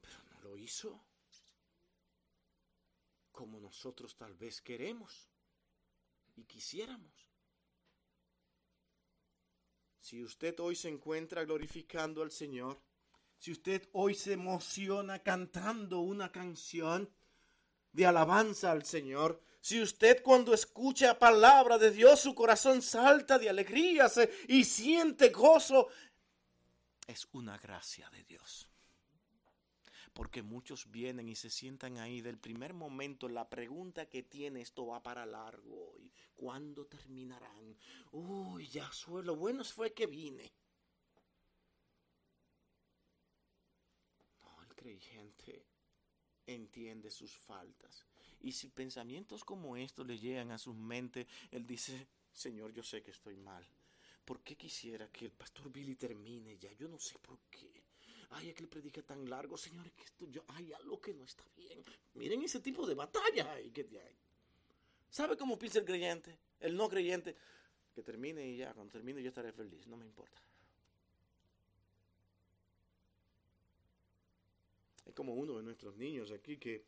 Pero 0.00 0.18
no 0.24 0.40
lo 0.40 0.56
hizo 0.56 1.04
como 3.38 3.60
nosotros 3.60 4.16
tal 4.16 4.34
vez 4.34 4.60
queremos 4.60 5.30
y 6.34 6.42
quisiéramos. 6.42 7.28
Si 10.00 10.24
usted 10.24 10.58
hoy 10.58 10.74
se 10.74 10.88
encuentra 10.88 11.44
glorificando 11.44 12.22
al 12.22 12.32
Señor, 12.32 12.80
si 13.38 13.52
usted 13.52 13.88
hoy 13.92 14.16
se 14.16 14.32
emociona 14.32 15.22
cantando 15.22 16.00
una 16.00 16.32
canción 16.32 17.08
de 17.92 18.06
alabanza 18.06 18.72
al 18.72 18.84
Señor, 18.84 19.40
si 19.60 19.82
usted 19.82 20.22
cuando 20.22 20.54
escucha 20.54 21.18
palabra 21.18 21.78
de 21.78 21.90
Dios 21.90 22.20
su 22.20 22.34
corazón 22.34 22.80
salta 22.80 23.38
de 23.38 23.48
alegría 23.48 24.10
y 24.46 24.64
siente 24.64 25.30
gozo, 25.30 25.88
es 27.06 27.28
una 27.32 27.58
gracia 27.58 28.08
de 28.10 28.22
Dios. 28.24 28.68
Porque 30.12 30.42
muchos 30.42 30.90
vienen 30.90 31.28
y 31.28 31.36
se 31.36 31.48
sientan 31.48 31.98
ahí 31.98 32.20
del 32.20 32.38
primer 32.38 32.74
momento. 32.74 33.28
La 33.28 33.48
pregunta 33.48 34.06
que 34.06 34.24
tiene 34.24 34.62
esto 34.62 34.86
va 34.86 35.02
para 35.02 35.24
largo 35.24 35.92
hoy. 35.92 36.12
¿Cuándo 36.34 36.86
terminarán? 36.86 37.76
Uy, 38.10 38.66
ya 38.68 38.90
suelo. 38.90 39.36
Bueno 39.36 39.64
fue 39.64 39.92
que 39.92 40.06
vine. 40.06 40.52
No, 44.40 44.62
el 44.62 44.74
creyente 44.74 45.66
entiende 46.46 47.10
sus 47.10 47.36
faltas 47.36 48.08
y 48.40 48.52
si 48.52 48.68
pensamientos 48.68 49.44
como 49.44 49.76
estos 49.76 50.06
le 50.06 50.18
llegan 50.18 50.50
a 50.50 50.58
su 50.58 50.74
mente, 50.74 51.26
él 51.50 51.66
dice, 51.66 52.06
Señor, 52.32 52.72
yo 52.72 52.82
sé 52.82 53.02
que 53.02 53.10
estoy 53.10 53.36
mal. 53.36 53.64
¿Por 54.24 54.40
qué 54.40 54.56
quisiera 54.56 55.08
que 55.08 55.24
el 55.24 55.32
pastor 55.32 55.70
Billy 55.72 55.94
termine 55.94 56.58
ya? 56.58 56.72
Yo 56.72 56.86
no 56.88 56.98
sé 56.98 57.18
por 57.18 57.38
qué. 57.50 57.82
Ay, 58.30 58.50
aquel 58.50 58.68
predica 58.68 59.02
tan 59.02 59.28
largo, 59.28 59.56
señores, 59.56 59.92
que 59.94 60.04
esto 60.04 60.26
yo, 60.26 60.44
hay 60.48 60.72
algo 60.72 61.00
que 61.00 61.14
no 61.14 61.24
está 61.24 61.44
bien. 61.56 61.82
Miren 62.14 62.42
ese 62.42 62.60
tipo 62.60 62.86
de 62.86 62.94
batalla 62.94 63.56
que 63.72 63.80
hay. 63.80 64.16
¿Sabe 65.10 65.36
cómo 65.36 65.58
piensa 65.58 65.78
el 65.78 65.86
creyente? 65.86 66.38
El 66.60 66.76
no 66.76 66.88
creyente. 66.88 67.34
Que 67.94 68.02
termine 68.02 68.46
y 68.46 68.58
ya, 68.58 68.74
cuando 68.74 68.92
termine 68.92 69.22
yo 69.22 69.30
estaré 69.30 69.52
feliz, 69.52 69.86
no 69.86 69.96
me 69.96 70.04
importa. 70.04 70.40
Es 75.06 75.14
como 75.14 75.34
uno 75.34 75.56
de 75.56 75.62
nuestros 75.62 75.96
niños 75.96 76.30
aquí 76.30 76.58
que 76.58 76.84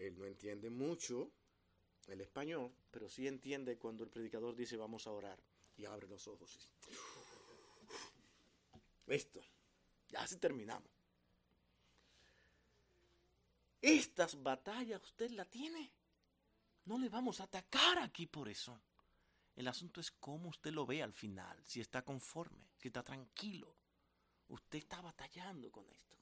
él 0.00 0.18
no 0.18 0.24
entiende 0.24 0.70
mucho 0.70 1.30
el 2.06 2.20
español, 2.22 2.72
pero 2.90 3.08
sí 3.08 3.26
entiende 3.28 3.78
cuando 3.78 4.02
el 4.02 4.10
predicador 4.10 4.56
dice 4.56 4.76
vamos 4.76 5.06
a 5.06 5.12
orar 5.12 5.38
y 5.76 5.84
abre 5.84 6.08
los 6.08 6.26
ojos. 6.26 6.70
Esto, 9.06 9.40
ya 10.08 10.26
se 10.26 10.36
terminamos. 10.36 10.90
Estas 13.82 14.42
batallas 14.42 15.02
usted 15.02 15.30
la 15.30 15.44
tiene. 15.44 15.92
No 16.86 16.98
le 16.98 17.08
vamos 17.08 17.40
a 17.40 17.44
atacar 17.44 17.98
aquí 17.98 18.26
por 18.26 18.48
eso. 18.48 18.80
El 19.54 19.68
asunto 19.68 20.00
es 20.00 20.10
cómo 20.12 20.48
usted 20.48 20.72
lo 20.72 20.86
ve 20.86 21.02
al 21.02 21.12
final, 21.12 21.62
si 21.66 21.80
está 21.80 22.02
conforme, 22.02 22.70
si 22.78 22.88
está 22.88 23.02
tranquilo. 23.02 23.76
Usted 24.48 24.78
está 24.78 25.00
batallando 25.02 25.70
con 25.70 25.88
esto. 25.90 26.16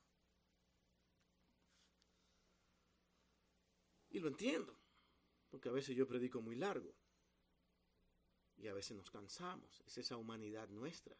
Y 4.10 4.20
lo 4.20 4.28
entiendo, 4.28 4.78
porque 5.50 5.68
a 5.68 5.72
veces 5.72 5.96
yo 5.96 6.06
predico 6.06 6.40
muy 6.40 6.56
largo. 6.56 6.94
Y 8.56 8.66
a 8.66 8.74
veces 8.74 8.96
nos 8.96 9.10
cansamos. 9.10 9.82
Es 9.86 9.98
esa 9.98 10.16
humanidad 10.16 10.68
nuestra. 10.68 11.16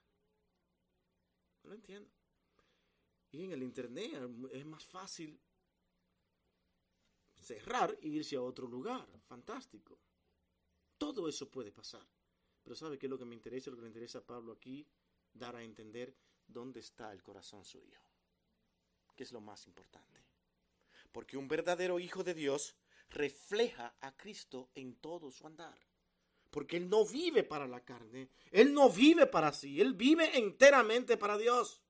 Lo 1.62 1.74
entiendo. 1.74 2.11
Y 3.30 3.45
en 3.45 3.53
el 3.53 3.62
Internet 3.62 4.12
es 4.53 4.64
más 4.64 4.84
fácil 4.84 5.41
cerrar 7.36 7.97
e 8.03 8.09
irse 8.09 8.36
a 8.36 8.43
otro 8.43 8.66
lugar. 8.66 9.07
Fantástico. 9.26 9.99
Todo 10.97 11.28
eso 11.28 11.51
puede 11.51 11.70
pasar. 11.70 12.07
Pero 12.62 12.74
¿sabe 12.74 12.99
qué 12.99 13.07
es 13.07 13.11
lo 13.11 13.18
que 13.18 13.24
me 13.24 13.34
interesa? 13.34 13.70
Lo 13.70 13.76
que 13.76 13.82
le 13.82 13.89
interesa 13.89 14.18
a 14.18 14.26
Pablo 14.26 14.53
aquí, 14.53 14.86
dar 15.32 15.55
a 15.55 15.62
entender 15.62 16.16
dónde 16.47 16.80
está 16.80 17.12
el 17.12 17.22
corazón 17.22 17.64
suyo. 17.64 18.01
Que 19.14 19.22
es 19.22 19.32
lo 19.32 19.41
más 19.41 19.66
importante. 19.66 20.28
Porque 21.12 21.36
un 21.36 21.48
verdadero 21.48 21.98
hijo 21.98 22.22
de 22.24 22.34
Dios 22.34 22.76
refleja 23.11 23.96
a 24.00 24.16
Cristo 24.16 24.70
en 24.74 24.96
todo 24.96 25.30
su 25.30 25.46
andar. 25.46 25.78
Porque 26.50 26.76
Él 26.76 26.88
no 26.88 27.06
vive 27.06 27.42
para 27.42 27.66
la 27.66 27.84
carne, 27.84 28.30
Él 28.50 28.72
no 28.72 28.90
vive 28.90 29.26
para 29.26 29.52
sí, 29.52 29.80
Él 29.80 29.94
vive 29.94 30.38
enteramente 30.38 31.16
para 31.16 31.36
Dios. 31.36 31.82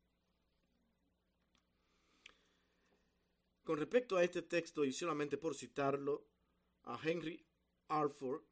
Con 3.63 3.77
respecto 3.77 4.17
a 4.17 4.25
este 4.25 4.43
texto, 4.43 4.85
y 4.85 4.93
solamente 4.93 5.37
por 5.37 5.55
citarlo, 5.55 6.27
a 6.85 6.99
Henry 7.03 7.45
Alford, 7.89 8.43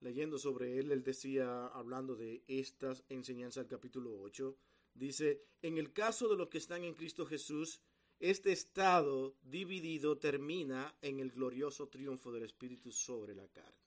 leyendo 0.00 0.38
sobre 0.38 0.78
él, 0.78 0.92
él 0.92 1.02
decía, 1.02 1.66
hablando 1.68 2.14
de 2.14 2.44
estas 2.46 3.02
enseñanzas 3.08 3.64
del 3.64 3.78
capítulo 3.78 4.20
8, 4.20 4.56
dice, 4.94 5.46
en 5.62 5.78
el 5.78 5.92
caso 5.92 6.28
de 6.28 6.36
los 6.36 6.48
que 6.48 6.58
están 6.58 6.84
en 6.84 6.94
Cristo 6.94 7.26
Jesús, 7.26 7.80
este 8.18 8.52
estado 8.52 9.36
dividido 9.42 10.18
termina 10.18 10.94
en 11.02 11.20
el 11.20 11.30
glorioso 11.30 11.88
triunfo 11.88 12.32
del 12.32 12.44
Espíritu 12.44 12.90
sobre 12.90 13.34
la 13.34 13.46
carne. 13.48 13.86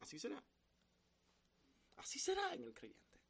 Así 0.00 0.18
será. 0.18 0.42
Así 1.96 2.18
será 2.18 2.54
en 2.54 2.62
el 2.62 2.74
creyente. 2.74 3.20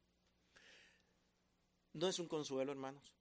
No 1.93 2.07
es 2.07 2.19
un 2.19 2.27
consuelo, 2.27 2.71
hermanos. 2.71 3.11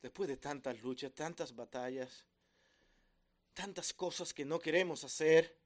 Después 0.00 0.28
de 0.28 0.36
tantas 0.36 0.80
luchas, 0.80 1.12
tantas 1.12 1.54
batallas, 1.56 2.24
tantas 3.52 3.92
cosas 3.92 4.32
que 4.32 4.44
no 4.44 4.60
queremos 4.60 5.02
hacer, 5.02 5.58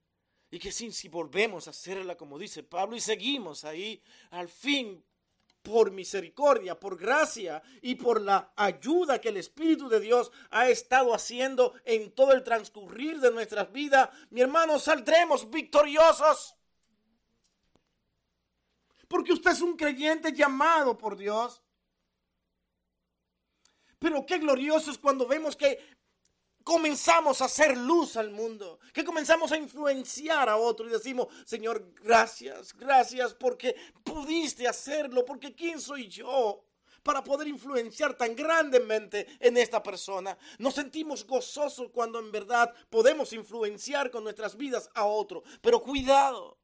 y 0.53 0.59
que 0.59 0.71
si 0.71 1.09
volvemos 1.09 1.67
a 1.67 1.71
hacerla 1.71 2.15
como 2.15 2.39
dice 2.39 2.63
Pablo 2.63 2.95
y 2.95 3.01
seguimos 3.01 3.65
ahí, 3.65 4.03
al 4.31 4.51
fin 4.51 5.03
por 5.63 5.91
misericordia, 5.91 6.79
por 6.79 6.99
gracia 6.99 7.63
y 7.81 7.95
por 7.95 8.21
la 8.21 8.53
ayuda 8.57 9.21
que 9.21 9.29
el 9.29 9.37
Espíritu 9.37 9.89
de 9.89 10.01
Dios 10.01 10.31
ha 10.51 10.69
estado 10.69 11.15
haciendo 11.15 11.75
en 11.85 12.13
todo 12.13 12.33
el 12.33 12.43
transcurrir 12.43 13.21
de 13.21 13.31
nuestras 13.31 13.73
vidas, 13.73 14.11
mi 14.31 14.41
hermano, 14.41 14.79
saldremos 14.79 15.51
victoriosos. 15.51 16.57
porque 19.13 19.35
usted 19.35 19.51
es 19.51 19.61
un 19.61 19.77
creyente 19.77 20.33
llamado 20.33 20.97
por 20.97 21.19
Dios. 21.19 21.63
Pero 23.99 24.25
qué 24.25 24.39
glorioso 24.39 24.91
es 24.91 24.97
cuando 24.97 25.27
vemos 25.27 25.55
que 25.55 25.79
comenzamos 26.65 27.41
a 27.41 27.47
hacer 27.47 27.77
luz 27.77 28.17
al 28.17 28.31
mundo, 28.31 28.79
que 28.93 29.05
comenzamos 29.05 29.53
a 29.53 29.57
influenciar 29.57 30.49
a 30.49 30.57
otro 30.57 30.87
y 30.87 30.91
decimos, 30.91 31.29
Señor, 31.45 31.93
gracias, 32.03 32.75
gracias 32.75 33.35
porque 33.35 33.75
pudiste 34.05 34.67
hacerlo, 34.67 35.25
porque 35.25 35.55
¿quién 35.55 35.81
soy 35.81 36.09
yo? 36.09 36.65
para 37.03 37.25
poder 37.25 37.49
influenciar 37.49 38.17
tan 38.17 38.37
grandemente 38.37 39.27
en 39.41 39.57
esta 39.57 39.83
persona. 39.83 40.39
Nos 40.59 40.75
sentimos 40.75 41.27
gozosos 41.27 41.91
cuando 41.91 42.21
en 42.21 42.31
verdad 42.31 42.73
podemos 42.91 43.33
influenciar 43.33 44.11
con 44.11 44.23
nuestras 44.23 44.57
vidas 44.57 44.89
a 44.95 45.05
otro. 45.05 45.43
Pero 45.61 45.83
cuidado, 45.83 46.59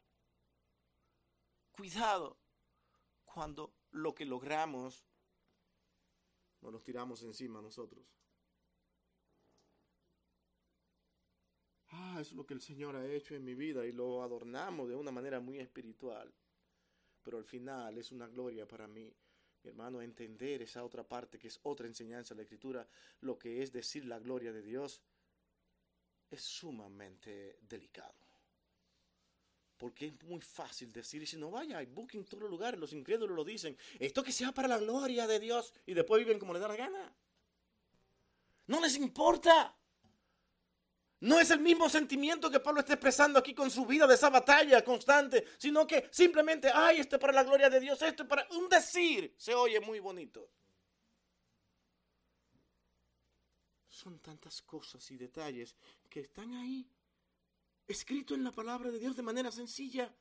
cuidado 1.73 2.39
cuando 3.25 3.75
lo 3.91 4.15
que 4.15 4.25
logramos 4.25 5.05
no 6.61 6.71
nos 6.71 6.83
tiramos 6.83 7.23
encima 7.23 7.61
nosotros. 7.63 8.18
Ah, 11.91 12.19
es 12.21 12.33
lo 12.33 12.45
que 12.45 12.55
el 12.55 12.61
Señor 12.61 12.97
ha 12.97 13.07
hecho 13.11 13.35
en 13.35 13.45
mi 13.45 13.55
vida 13.55 13.87
y 13.87 13.93
lo 13.93 14.23
adornamos 14.23 14.89
de 14.89 14.97
una 14.97 15.11
manera 15.11 15.41
muy 15.41 15.59
espiritual. 15.59 16.33
Pero 17.23 17.39
al 17.39 17.45
final 17.45 17.97
es 17.99 18.13
una 18.13 18.27
gloria 18.27 18.67
para 18.67 18.87
mí 18.87 19.13
mi 19.63 19.71
hermano, 19.71 20.01
entender 20.01 20.63
esa 20.63 20.85
otra 20.85 21.03
parte 21.03 21.39
que 21.39 21.49
es 21.49 21.59
otra 21.63 21.87
enseñanza 21.87 22.35
de 22.35 22.39
la 22.39 22.43
Escritura, 22.43 22.87
lo 23.21 23.39
que 23.39 23.63
es 23.63 23.73
decir 23.73 24.05
la 24.05 24.19
gloria 24.19 24.53
de 24.53 24.63
Dios, 24.63 25.01
es 26.31 26.43
sumamente 26.43 27.59
delicado. 27.63 28.15
Porque 29.77 30.07
es 30.07 30.23
muy 30.25 30.41
fácil 30.41 30.93
decir, 30.93 31.23
y 31.23 31.27
si 31.27 31.37
no 31.37 31.51
vaya, 31.51 31.79
hay 31.79 31.87
booking 31.87 32.21
en 32.21 32.27
todos 32.27 32.43
los 32.43 32.51
lugares, 32.51 32.81
los 32.81 32.93
incrédulos 32.93 33.37
lo 33.37 33.45
dicen, 33.45 33.77
esto 33.99 34.23
que 34.23 34.33
sea 34.33 34.53
para 34.53 34.69
la 34.69 34.79
gloria 34.79 35.27
de 35.27 35.41
Dios, 35.41 35.73
y 35.87 35.95
después 35.95 36.25
viven 36.25 36.39
como 36.39 36.53
les 36.53 36.63
da 36.63 36.69
la 36.69 36.77
gana. 36.77 37.15
No 38.67 38.81
les 38.81 38.97
importa. 38.97 39.78
No 41.21 41.41
es 41.41 41.51
el 41.51 41.59
mismo 41.59 41.89
sentimiento 41.89 42.51
que 42.51 42.61
Pablo 42.61 42.81
está 42.81 42.93
expresando 42.93 43.41
aquí 43.41 43.53
con 43.53 43.71
su 43.71 43.85
vida 43.85 44.07
de 44.07 44.15
esa 44.15 44.31
batalla 44.31 44.85
constante, 44.85 45.45
sino 45.59 45.85
que 45.87 46.09
simplemente, 46.13 46.71
ay, 46.73 47.01
esto 47.01 47.17
es 47.17 47.21
para 47.21 47.33
la 47.33 47.43
gloria 47.43 47.69
de 47.69 47.81
Dios, 47.81 48.01
esto 48.03 48.23
es 48.23 48.29
para 48.29 48.47
un 48.53 48.69
decir, 48.69 49.35
se 49.37 49.53
oye 49.53 49.81
muy 49.81 49.99
bonito. 49.99 50.49
Son 53.89 54.21
tantas 54.21 54.63
cosas 54.63 55.11
y 55.11 55.17
detalles 55.17 55.75
que 56.09 56.21
están 56.21 56.55
ahí, 56.55 56.89
escrito 57.89 58.35
en 58.35 58.45
la 58.45 58.53
palabra 58.53 58.93
de 58.93 59.01
Dios 59.01 59.17
de 59.17 59.23
manera 59.23 59.51
sencilla, 59.51 60.15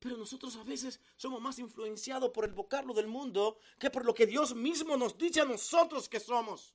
pero 0.00 0.16
nosotros 0.16 0.56
a 0.56 0.64
veces 0.64 1.00
somos 1.16 1.40
más 1.40 1.60
influenciados 1.60 2.30
por 2.30 2.44
el 2.44 2.52
vocablo 2.52 2.92
del 2.92 3.06
mundo 3.06 3.58
que 3.78 3.88
por 3.88 4.04
lo 4.04 4.12
que 4.12 4.26
Dios 4.26 4.52
mismo 4.54 4.96
nos 4.96 5.16
dice 5.16 5.42
a 5.42 5.44
nosotros 5.44 6.08
que 6.08 6.18
somos. 6.18 6.74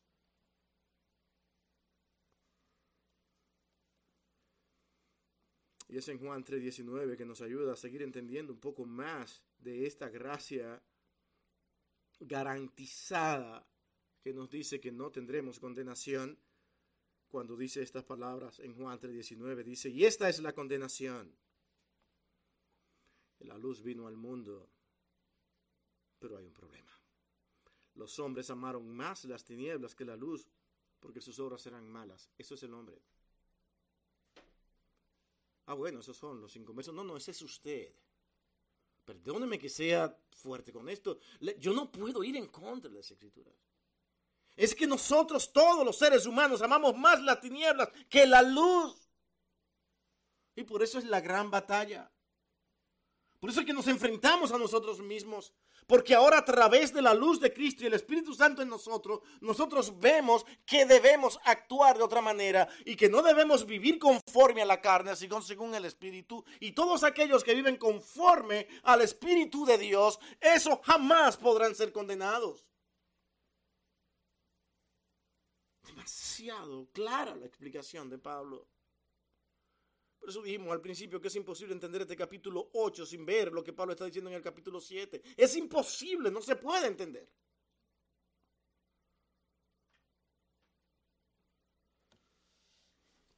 Y 5.90 5.98
es 5.98 6.08
en 6.08 6.20
Juan 6.20 6.44
3:19 6.46 7.18
que 7.18 7.26
nos 7.26 7.42
ayuda 7.42 7.74
a 7.74 7.76
seguir 7.76 8.04
entendiendo 8.04 8.54
un 8.54 8.60
poco 8.60 8.86
más 8.86 9.44
de 9.58 9.88
esta 9.88 10.08
gracia 10.08 10.82
garantizada 12.20 13.68
que 14.22 14.32
nos 14.32 14.52
dice 14.52 14.80
que 14.80 14.92
no 14.92 15.12
tendremos 15.12 15.60
condenación. 15.60 16.38
Cuando 17.28 17.58
dice 17.58 17.82
estas 17.82 18.04
palabras 18.04 18.60
en 18.60 18.76
Juan 18.76 19.00
3:19, 19.00 19.64
dice, 19.64 19.90
y 19.90 20.06
esta 20.06 20.30
es 20.30 20.40
la 20.40 20.54
condenación. 20.54 21.36
La 23.40 23.58
luz 23.58 23.82
vino 23.82 24.06
al 24.08 24.16
mundo, 24.16 24.70
pero 26.20 26.38
hay 26.38 26.46
un 26.46 26.54
problema. 26.54 26.92
Los 27.96 28.20
hombres 28.20 28.50
amaron 28.52 28.96
más 28.96 29.26
las 29.26 29.44
tinieblas 29.44 29.96
que 29.96 30.06
la 30.06 30.16
luz, 30.16 30.48
porque 31.00 31.22
sus 31.22 31.40
obras 31.40 31.66
eran 31.66 31.90
malas. 31.90 32.30
Eso 32.38 32.56
es 32.56 32.64
el 32.64 32.74
hombre. 32.74 33.02
Ah, 35.70 35.76
bueno, 35.76 36.00
esos 36.00 36.18
son 36.18 36.42
los 36.42 36.56
inconversos. 36.56 36.96
No, 36.96 37.04
no, 37.04 37.16
ese 37.16 37.30
es 37.30 37.44
usted. 37.44 37.94
Perdóneme 39.06 39.60
que 39.60 39.70
sea 39.70 40.18
fuerte 40.32 40.74
con 40.74 40.90
esto. 40.90 41.20
Yo 41.60 41.74
no 41.74 41.92
puedo 41.92 42.24
ir 42.24 42.36
en 42.38 42.48
contra 42.48 42.90
de 42.90 42.98
las 42.98 43.12
escrituras. 43.12 43.54
Es 44.56 44.74
que 44.74 44.88
nosotros, 44.88 45.54
todos 45.54 45.86
los 45.86 45.96
seres 45.96 46.26
humanos, 46.26 46.64
amamos 46.64 46.98
más 46.98 47.22
las 47.22 47.40
tinieblas 47.40 47.90
que 48.10 48.26
la 48.26 48.42
luz. 48.42 49.12
Y 50.56 50.64
por 50.64 50.82
eso 50.82 50.98
es 50.98 51.06
la 51.06 51.22
gran 51.22 51.52
batalla. 51.52 52.12
Por 53.40 53.50
eso 53.50 53.62
es 53.62 53.66
que 53.66 53.74
nos 53.74 53.88
enfrentamos 53.88 54.52
a 54.52 54.58
nosotros 54.58 55.00
mismos. 55.00 55.54
Porque 55.88 56.14
ahora 56.14 56.40
a 56.40 56.46
través 56.46 56.94
de 56.94 57.02
la 57.02 57.14
luz 57.14 57.40
de 57.40 57.54
Cristo 57.54 57.84
y 57.84 57.88
el 57.88 57.94
Espíritu 57.94 58.34
Santo 58.34 58.62
en 58.62 58.70
nosotros, 58.70 59.22
nosotros 59.40 59.98
vemos 59.98 60.46
que 60.66 60.86
debemos 60.86 61.40
actuar 61.46 61.98
de 61.98 62.04
otra 62.04 62.22
manera 62.22 62.68
y 62.86 62.96
que 62.96 63.10
no 63.10 63.22
debemos 63.22 63.66
vivir 63.66 63.98
conforme 63.98 64.62
a 64.62 64.66
la 64.66 64.82
carne, 64.82 65.16
sino 65.16 65.42
según 65.42 65.74
el 65.74 65.86
Espíritu. 65.86 66.44
Y 66.60 66.74
todos 66.74 67.04
aquellos 67.04 67.44
que 67.44 67.56
viven 67.56 67.78
conforme 67.78 68.68
al 68.84 69.02
Espíritu 69.02 69.66
de 69.66 69.78
Dios, 69.78 70.20
eso 70.42 70.82
jamás 70.84 71.38
podrán 71.38 71.74
ser 71.74 71.94
condenados. 71.94 72.66
Demasiado 75.88 76.88
clara 76.92 77.36
la 77.36 77.46
explicación 77.46 78.10
de 78.10 78.18
Pablo. 78.18 78.68
Por 80.20 80.30
eso 80.30 80.42
dijimos 80.42 80.72
al 80.72 80.82
principio 80.82 81.22
que 81.22 81.30
es 81.30 81.36
imposible 81.36 81.74
entender 81.74 82.02
este 82.02 82.16
capítulo 82.16 82.70
8 82.74 83.06
sin 83.06 83.26
ver 83.26 83.52
lo 83.54 83.64
que 83.64 83.74
Pablo 83.74 83.94
está 83.94 84.06
diciendo 84.06 84.30
en 84.30 84.36
el 84.36 84.44
capítulo 84.44 84.82
7. 84.82 85.22
Es 85.38 85.56
imposible, 85.56 86.30
no 86.30 86.42
se 86.42 86.58
puede 86.58 86.88
entender. 86.88 87.28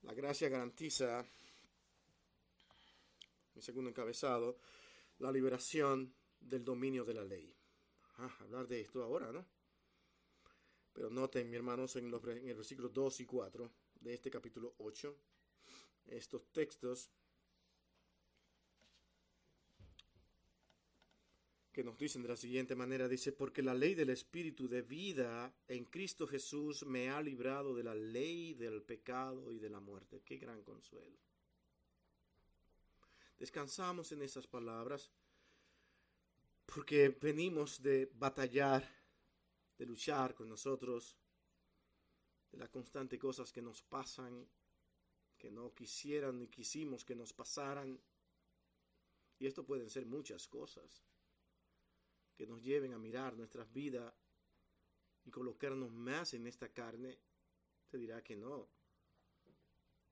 La 0.02 0.14
gracia 0.16 0.50
garantiza, 0.50 1.24
mi 3.54 3.62
segundo 3.62 3.90
encabezado, 3.90 4.58
la 5.20 5.32
liberación 5.32 6.14
del 6.40 6.66
dominio 6.66 7.06
de 7.06 7.14
la 7.14 7.24
ley. 7.24 7.56
Ah, 8.18 8.36
hablar 8.40 8.68
de 8.68 8.82
esto 8.82 9.04
ahora, 9.04 9.32
¿no? 9.32 9.46
Pero 10.92 11.10
noten, 11.10 11.50
mi 11.50 11.56
hermanos, 11.56 11.96
en, 11.96 12.12
los, 12.12 12.24
en 12.26 12.50
el 12.50 12.56
versículo 12.56 12.90
2 12.90 13.22
y 13.22 13.26
4 13.26 13.72
de 14.02 14.14
este 14.16 14.30
capítulo 14.30 14.76
8 14.80 15.16
estos 16.08 16.52
textos 16.52 17.12
que 21.72 21.84
nos 21.84 21.97
dicen 21.97 22.22
de 22.22 22.28
la 22.28 22.36
siguiente 22.36 22.76
manera, 22.76 23.08
dice, 23.08 23.32
porque 23.32 23.62
la 23.62 23.74
ley 23.74 23.95
del 23.95 24.10
Espíritu 24.10 24.68
de 24.68 24.82
vida 24.82 25.54
en 25.68 25.86
Cristo 25.86 26.28
Jesús 26.28 26.86
me 26.86 27.10
ha 27.10 27.22
librado 27.22 27.74
de 27.74 27.84
la 27.84 27.95
ley 27.95 28.54
del 28.54 28.84
pecado 28.84 29.52
y 29.52 29.60
de 29.60 29.70
la 29.70 29.80
muerte. 29.80 30.22
Qué 30.26 30.38
gran 30.38 30.62
consuelo. 30.64 31.18
Descansamos 33.39 34.12
en 34.12 34.22
esas 34.22 34.45
palabras 34.47 35.10
porque 36.66 37.10
venimos 37.10 37.82
de 37.82 38.10
batallar, 38.14 38.88
de 39.78 39.86
luchar 39.86 40.36
con 40.36 40.47
nosotros, 40.47 41.18
de 42.52 42.58
las 42.58 42.70
constantes 42.70 43.20
cosas 43.20 43.52
que 43.52 43.62
nos 43.62 43.82
pasan 43.82 44.47
que 45.42 45.50
no 45.50 45.74
quisieran 45.74 46.38
ni 46.38 46.48
quisimos 46.48 47.04
que 47.04 47.16
nos 47.16 47.34
pasaran. 47.34 48.00
Y 49.39 49.48
esto 49.48 49.66
pueden 49.66 49.89
ser 49.89 50.06
muchas 50.06 50.48
cosas 50.48 51.04
que 52.36 52.46
nos 52.46 52.62
lleven 52.62 52.94
a 52.94 53.00
mirar 53.00 53.36
nuestras 53.36 53.74
vidas 53.74 54.14
y 55.26 55.32
colocarnos 55.32 55.92
más 55.92 56.36
en 56.36 56.46
esta 56.46 56.72
carne. 56.72 57.18
Te 57.89 57.98
dirá 57.98 58.24
que 58.24 58.38
no. 58.38 58.70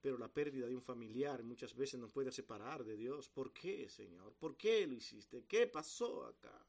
Pero 0.02 0.18
la 0.18 0.34
pérdida 0.34 0.66
de 0.66 0.76
un 0.76 0.82
familiar 0.82 1.44
muchas 1.44 1.76
veces 1.76 2.00
nos 2.00 2.12
puede 2.12 2.32
separar 2.32 2.84
de 2.84 2.98
Dios. 2.98 3.30
¿Por 3.30 3.54
qué, 3.54 3.88
Señor? 3.88 4.34
¿Por 4.34 4.58
qué 4.58 4.88
lo 4.88 4.96
hiciste? 4.96 5.46
¿Qué 5.46 5.68
pasó 5.68 6.26
acá? 6.26 6.66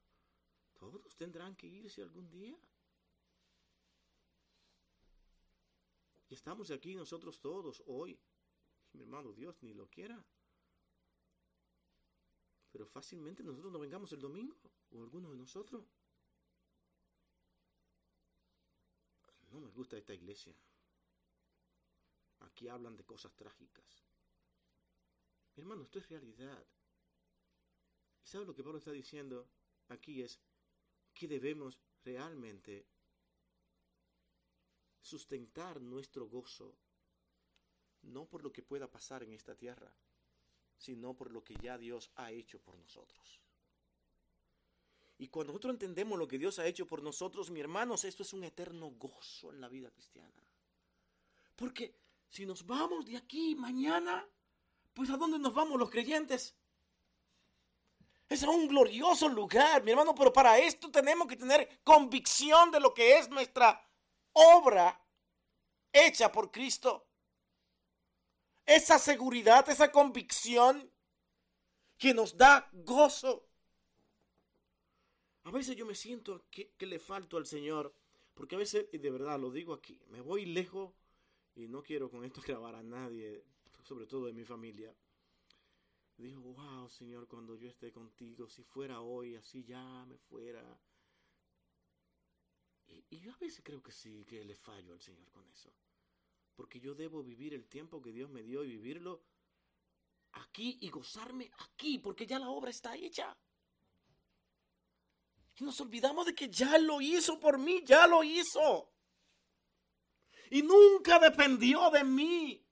Todos 0.78 1.16
tendrán 1.16 1.56
que 1.56 1.66
irse 1.66 2.02
algún 2.02 2.28
día. 2.28 2.58
Y 6.28 6.34
estamos 6.34 6.70
aquí 6.70 6.94
nosotros 6.94 7.40
todos 7.40 7.82
hoy 7.86 8.20
mi 8.92 9.02
hermano, 9.02 9.32
Dios 9.32 9.62
ni 9.62 9.74
lo 9.74 9.88
quiera. 9.88 10.24
Pero 12.70 12.86
fácilmente 12.86 13.42
nosotros 13.42 13.72
no 13.72 13.78
vengamos 13.78 14.12
el 14.12 14.20
domingo, 14.20 14.56
o 14.90 15.02
alguno 15.02 15.30
de 15.30 15.36
nosotros. 15.36 15.84
No 19.50 19.60
me 19.60 19.70
gusta 19.70 19.96
esta 19.96 20.14
iglesia. 20.14 20.54
Aquí 22.40 22.68
hablan 22.68 22.96
de 22.96 23.04
cosas 23.04 23.34
trágicas. 23.34 24.04
Mi 25.56 25.62
hermano, 25.62 25.82
esto 25.82 25.98
es 25.98 26.08
realidad. 26.08 26.64
¿Y 28.24 28.28
sabe 28.28 28.46
lo 28.46 28.54
que 28.54 28.62
Pablo 28.62 28.78
está 28.78 28.92
diciendo 28.92 29.48
aquí? 29.88 30.22
Es 30.22 30.40
que 31.12 31.26
debemos 31.26 31.78
realmente 32.04 32.86
sustentar 35.00 35.80
nuestro 35.80 36.26
gozo 36.26 36.76
no 38.02 38.26
por 38.26 38.42
lo 38.42 38.52
que 38.52 38.62
pueda 38.62 38.90
pasar 38.90 39.22
en 39.22 39.32
esta 39.32 39.54
tierra, 39.54 39.92
sino 40.76 41.14
por 41.14 41.30
lo 41.30 41.44
que 41.44 41.54
ya 41.56 41.78
Dios 41.78 42.10
ha 42.16 42.30
hecho 42.32 42.60
por 42.60 42.78
nosotros. 42.78 43.40
Y 45.18 45.28
cuando 45.28 45.52
nosotros 45.52 45.74
entendemos 45.74 46.18
lo 46.18 46.26
que 46.26 46.38
Dios 46.38 46.58
ha 46.58 46.66
hecho 46.66 46.86
por 46.86 47.02
nosotros, 47.02 47.50
mi 47.50 47.60
hermanos, 47.60 48.04
esto 48.04 48.22
es 48.22 48.32
un 48.32 48.42
eterno 48.42 48.90
gozo 48.92 49.50
en 49.50 49.60
la 49.60 49.68
vida 49.68 49.90
cristiana. 49.90 50.42
Porque 51.56 51.94
si 52.30 52.46
nos 52.46 52.64
vamos 52.64 53.04
de 53.04 53.18
aquí 53.18 53.54
mañana, 53.54 54.26
pues 54.94 55.10
¿a 55.10 55.18
dónde 55.18 55.38
nos 55.38 55.52
vamos 55.52 55.78
los 55.78 55.90
creyentes? 55.90 56.56
Es 58.30 58.42
a 58.44 58.48
un 58.48 58.66
glorioso 58.66 59.28
lugar, 59.28 59.82
mi 59.82 59.90
hermano, 59.90 60.14
pero 60.14 60.32
para 60.32 60.58
esto 60.58 60.90
tenemos 60.90 61.28
que 61.28 61.36
tener 61.36 61.80
convicción 61.84 62.70
de 62.70 62.80
lo 62.80 62.94
que 62.94 63.18
es 63.18 63.28
nuestra 63.28 63.86
obra 64.32 65.04
hecha 65.92 66.32
por 66.32 66.50
Cristo. 66.50 67.09
Esa 68.70 69.00
seguridad, 69.00 69.68
esa 69.68 69.90
convicción 69.90 70.88
que 71.98 72.14
nos 72.14 72.36
da 72.36 72.70
gozo. 72.72 73.48
A 75.42 75.50
veces 75.50 75.74
yo 75.74 75.84
me 75.84 75.96
siento 75.96 76.46
que, 76.52 76.72
le 76.86 77.00
falto 77.00 77.36
al 77.36 77.46
Señor, 77.46 77.92
porque 78.32 78.54
a 78.54 78.58
veces, 78.58 78.86
y 78.92 78.98
de 78.98 79.10
verdad 79.10 79.40
lo 79.40 79.50
digo 79.50 79.74
aquí, 79.74 80.00
me 80.10 80.20
voy 80.20 80.46
lejos 80.46 80.94
y 81.56 81.66
no 81.66 81.82
quiero 81.82 82.08
con 82.08 82.24
esto 82.24 82.40
grabar 82.46 82.76
a 82.76 82.82
nadie, 82.84 83.42
sobre 83.82 84.06
todo 84.06 84.26
de 84.26 84.34
mi 84.34 84.44
familia. 84.44 84.94
Digo, 86.16 86.40
wow, 86.40 86.88
Señor, 86.88 87.26
cuando 87.26 87.56
yo 87.56 87.68
esté 87.68 87.90
contigo, 87.90 88.48
si 88.48 88.62
fuera 88.62 89.00
hoy, 89.00 89.34
así 89.34 89.64
ya 89.64 90.04
me 90.06 90.16
fuera. 90.16 90.62
Y, 92.86 93.28
a 93.28 93.36
veces 93.38 93.62
creo 93.64 93.82
que 93.82 93.90
sí, 93.90 94.24
que 94.24 94.44
le 94.44 94.54
fallo 94.54 94.92
al 94.92 95.00
Señor 95.00 95.28
con 95.32 95.44
eso. 95.48 95.72
Porque 96.60 96.78
yo 96.78 96.94
debo 96.94 97.22
vivir 97.22 97.54
el 97.54 97.64
tiempo 97.64 98.02
que 98.02 98.12
Dios 98.12 98.28
me 98.28 98.42
dio 98.42 98.62
y 98.62 98.68
vivirlo 98.68 99.22
aquí 100.32 100.76
y 100.82 100.90
gozarme 100.90 101.50
aquí, 101.56 101.98
porque 101.98 102.26
ya 102.26 102.38
la 102.38 102.50
obra 102.50 102.68
está 102.68 102.94
hecha. 102.96 103.34
Y 105.56 105.64
nos 105.64 105.80
olvidamos 105.80 106.26
de 106.26 106.34
que 106.34 106.50
ya 106.50 106.76
lo 106.76 107.00
hizo 107.00 107.40
por 107.40 107.56
mí, 107.56 107.82
ya 107.86 108.06
lo 108.06 108.22
hizo. 108.22 108.92
Y 110.50 110.60
nunca 110.60 111.18
dependió 111.18 111.88
de 111.88 112.04
mí, 112.04 112.62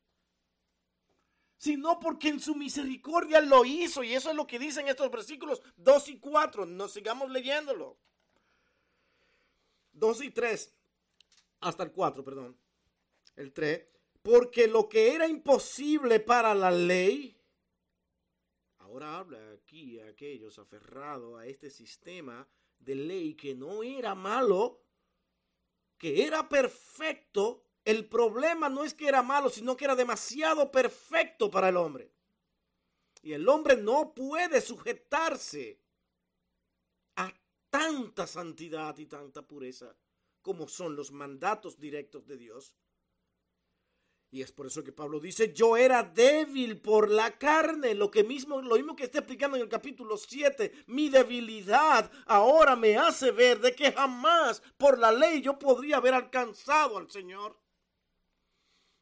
sino 1.56 1.98
porque 1.98 2.28
en 2.28 2.40
su 2.40 2.54
misericordia 2.54 3.40
lo 3.40 3.64
hizo. 3.64 4.04
Y 4.04 4.12
eso 4.12 4.28
es 4.28 4.36
lo 4.36 4.46
que 4.46 4.58
dicen 4.58 4.86
estos 4.86 5.10
versículos 5.10 5.62
2 5.78 6.08
y 6.08 6.18
4. 6.18 6.66
Nos 6.66 6.92
sigamos 6.92 7.30
leyéndolo. 7.30 7.96
2 9.94 10.24
y 10.24 10.30
3, 10.30 10.74
hasta 11.60 11.84
el 11.84 11.92
4, 11.92 12.22
perdón. 12.22 12.67
El 13.38 13.52
3. 13.52 13.86
Porque 14.20 14.66
lo 14.66 14.88
que 14.88 15.14
era 15.14 15.28
imposible 15.28 16.18
para 16.18 16.54
la 16.54 16.72
ley, 16.72 17.40
ahora 18.78 19.18
habla 19.18 19.38
aquí 19.52 20.00
a 20.00 20.08
aquellos 20.08 20.58
aferrados 20.58 21.38
a 21.38 21.46
este 21.46 21.70
sistema 21.70 22.46
de 22.80 22.96
ley 22.96 23.34
que 23.34 23.54
no 23.54 23.84
era 23.84 24.16
malo, 24.16 24.82
que 25.96 26.24
era 26.24 26.48
perfecto, 26.48 27.64
el 27.84 28.08
problema 28.08 28.68
no 28.68 28.84
es 28.84 28.92
que 28.92 29.06
era 29.06 29.22
malo, 29.22 29.48
sino 29.50 29.76
que 29.76 29.84
era 29.84 29.94
demasiado 29.94 30.72
perfecto 30.72 31.48
para 31.48 31.68
el 31.68 31.76
hombre. 31.76 32.10
Y 33.22 33.34
el 33.34 33.48
hombre 33.48 33.76
no 33.76 34.14
puede 34.14 34.60
sujetarse 34.60 35.80
a 37.14 37.32
tanta 37.70 38.26
santidad 38.26 38.98
y 38.98 39.06
tanta 39.06 39.42
pureza 39.42 39.96
como 40.42 40.66
son 40.66 40.96
los 40.96 41.12
mandatos 41.12 41.78
directos 41.78 42.26
de 42.26 42.36
Dios. 42.36 42.72
Y 44.30 44.42
es 44.42 44.52
por 44.52 44.66
eso 44.66 44.84
que 44.84 44.92
Pablo 44.92 45.20
dice, 45.20 45.54
yo 45.54 45.76
era 45.76 46.02
débil 46.02 46.78
por 46.80 47.10
la 47.10 47.38
carne, 47.38 47.94
lo, 47.94 48.10
que 48.10 48.24
mismo, 48.24 48.60
lo 48.60 48.76
mismo 48.76 48.94
que 48.94 49.04
está 49.04 49.20
explicando 49.20 49.56
en 49.56 49.62
el 49.62 49.70
capítulo 49.70 50.18
7, 50.18 50.84
mi 50.88 51.08
debilidad 51.08 52.10
ahora 52.26 52.76
me 52.76 52.98
hace 52.98 53.30
ver 53.30 53.58
de 53.58 53.74
que 53.74 53.90
jamás 53.90 54.62
por 54.76 54.98
la 54.98 55.12
ley 55.12 55.40
yo 55.40 55.58
podría 55.58 55.96
haber 55.96 56.12
alcanzado 56.12 56.98
al 56.98 57.10
Señor. 57.10 57.58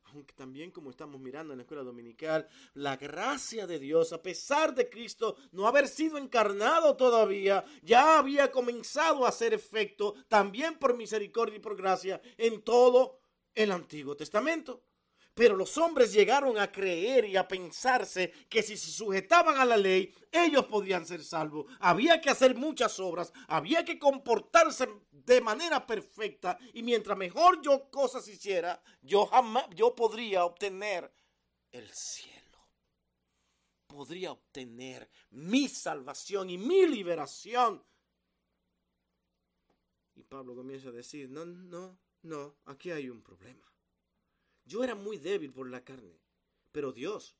Aunque 0.05 0.33
también 0.33 0.71
como 0.71 0.91
estamos 0.91 1.21
mirando 1.21 1.53
en 1.53 1.59
la 1.59 1.65
escuela 1.65 1.83
dominical, 1.83 2.49
la 2.75 2.97
gracia 2.97 3.67
de 3.67 3.81
Dios, 3.81 4.13
a 4.13 4.23
pesar 4.23 4.77
de 4.77 4.89
Cristo 4.89 5.37
no 5.51 5.67
haber 5.67 5.89
sido 5.89 6.19
encarnado 6.19 6.97
todavía, 6.97 7.65
ya 7.83 8.21
había 8.21 8.53
comenzado 8.53 9.27
a 9.27 9.31
hacer 9.31 9.53
efecto 9.53 10.15
también 10.29 10.79
por 10.79 10.97
misericordia 10.97 11.57
y 11.57 11.61
por 11.61 11.77
gracia 11.77 12.23
en 12.39 12.63
todo 12.63 13.19
el 13.57 13.73
Antiguo 13.73 14.17
Testamento. 14.17 14.86
Pero 15.37 15.55
los 15.55 15.77
hombres 15.77 16.15
llegaron 16.15 16.57
a 16.57 16.73
creer 16.73 17.27
y 17.27 17.37
a 17.37 17.47
pensarse 17.47 18.33
que 18.49 18.63
si 18.63 18.75
se 18.75 18.91
sujetaban 18.91 19.59
a 19.59 19.67
la 19.67 19.77
ley, 19.77 20.15
ellos 20.33 20.65
podían 20.65 21.05
ser 21.05 21.23
salvos. 21.23 21.67
Había 21.79 22.23
que 22.23 22.31
hacer 22.31 22.57
muchas 22.57 22.99
obras, 22.99 23.35
había 23.47 23.85
que 23.85 23.99
comportarse 23.99 24.89
de 25.11 25.43
manera 25.43 25.87
perfecta 25.87 26.57
y 26.73 26.83
mientras 26.83 27.19
mejor 27.19 27.61
yo 27.61 27.91
cosas 27.91 28.27
hiciera, 28.29 28.83
yo 29.03 29.27
jamás 29.27 29.67
yo 29.75 29.95
podría 29.95 30.47
obtener 30.47 31.13
el 31.71 31.91
cielo. 31.91 32.67
Podría 33.89 34.33
obtener 34.33 35.11
mi 35.33 35.69
salvación 35.69 36.49
y 36.49 36.57
mi 36.57 36.87
liberación. 36.87 37.85
Y 40.15 40.23
Pablo 40.23 40.55
comienza 40.55 40.89
a 40.89 40.93
decir, 40.93 41.29
no, 41.29 41.45
no, 41.45 41.99
no, 42.23 42.57
aquí 42.65 42.91
hay 42.91 43.11
un 43.11 43.23
problema. 43.23 43.76
Yo 44.67 44.83
era 44.83 44.97
muy 44.97 45.17
débil 45.17 45.53
por 45.53 45.71
la 45.71 45.85
carne, 45.85 46.21
pero 46.73 46.93
Dios, 46.93 47.37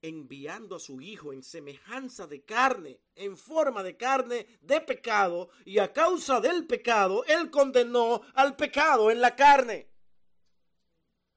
enviando 0.00 0.76
a 0.76 0.80
su 0.80 1.00
Hijo 1.00 1.32
en 1.32 1.42
semejanza 1.42 2.28
de 2.28 2.44
carne, 2.44 3.00
en 3.16 3.36
forma 3.36 3.82
de 3.82 3.96
carne 3.96 4.46
de 4.60 4.80
pecado, 4.80 5.50
y 5.64 5.78
a 5.78 5.92
causa 5.92 6.40
del 6.40 6.66
pecado, 6.66 7.24
Él 7.26 7.50
condenó 7.50 8.22
al 8.34 8.54
pecado 8.54 9.10
en 9.10 9.20
la 9.20 9.34
carne. 9.34 9.90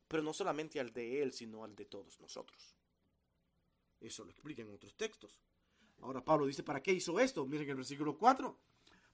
Pero 0.07 0.21
no 0.21 0.33
solamente 0.33 0.79
al 0.79 0.93
de 0.93 1.23
Él, 1.23 1.33
sino 1.33 1.63
al 1.63 1.75
de 1.75 1.85
todos 1.85 2.19
nosotros. 2.19 2.75
Eso 3.99 4.23
lo 4.23 4.29
explica 4.29 4.61
en 4.61 4.69
otros 4.69 4.95
textos. 4.95 5.41
Ahora 6.01 6.23
Pablo 6.23 6.45
dice, 6.45 6.61
¿para 6.61 6.83
qué 6.83 6.93
hizo 6.93 7.19
esto? 7.19 7.43
Miren 7.47 7.69
el 7.69 7.77
versículo 7.77 8.15
4. 8.15 8.59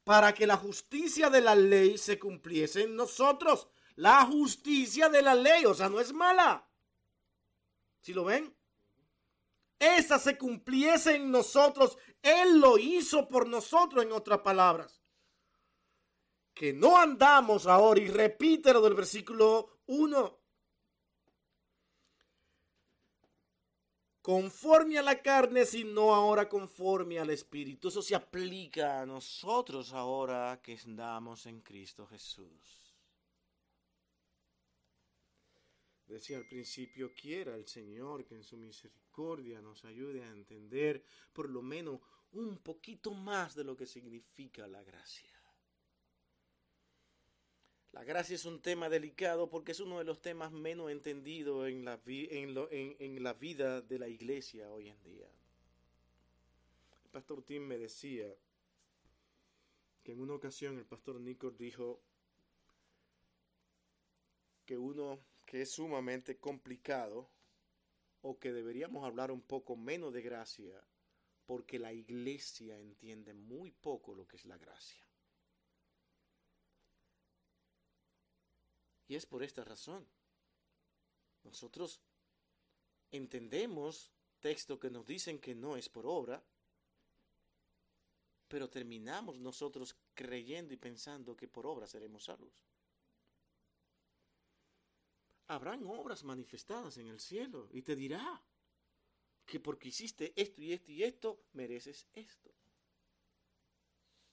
Para 0.03 0.33
que 0.33 0.45
la 0.45 0.57
justicia 0.57 1.29
de 1.29 1.39
la 1.39 1.55
ley 1.55 1.97
se 1.97 2.19
cumpliese 2.19 2.83
en 2.83 2.95
nosotros 2.95 3.69
la 3.95 4.25
justicia 4.25 5.09
de 5.09 5.21
la 5.21 5.35
ley, 5.35 5.65
o 5.65 5.73
sea, 5.73 5.89
no 5.89 5.99
es 5.99 6.13
mala. 6.13 6.67
¿Si 8.01 8.13
lo 8.13 8.25
ven? 8.25 8.55
Esa 9.79 10.19
se 10.19 10.37
cumpliese 10.37 11.15
en 11.15 11.31
nosotros. 11.31 11.97
Él 12.21 12.59
lo 12.59 12.77
hizo 12.77 13.27
por 13.27 13.47
nosotros, 13.47 14.03
en 14.03 14.11
otras 14.11 14.39
palabras. 14.41 15.01
Que 16.53 16.73
no 16.73 16.97
andamos 16.97 17.65
ahora, 17.65 17.99
y 17.99 18.07
repite 18.07 18.73
lo 18.73 18.81
del 18.81 18.93
versículo 18.93 19.79
1. 19.87 20.37
Conforme 24.21 24.99
a 24.99 25.01
la 25.01 25.19
carne, 25.19 25.65
sino 25.65 26.13
ahora 26.13 26.47
conforme 26.47 27.19
al 27.19 27.31
Espíritu. 27.31 27.87
Eso 27.87 28.03
se 28.03 28.13
aplica 28.13 29.01
a 29.01 29.05
nosotros 29.07 29.93
ahora 29.93 30.59
que 30.61 30.77
andamos 30.85 31.47
en 31.47 31.61
Cristo 31.61 32.05
Jesús. 32.05 32.80
Decía 36.11 36.35
al 36.35 36.45
principio, 36.45 37.13
quiera 37.13 37.55
el 37.55 37.65
Señor 37.65 38.25
que 38.25 38.35
en 38.35 38.43
su 38.43 38.57
misericordia 38.57 39.61
nos 39.61 39.85
ayude 39.85 40.21
a 40.21 40.29
entender 40.29 41.01
por 41.31 41.49
lo 41.49 41.61
menos 41.61 42.01
un 42.33 42.57
poquito 42.57 43.11
más 43.11 43.55
de 43.55 43.63
lo 43.63 43.77
que 43.77 43.85
significa 43.85 44.67
la 44.67 44.83
gracia. 44.83 45.31
La 47.93 48.03
gracia 48.03 48.35
es 48.35 48.43
un 48.43 48.61
tema 48.61 48.89
delicado 48.89 49.49
porque 49.49 49.71
es 49.71 49.79
uno 49.79 49.99
de 49.99 50.03
los 50.03 50.21
temas 50.21 50.51
menos 50.51 50.91
entendidos 50.91 51.69
en 51.69 51.85
la, 51.85 53.33
vida 53.33 53.81
de 53.81 53.99
la 53.99 54.09
iglesia 54.09 54.69
hoy 54.69 54.89
en 54.89 55.01
día. 55.03 55.29
El 57.05 57.09
pastor 57.09 57.41
Tim 57.41 57.63
me 57.63 57.77
decía 57.77 58.35
que 60.03 60.11
en 60.11 60.19
una 60.19 60.33
ocasión 60.33 60.77
el 60.77 60.85
pastor 60.85 61.21
Nico 61.21 61.51
dijo 61.51 62.01
que 64.65 64.77
uno 64.77 65.30
que 65.51 65.63
es 65.63 65.71
sumamente 65.71 66.37
complicado 66.37 67.29
o 68.21 68.39
que 68.39 68.53
deberíamos 68.53 69.03
hablar 69.03 69.31
un 69.31 69.41
poco 69.41 69.75
menos 69.75 70.13
de 70.13 70.21
gracia 70.21 70.81
porque 71.45 71.77
la 71.77 71.91
iglesia 71.91 72.79
entiende 72.79 73.33
muy 73.33 73.69
poco 73.69 74.15
lo 74.15 74.25
que 74.25 74.37
es 74.37 74.45
la 74.45 74.57
gracia. 74.57 75.05
Y 79.09 79.15
es 79.15 79.25
por 79.25 79.43
esta 79.43 79.65
razón. 79.65 80.07
Nosotros 81.43 81.99
entendemos 83.11 84.09
textos 84.39 84.79
que 84.79 84.89
nos 84.89 85.05
dicen 85.05 85.37
que 85.37 85.53
no 85.53 85.75
es 85.75 85.89
por 85.89 86.05
obra, 86.05 86.41
pero 88.47 88.69
terminamos 88.69 89.37
nosotros 89.37 89.97
creyendo 90.13 90.73
y 90.73 90.77
pensando 90.77 91.35
que 91.35 91.49
por 91.49 91.65
obra 91.67 91.87
seremos 91.87 92.23
salvos 92.23 92.71
habrán 95.51 95.85
obras 95.85 96.23
manifestadas 96.23 96.97
en 96.97 97.07
el 97.07 97.19
cielo 97.19 97.67
y 97.73 97.81
te 97.81 97.93
dirá 97.93 98.41
que 99.45 99.59
porque 99.59 99.89
hiciste 99.89 100.31
esto 100.41 100.61
y 100.61 100.71
esto 100.71 100.91
y 100.91 101.03
esto, 101.03 101.43
mereces 101.51 102.07
esto. 102.13 102.53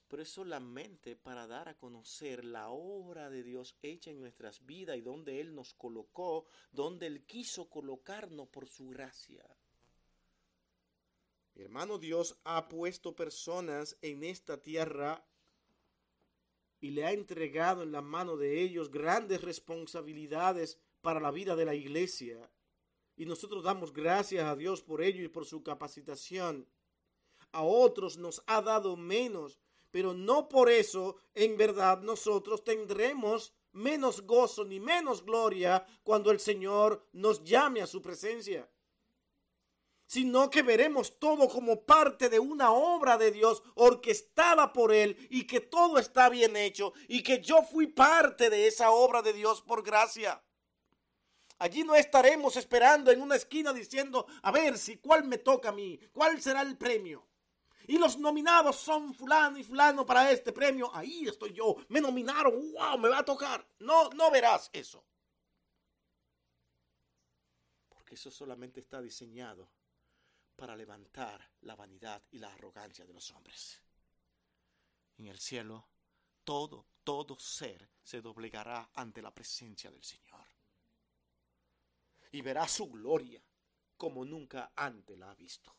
pero 0.07 0.23
es 0.23 0.31
solamente 0.31 1.17
para 1.17 1.47
dar 1.47 1.69
a 1.69 1.77
conocer 1.77 2.45
la 2.45 2.71
obra 2.71 3.29
de 3.29 3.43
Dios 3.43 3.77
hecha 3.83 4.11
en 4.11 4.21
nuestras 4.21 4.65
vidas 4.65 4.97
y 4.97 5.03
donde 5.03 5.41
Él 5.41 5.55
nos 5.55 5.75
colocó, 5.75 6.47
donde 6.71 7.09
Él 7.09 7.27
quiso 7.27 7.69
colocarnos 7.69 8.49
por 8.49 8.69
su 8.69 8.89
gracia. 8.89 9.45
Mi 11.55 11.65
hermano 11.65 11.99
Dios 11.99 12.39
ha 12.45 12.69
puesto 12.69 13.15
personas 13.15 13.99
en 14.01 14.23
esta 14.23 14.63
tierra 14.63 15.27
y 16.81 16.91
le 16.93 17.05
ha 17.05 17.13
entregado 17.13 17.83
en 17.83 17.93
la 17.93 18.03
mano 18.03 18.37
de 18.37 18.63
ellos 18.63 18.91
grandes 18.91 19.43
responsabilidades 19.43 20.81
para 21.01 21.21
la 21.21 21.31
vida 21.31 21.57
de 21.57 21.65
la 21.65 21.75
iglesia. 21.75 22.51
Y 23.17 23.27
nosotros 23.27 23.65
damos 23.65 23.93
gracias 23.93 24.45
a 24.45 24.57
Dios 24.57 24.83
por 24.83 25.03
ello 25.03 25.23
y 25.25 25.29
por 25.29 25.45
su 25.45 25.63
capacitación. 25.63 26.69
A 27.53 27.63
otros 27.63 28.19
nos 28.19 28.43
ha 28.47 28.63
dado 28.63 28.97
menos, 28.97 29.59
pero 29.91 30.15
no 30.15 30.49
por 30.49 30.71
eso 30.71 31.17
en 31.35 31.57
verdad 31.57 32.01
nosotros 32.03 32.63
tendremos 32.63 33.55
menos 33.73 34.23
gozo 34.23 34.65
ni 34.65 34.81
menos 34.81 35.25
gloria 35.25 35.87
cuando 36.03 36.31
el 36.31 36.41
Señor 36.41 37.07
nos 37.13 37.43
llame 37.45 37.83
a 37.83 37.87
su 37.87 38.03
presencia 38.03 38.69
sino 40.09 40.49
que 40.49 40.63
veremos 40.63 41.19
todo 41.19 41.49
como 41.49 41.85
parte 41.85 42.31
de 42.31 42.39
una 42.39 42.73
obra 42.73 43.19
de 43.19 43.31
Dios 43.31 43.63
orquestada 43.75 44.73
por 44.73 44.93
Él 44.93 45.17
y 45.29 45.47
que 45.47 45.61
todo 45.61 45.99
está 45.99 46.31
bien 46.31 46.57
hecho 46.57 46.95
y 47.09 47.23
que 47.23 47.43
yo 47.43 47.63
fui 47.63 47.87
parte 47.87 48.49
de 48.49 48.67
esa 48.67 48.91
obra 48.91 49.21
de 49.21 49.35
Dios 49.35 49.61
por 49.61 49.83
gracia. 49.85 50.43
Allí 51.59 51.83
no 51.83 51.95
estaremos 51.95 52.57
esperando 52.57 53.11
en 53.11 53.21
una 53.21 53.37
esquina 53.37 53.73
diciendo, 53.73 54.27
a 54.43 54.53
ver 54.53 54.79
si 54.79 54.99
cuál 54.99 55.25
me 55.25 55.39
toca 55.39 55.71
a 55.71 55.73
mí, 55.73 55.99
cuál 56.13 56.41
será 56.41 56.63
el 56.63 56.77
premio. 56.77 57.27
Y 57.89 57.99
los 57.99 58.19
nominados 58.19 58.77
son 58.77 59.15
fulano 59.15 59.59
y 59.59 59.65
fulano 59.65 60.05
para 60.05 60.31
este 60.31 60.53
premio. 60.53 60.95
Ahí 60.95 61.27
estoy 61.27 61.55
yo. 61.55 61.75
Me 61.89 62.03
nominaron. 62.03 62.73
Wow, 62.73 62.99
me 62.99 63.09
va 63.09 63.21
a 63.21 63.25
tocar. 63.25 63.67
No, 63.79 64.11
no 64.11 64.31
verás 64.31 64.69
eso. 64.75 65.03
Porque 67.89 68.15
eso 68.15 68.31
solamente 68.31 68.81
está 68.81 69.01
diseñado 69.01 69.71
para 70.55 70.77
levantar 70.77 71.51
la 71.63 71.77
vanidad 71.77 72.23
y 72.31 72.39
la 72.39 72.53
arrogancia 72.53 73.07
de 73.07 73.15
los 73.15 73.31
hombres. 73.31 73.81
En 75.17 75.27
el 75.27 75.39
cielo, 75.39 75.89
todo, 76.45 76.87
todo 77.03 77.39
ser 77.39 77.89
se 78.03 78.21
doblegará 78.21 78.91
ante 78.95 79.23
la 79.23 79.33
presencia 79.33 79.91
del 79.91 80.05
Señor. 80.05 80.48
Y 82.33 82.43
verá 82.43 82.69
su 82.69 82.89
gloria 82.89 83.43
como 83.97 84.25
nunca 84.25 84.73
antes 84.77 85.19
la 85.19 85.31
ha 85.31 85.35
visto. 85.35 85.75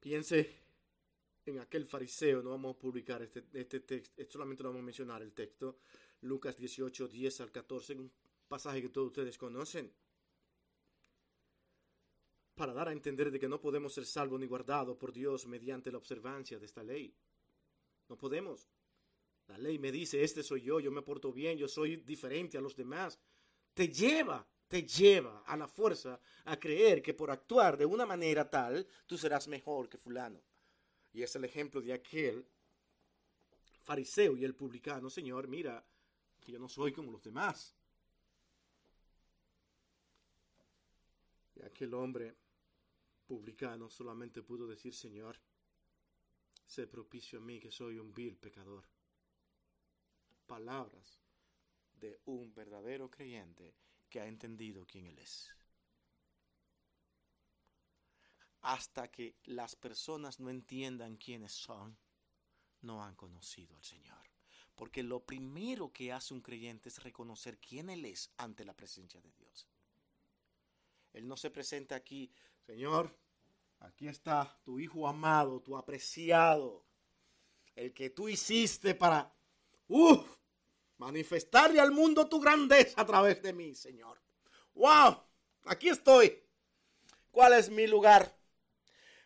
Piense 0.00 0.60
en 1.44 1.58
aquel 1.58 1.86
fariseo, 1.86 2.42
no 2.42 2.50
vamos 2.50 2.74
a 2.74 2.78
publicar 2.78 3.22
este, 3.22 3.44
este 3.52 3.80
texto, 3.80 4.24
solamente 4.30 4.62
lo 4.62 4.70
vamos 4.70 4.82
a 4.82 4.86
mencionar 4.86 5.20
el 5.20 5.32
texto, 5.32 5.80
Lucas 6.22 6.56
18, 6.56 7.08
10 7.08 7.40
al 7.42 7.52
14, 7.52 7.94
un 7.96 8.10
pasaje 8.48 8.80
que 8.80 8.88
todos 8.88 9.08
ustedes 9.08 9.36
conocen, 9.36 9.92
para 12.54 12.72
dar 12.72 12.88
a 12.88 12.92
entender 12.92 13.30
de 13.30 13.38
que 13.38 13.48
no 13.48 13.60
podemos 13.60 13.92
ser 13.92 14.06
salvos 14.06 14.40
ni 14.40 14.46
guardados 14.46 14.96
por 14.96 15.12
Dios 15.12 15.46
mediante 15.46 15.90
la 15.90 15.98
observancia 15.98 16.58
de 16.58 16.66
esta 16.66 16.82
ley. 16.82 17.14
No 18.10 18.16
podemos. 18.16 18.68
La 19.46 19.56
ley 19.56 19.78
me 19.78 19.92
dice, 19.92 20.22
este 20.22 20.42
soy 20.42 20.62
yo, 20.62 20.80
yo 20.80 20.90
me 20.90 21.00
porto 21.00 21.32
bien, 21.32 21.56
yo 21.56 21.68
soy 21.68 21.96
diferente 21.96 22.58
a 22.58 22.60
los 22.60 22.74
demás. 22.74 23.18
Te 23.72 23.88
lleva, 23.88 24.44
te 24.66 24.82
lleva 24.82 25.44
a 25.46 25.56
la 25.56 25.68
fuerza 25.68 26.20
a 26.44 26.58
creer 26.58 27.02
que 27.02 27.14
por 27.14 27.30
actuar 27.30 27.78
de 27.78 27.86
una 27.86 28.04
manera 28.04 28.50
tal, 28.50 28.86
tú 29.06 29.16
serás 29.16 29.46
mejor 29.46 29.88
que 29.88 29.96
fulano. 29.96 30.42
Y 31.12 31.22
es 31.22 31.34
el 31.36 31.44
ejemplo 31.44 31.80
de 31.80 31.92
aquel 31.92 32.44
fariseo 33.84 34.36
y 34.36 34.44
el 34.44 34.56
publicano, 34.56 35.08
Señor, 35.08 35.46
mira, 35.46 35.84
que 36.40 36.50
yo 36.50 36.58
no 36.58 36.68
soy 36.68 36.92
como 36.92 37.12
los 37.12 37.22
demás. 37.22 37.76
Y 41.54 41.62
aquel 41.62 41.94
hombre 41.94 42.34
publicano 43.26 43.88
solamente 43.88 44.42
pudo 44.42 44.66
decir, 44.66 44.94
Señor, 44.94 45.38
sé 46.70 46.86
propicio 46.86 47.40
a 47.40 47.42
mí 47.42 47.58
que 47.58 47.72
soy 47.72 47.98
un 47.98 48.14
vil 48.14 48.36
pecador. 48.36 48.88
Palabras 50.46 51.20
de 51.94 52.20
un 52.26 52.54
verdadero 52.54 53.10
creyente 53.10 53.74
que 54.08 54.20
ha 54.20 54.26
entendido 54.26 54.86
quién 54.86 55.06
Él 55.06 55.18
es. 55.18 55.50
Hasta 58.62 59.10
que 59.10 59.36
las 59.44 59.74
personas 59.74 60.38
no 60.38 60.48
entiendan 60.48 61.16
quiénes 61.16 61.52
son, 61.52 61.98
no 62.82 63.02
han 63.02 63.16
conocido 63.16 63.76
al 63.76 63.82
Señor. 63.82 64.30
Porque 64.76 65.02
lo 65.02 65.24
primero 65.24 65.92
que 65.92 66.12
hace 66.12 66.34
un 66.34 66.40
creyente 66.40 66.88
es 66.88 67.02
reconocer 67.02 67.58
quién 67.58 67.90
Él 67.90 68.04
es 68.04 68.32
ante 68.36 68.64
la 68.64 68.76
presencia 68.76 69.20
de 69.20 69.32
Dios. 69.32 69.66
Él 71.12 71.26
no 71.26 71.36
se 71.36 71.50
presenta 71.50 71.96
aquí, 71.96 72.32
Señor, 72.64 73.18
aquí 73.80 74.08
está 74.08 74.58
tu 74.64 74.78
Hijo 74.78 75.06
amado, 75.06 75.60
tu 75.60 75.76
apreciado, 75.76 76.84
el 77.74 77.92
que 77.92 78.10
tú 78.10 78.28
hiciste 78.28 78.94
para, 78.94 79.34
manifestarle 80.96 81.80
al 81.80 81.90
mundo 81.90 82.28
tu 82.28 82.40
grandeza 82.40 83.00
a 83.00 83.06
través 83.06 83.42
de 83.42 83.52
mí, 83.52 83.74
Señor. 83.74 84.20
¡Wow! 84.74 85.22
Aquí 85.64 85.88
estoy. 85.88 86.42
¿Cuál 87.30 87.54
es 87.54 87.70
mi 87.70 87.86
lugar? 87.86 88.36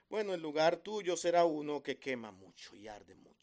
Bueno, 0.09 0.35
el 0.35 0.41
lugar 0.41 0.77
tuyo 0.79 1.17
será 1.17 1.45
uno 1.45 1.83
que 1.83 1.99
quema 1.99 2.31
mucho 2.31 2.77
y 2.77 2.89
arde 2.89 3.15
mucho 3.15 3.35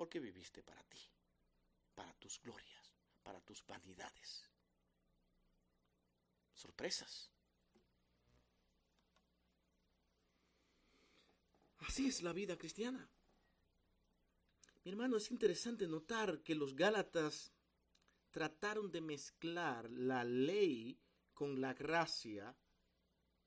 porque 0.00 0.18
viviste 0.18 0.62
para 0.62 0.82
ti, 0.84 0.98
para 1.94 2.10
tus 2.14 2.40
glorias, 2.40 2.96
para 3.22 3.38
tus 3.42 3.66
vanidades. 3.66 4.48
Sorpresas. 6.54 7.30
Así 11.80 12.08
es 12.08 12.22
la 12.22 12.32
vida 12.32 12.56
cristiana. 12.56 13.10
Mi 14.84 14.90
hermano, 14.90 15.16
es 15.16 15.30
interesante 15.30 15.86
notar 15.86 16.42
que 16.42 16.54
los 16.54 16.74
Gálatas 16.74 17.52
trataron 18.30 18.90
de 18.90 19.00
mezclar 19.00 19.90
la 19.90 20.24
ley 20.24 20.98
con 21.34 21.60
la 21.60 21.74
gracia 21.74 22.56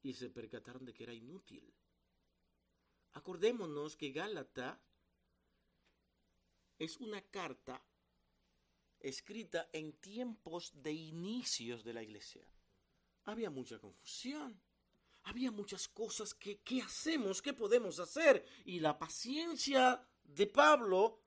y 0.02 0.14
se 0.14 0.30
percataron 0.30 0.86
de 0.86 0.94
que 0.94 1.04
era 1.04 1.14
inútil. 1.14 1.74
Acordémonos 3.14 3.96
que 3.96 4.12
Gálata 4.12 4.82
es 6.78 6.98
una 6.98 7.22
carta 7.22 7.84
escrita 9.00 9.70
en 9.72 9.94
tiempos 9.94 10.72
de 10.82 10.92
inicios 10.92 11.84
de 11.84 11.94
la 11.94 12.04
iglesia. 12.04 12.46
Había 13.26 13.50
mucha 13.50 13.80
confusión. 13.80 14.62
Había 15.24 15.52
muchas 15.52 15.88
cosas 15.88 16.34
que, 16.34 16.60
¿qué 16.60 16.82
hacemos? 16.82 17.42
¿Qué 17.42 17.54
podemos 17.54 18.00
hacer? 18.00 18.46
Y 18.66 18.80
la 18.80 18.98
paciencia 18.98 20.06
de 20.24 20.48
Pablo 20.48 21.24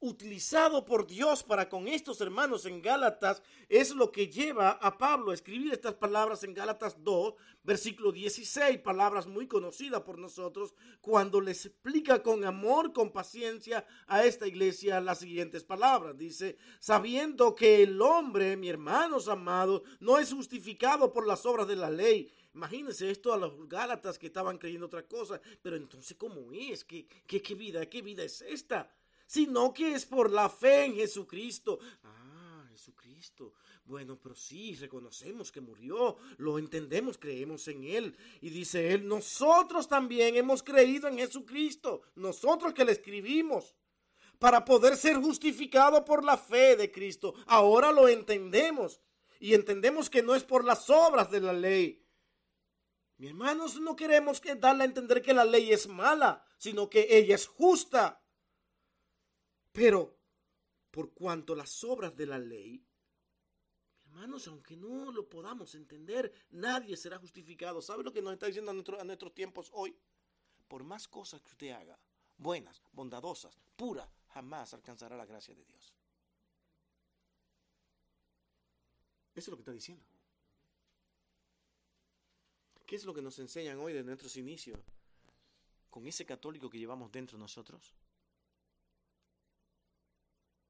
utilizado 0.00 0.84
por 0.84 1.06
Dios 1.06 1.42
para 1.42 1.68
con 1.68 1.88
estos 1.88 2.20
hermanos 2.20 2.66
en 2.66 2.80
Gálatas 2.80 3.42
es 3.68 3.94
lo 3.94 4.12
que 4.12 4.28
lleva 4.28 4.70
a 4.70 4.96
Pablo 4.96 5.30
a 5.30 5.34
escribir 5.34 5.72
estas 5.72 5.94
palabras 5.94 6.44
en 6.44 6.54
Gálatas 6.54 7.02
2, 7.02 7.34
versículo 7.64 8.12
16, 8.12 8.78
palabras 8.78 9.26
muy 9.26 9.48
conocidas 9.48 10.02
por 10.02 10.18
nosotros, 10.18 10.74
cuando 11.00 11.40
les 11.40 11.66
explica 11.66 12.22
con 12.22 12.44
amor, 12.44 12.92
con 12.92 13.10
paciencia 13.10 13.84
a 14.06 14.24
esta 14.24 14.46
iglesia 14.46 15.00
las 15.00 15.18
siguientes 15.18 15.64
palabras. 15.64 16.16
Dice, 16.16 16.58
sabiendo 16.78 17.56
que 17.56 17.82
el 17.82 18.00
hombre, 18.00 18.56
mi 18.56 18.68
hermanos 18.68 19.26
amados, 19.26 19.82
no 19.98 20.18
es 20.18 20.32
justificado 20.32 21.12
por 21.12 21.26
las 21.26 21.44
obras 21.44 21.66
de 21.66 21.76
la 21.76 21.90
ley, 21.90 22.32
Imagínense 22.58 23.08
esto 23.08 23.32
a 23.32 23.36
los 23.36 23.68
Gálatas 23.68 24.18
que 24.18 24.26
estaban 24.26 24.58
creyendo 24.58 24.86
otra 24.86 25.06
cosa. 25.06 25.40
Pero 25.62 25.76
entonces, 25.76 26.16
¿cómo 26.16 26.52
es? 26.52 26.84
¿Qué, 26.84 27.06
qué, 27.24 27.54
vida? 27.54 27.86
¿Qué 27.86 28.02
vida 28.02 28.24
es 28.24 28.42
esta? 28.42 28.90
sino 29.28 29.74
que 29.74 29.92
es 29.92 30.06
por 30.06 30.32
la 30.32 30.48
fe 30.48 30.86
en 30.86 30.94
Jesucristo. 30.94 31.78
Ah, 32.02 32.66
Jesucristo. 32.70 33.52
Bueno, 33.84 34.18
pero 34.20 34.34
sí, 34.34 34.74
reconocemos 34.74 35.52
que 35.52 35.60
murió, 35.60 36.16
lo 36.38 36.58
entendemos, 36.58 37.18
creemos 37.18 37.68
en 37.68 37.84
Él. 37.84 38.16
Y 38.40 38.48
dice 38.48 38.92
Él, 38.94 39.06
nosotros 39.06 39.86
también 39.86 40.34
hemos 40.36 40.62
creído 40.62 41.08
en 41.08 41.18
Jesucristo, 41.18 42.00
nosotros 42.16 42.72
que 42.72 42.86
le 42.86 42.92
escribimos, 42.92 43.76
para 44.38 44.64
poder 44.64 44.96
ser 44.96 45.16
justificado 45.16 46.04
por 46.06 46.24
la 46.24 46.38
fe 46.38 46.74
de 46.74 46.90
Cristo. 46.90 47.34
Ahora 47.46 47.92
lo 47.92 48.08
entendemos 48.08 49.00
y 49.40 49.52
entendemos 49.52 50.08
que 50.08 50.22
no 50.22 50.34
es 50.34 50.42
por 50.42 50.64
las 50.64 50.88
obras 50.88 51.30
de 51.30 51.40
la 51.40 51.52
ley. 51.52 52.02
Mi 53.18 53.26
hermanos, 53.26 53.80
no 53.80 53.96
queremos 53.96 54.40
que 54.40 54.54
darle 54.54 54.84
a 54.84 54.86
entender 54.86 55.22
que 55.22 55.34
la 55.34 55.44
ley 55.44 55.72
es 55.72 55.88
mala, 55.88 56.44
sino 56.56 56.88
que 56.88 57.06
ella 57.10 57.34
es 57.34 57.46
justa. 57.46 58.24
Pero 59.72 60.18
por 60.90 61.12
cuanto 61.12 61.54
las 61.54 61.84
obras 61.84 62.16
de 62.16 62.26
la 62.26 62.38
ley, 62.38 62.84
Hermanos, 64.18 64.48
aunque 64.48 64.74
no 64.74 65.12
lo 65.12 65.28
podamos 65.28 65.74
entender, 65.76 66.32
nadie 66.50 66.96
será 66.96 67.18
justificado. 67.18 67.80
¿Sabe 67.80 68.02
lo 68.02 68.12
que 68.12 68.22
nos 68.22 68.32
está 68.32 68.46
diciendo 68.46 68.72
a, 68.72 69.00
a 69.00 69.04
nuestros 69.04 69.34
tiempos 69.34 69.70
hoy? 69.72 69.96
Por 70.66 70.82
más 70.82 71.06
cosas 71.06 71.40
que 71.40 71.50
usted 71.50 71.70
haga, 71.70 71.98
buenas, 72.36 72.82
bondadosas, 72.90 73.56
puras, 73.76 74.08
jamás 74.28 74.74
alcanzará 74.74 75.16
la 75.16 75.26
gracia 75.26 75.54
de 75.54 75.64
Dios. 75.64 75.94
Eso 79.34 79.40
es 79.44 79.48
lo 79.48 79.56
que 79.56 79.62
está 79.62 79.72
diciendo. 79.72 80.04
¿Qué 82.88 82.96
es 82.96 83.04
lo 83.04 83.12
que 83.12 83.20
nos 83.20 83.38
enseñan 83.38 83.78
hoy 83.80 83.92
de 83.92 84.02
nuestros 84.02 84.34
inicios 84.38 84.80
con 85.90 86.06
ese 86.06 86.24
católico 86.24 86.70
que 86.70 86.78
llevamos 86.78 87.12
dentro 87.12 87.36
de 87.36 87.42
nosotros? 87.42 87.92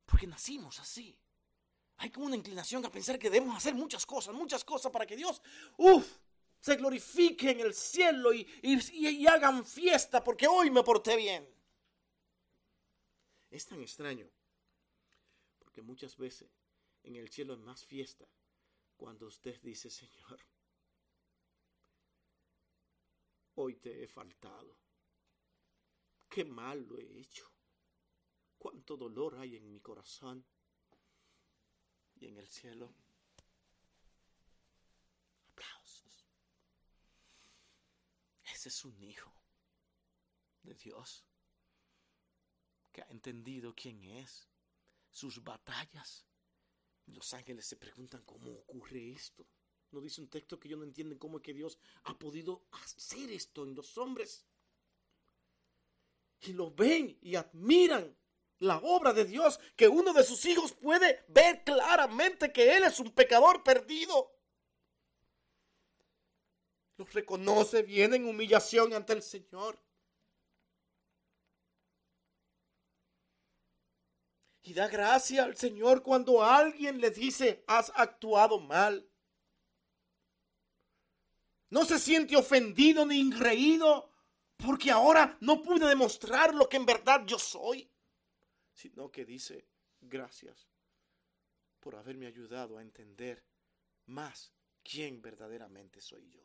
Porque 0.05 0.27
nacimos 0.27 0.81
así. 0.81 1.17
Hay 1.99 2.11
como 2.11 2.27
una 2.27 2.35
inclinación 2.35 2.85
a 2.85 2.91
pensar 2.91 3.21
que 3.21 3.31
debemos 3.31 3.57
hacer 3.57 3.73
muchas 3.73 4.05
cosas, 4.05 4.35
muchas 4.35 4.65
cosas 4.65 4.91
para 4.91 5.07
que 5.07 5.15
Dios, 5.15 5.41
uff, 5.77 6.19
se 6.59 6.75
glorifique 6.75 7.53
en 7.53 7.61
el 7.61 7.73
cielo 7.73 8.35
y, 8.35 8.45
y 8.63 9.27
hagan 9.29 9.65
fiesta 9.65 10.25
porque 10.25 10.49
hoy 10.49 10.73
me 10.73 10.83
porté 10.83 11.15
bien. 11.15 11.49
Es 13.49 13.65
tan 13.65 13.81
extraño, 13.81 14.29
porque 15.61 15.83
muchas 15.83 16.17
veces 16.17 16.51
en 17.05 17.15
el 17.15 17.29
cielo 17.29 17.55
es 17.55 17.61
más 17.61 17.85
fiesta 17.85 18.27
cuando 18.97 19.29
usted 19.29 19.63
dice, 19.63 19.89
Señor, 19.89 20.41
hoy 23.61 23.75
te 23.75 24.05
he 24.05 24.07
faltado. 24.07 24.77
Qué 26.29 26.45
mal 26.45 26.87
lo 26.87 26.99
he 26.99 27.19
hecho. 27.19 27.51
Cuánto 28.57 28.97
dolor 28.97 29.37
hay 29.37 29.57
en 29.57 29.69
mi 29.69 29.81
corazón 29.81 30.45
y 32.15 32.27
en 32.27 32.37
el 32.37 32.49
cielo. 32.49 32.95
Aplausos. 35.51 36.27
Ese 38.45 38.69
es 38.69 38.85
un 38.85 39.03
hijo 39.03 39.33
de 40.63 40.75
Dios 40.75 41.25
que 42.93 43.03
ha 43.03 43.07
entendido 43.11 43.75
quién 43.75 44.05
es, 44.05 44.49
sus 45.11 45.43
batallas. 45.43 46.25
Los 47.07 47.35
ángeles 47.35 47.67
se 47.67 47.77
preguntan 47.77 48.23
cómo 48.23 48.53
ocurre 48.53 49.11
esto. 49.11 49.47
No 49.91 50.01
dice 50.01 50.21
un 50.21 50.29
texto 50.29 50.59
que 50.61 50.69
yo 50.69 50.77
no 50.77 50.85
entienden 50.85 51.19
cómo 51.19 51.39
es 51.39 51.43
que 51.43 51.55
Dios 51.55 51.79
ha 52.05 52.19
podido 52.19 52.67
hacer 52.73 53.31
esto 53.31 53.65
en 53.65 53.75
los 53.75 53.97
hombres. 53.97 54.45
Y 56.41 56.53
lo 56.53 56.71
ven 56.71 57.19
y 57.23 57.37
admiran 57.37 58.17
la 58.61 58.79
obra 58.79 59.13
de 59.13 59.25
Dios, 59.25 59.59
que 59.77 59.89
uno 59.89 60.13
de 60.13 60.25
sus 60.25 60.45
hijos 60.45 60.73
puede 60.73 61.25
ver 61.29 61.63
claramente 61.65 62.53
que 62.53 62.77
Él 62.77 62.85
es 62.85 62.99
un 63.01 63.13
pecador 63.13 63.63
perdido. 63.63 64.35
Los 66.97 67.13
reconoce, 67.13 67.83
viene 67.83 68.17
en 68.17 68.27
humillación 68.27 68.93
ante 68.93 69.13
el 69.13 69.23
Señor. 69.23 69.81
Y 74.63 74.75
da 74.75 74.89
gracia 74.89 75.45
al 75.45 75.57
Señor 75.57 76.03
cuando 76.03 76.43
alguien 76.43 77.01
le 77.01 77.11
dice, 77.11 77.65
has 77.69 77.91
actuado 77.95 78.59
mal 78.59 79.09
no 81.71 81.85
se 81.85 81.99
siente 81.99 82.37
ofendido 82.37 83.05
ni 83.05 83.19
ingreído 83.19 84.11
porque 84.57 84.91
ahora 84.91 85.37
no 85.41 85.63
pude 85.63 85.87
demostrar 85.87 86.55
lo 86.55 86.69
que 86.69 86.77
en 86.77 86.87
verdad 86.87 87.25
yo 87.27 87.39
soy, 87.39 87.89
sino 88.73 89.11
que 89.11 89.25
dice, 89.25 89.67
gracias 90.01 90.69
por 91.81 91.97
haberme 91.97 92.27
ayudado 92.27 92.77
a 92.77 92.83
entender 92.83 93.43
más 94.07 94.53
quién 94.83 95.23
verdaderamente 95.23 96.01
soy 96.01 96.29
yo. 96.29 96.43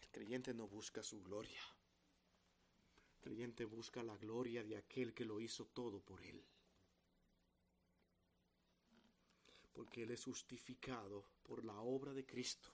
El 0.00 0.08
creyente 0.10 0.54
no 0.54 0.66
busca 0.66 1.02
su 1.02 1.22
gloria. 1.22 1.60
El 3.12 3.20
creyente 3.20 3.64
busca 3.66 4.02
la 4.02 4.16
gloria 4.16 4.62
de 4.64 4.76
aquel 4.76 5.12
que 5.12 5.26
lo 5.26 5.40
hizo 5.40 5.66
todo 5.66 6.00
por 6.00 6.22
él. 6.22 6.42
Porque 9.76 10.04
Él 10.04 10.10
es 10.10 10.24
justificado 10.24 11.28
por 11.42 11.62
la 11.62 11.78
obra 11.82 12.14
de 12.14 12.24
Cristo, 12.24 12.70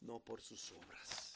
no 0.00 0.20
por 0.20 0.42
sus 0.42 0.70
obras. 0.72 1.32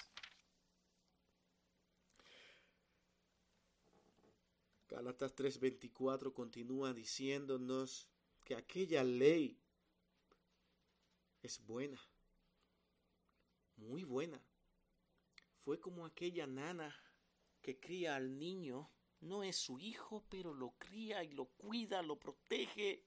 Gálatas 4.91 5.35
3:24 5.35 6.35
continúa 6.35 6.93
diciéndonos 6.93 8.07
que 8.45 8.55
aquella 8.55 9.03
ley 9.03 9.59
es 11.41 11.65
buena, 11.65 11.99
muy 13.77 14.05
buena. 14.05 14.45
Fue 15.65 15.81
como 15.81 16.05
aquella 16.05 16.47
nana 16.47 16.95
que 17.63 17.81
cría 17.81 18.17
al 18.17 18.39
niño, 18.39 18.91
no 19.21 19.43
es 19.43 19.57
su 19.57 19.79
hijo, 19.79 20.27
pero 20.29 20.53
lo 20.53 20.73
cría 20.73 21.25
y 21.25 21.31
lo 21.31 21.47
cuida, 21.47 22.03
lo 22.03 22.19
protege 22.19 23.07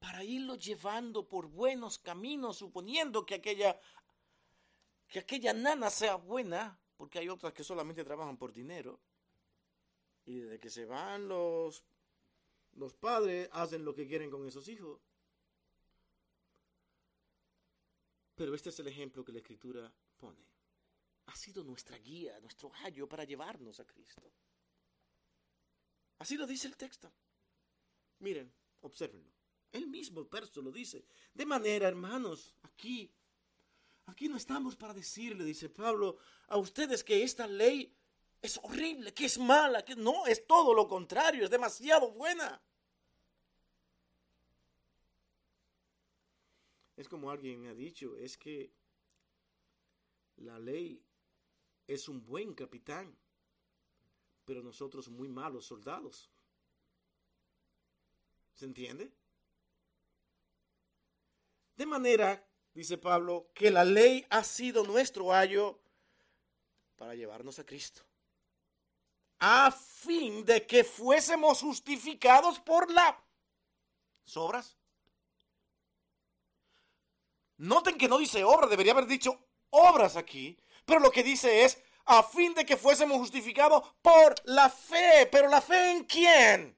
para 0.00 0.24
irlo 0.24 0.56
llevando 0.56 1.28
por 1.28 1.46
buenos 1.46 1.98
caminos, 1.98 2.56
suponiendo 2.56 3.24
que 3.24 3.34
aquella, 3.34 3.78
que 5.06 5.20
aquella 5.20 5.52
nana 5.52 5.90
sea 5.90 6.16
buena, 6.16 6.80
porque 6.96 7.18
hay 7.18 7.28
otras 7.28 7.52
que 7.52 7.62
solamente 7.62 8.02
trabajan 8.02 8.38
por 8.38 8.52
dinero. 8.52 8.98
Y 10.24 10.40
desde 10.40 10.58
que 10.58 10.70
se 10.70 10.86
van 10.86 11.28
los, 11.28 11.84
los 12.72 12.94
padres, 12.94 13.48
hacen 13.52 13.84
lo 13.84 13.94
que 13.94 14.08
quieren 14.08 14.30
con 14.30 14.46
esos 14.48 14.66
hijos. 14.68 15.00
Pero 18.34 18.54
este 18.54 18.70
es 18.70 18.78
el 18.80 18.88
ejemplo 18.88 19.22
que 19.22 19.32
la 19.32 19.38
escritura 19.38 19.92
pone. 20.16 20.48
Ha 21.26 21.36
sido 21.36 21.62
nuestra 21.62 21.98
guía, 21.98 22.40
nuestro 22.40 22.70
gallo 22.70 23.06
para 23.06 23.24
llevarnos 23.24 23.78
a 23.80 23.86
Cristo. 23.86 24.32
Así 26.18 26.38
lo 26.38 26.46
dice 26.46 26.68
el 26.68 26.76
texto. 26.76 27.12
Miren, 28.20 28.50
observenlo. 28.80 29.39
El 29.72 29.86
mismo 29.86 30.24
verso 30.24 30.60
lo 30.60 30.72
dice. 30.72 31.04
De 31.34 31.46
manera, 31.46 31.88
hermanos, 31.88 32.54
aquí, 32.62 33.10
aquí 34.06 34.28
no 34.28 34.36
estamos 34.36 34.76
para 34.76 34.94
decirle, 34.94 35.44
dice 35.44 35.68
Pablo, 35.68 36.18
a 36.48 36.56
ustedes 36.56 37.04
que 37.04 37.22
esta 37.22 37.46
ley 37.46 37.94
es 38.42 38.58
horrible, 38.62 39.12
que 39.12 39.26
es 39.26 39.38
mala, 39.38 39.84
que 39.84 39.94
no, 39.94 40.26
es 40.26 40.46
todo 40.46 40.74
lo 40.74 40.88
contrario, 40.88 41.44
es 41.44 41.50
demasiado 41.50 42.10
buena. 42.10 42.60
Es 46.96 47.08
como 47.08 47.30
alguien 47.30 47.60
me 47.60 47.68
ha 47.68 47.74
dicho, 47.74 48.16
es 48.16 48.36
que 48.36 48.72
la 50.36 50.58
ley 50.58 51.02
es 51.86 52.08
un 52.08 52.24
buen 52.24 52.54
capitán, 52.54 53.16
pero 54.44 54.62
nosotros 54.62 55.08
muy 55.08 55.28
malos 55.28 55.66
soldados. 55.66 56.30
¿Se 58.54 58.64
entiende? 58.64 59.12
De 61.80 61.86
manera, 61.86 62.46
dice 62.74 62.98
Pablo, 62.98 63.48
que 63.54 63.70
la 63.70 63.86
ley 63.86 64.26
ha 64.28 64.44
sido 64.44 64.84
nuestro 64.84 65.32
ayo 65.32 65.80
para 66.94 67.14
llevarnos 67.14 67.58
a 67.58 67.64
Cristo. 67.64 68.02
A 69.38 69.72
fin 69.72 70.44
de 70.44 70.66
que 70.66 70.84
fuésemos 70.84 71.62
justificados 71.62 72.60
por 72.60 72.90
las 72.90 73.16
obras. 74.34 74.76
Noten 77.56 77.96
que 77.96 78.08
no 78.08 78.18
dice 78.18 78.44
obra, 78.44 78.66
debería 78.66 78.92
haber 78.92 79.06
dicho 79.06 79.42
obras 79.70 80.16
aquí, 80.16 80.58
pero 80.84 81.00
lo 81.00 81.10
que 81.10 81.22
dice 81.22 81.64
es 81.64 81.82
a 82.04 82.22
fin 82.22 82.52
de 82.52 82.66
que 82.66 82.76
fuésemos 82.76 83.16
justificados 83.16 83.90
por 84.02 84.34
la 84.44 84.68
fe. 84.68 85.26
¿Pero 85.32 85.48
la 85.48 85.62
fe 85.62 85.92
en 85.92 86.04
quién? 86.04 86.76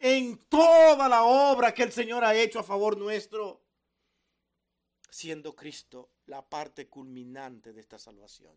En 0.00 0.38
toda 0.48 1.08
la 1.08 1.24
obra 1.24 1.74
que 1.74 1.82
el 1.82 1.92
Señor 1.92 2.24
ha 2.24 2.34
hecho 2.34 2.58
a 2.58 2.64
favor 2.64 2.96
nuestro, 2.96 3.60
siendo 5.10 5.54
Cristo 5.54 6.10
la 6.26 6.48
parte 6.48 6.88
culminante 6.88 7.74
de 7.74 7.80
esta 7.80 7.98
salvación. 7.98 8.56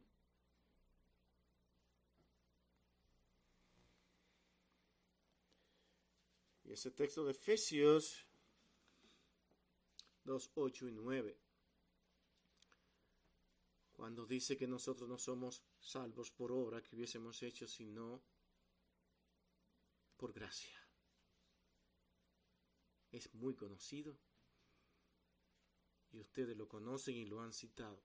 Y 6.64 6.72
ese 6.72 6.92
texto 6.92 7.26
de 7.26 7.32
Efesios 7.32 8.26
2, 10.24 10.52
8 10.56 10.88
y 10.88 10.92
9, 10.94 11.38
cuando 13.92 14.26
dice 14.26 14.56
que 14.56 14.66
nosotros 14.66 15.10
no 15.10 15.18
somos 15.18 15.62
salvos 15.82 16.32
por 16.32 16.54
obra 16.54 16.82
que 16.82 16.96
hubiésemos 16.96 17.44
hecho, 17.44 17.68
sino 17.68 18.22
por 20.16 20.32
gracia 20.32 20.83
es 23.14 23.34
muy 23.36 23.56
conocido 23.56 24.18
y 26.12 26.20
ustedes 26.20 26.58
lo 26.58 26.68
conocen 26.68 27.16
y 27.16 27.26
lo 27.26 27.42
han 27.42 27.54
citado. 27.54 28.02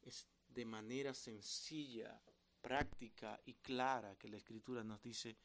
Es 0.00 0.26
de 0.48 0.64
manera 0.64 1.12
sencilla 1.12 2.22
práctica 2.60 3.40
y 3.44 3.54
clara 3.54 4.16
que 4.16 4.28
la 4.28 4.36
Escritura 4.36 4.84
nos 4.84 5.02
dice 5.02 5.36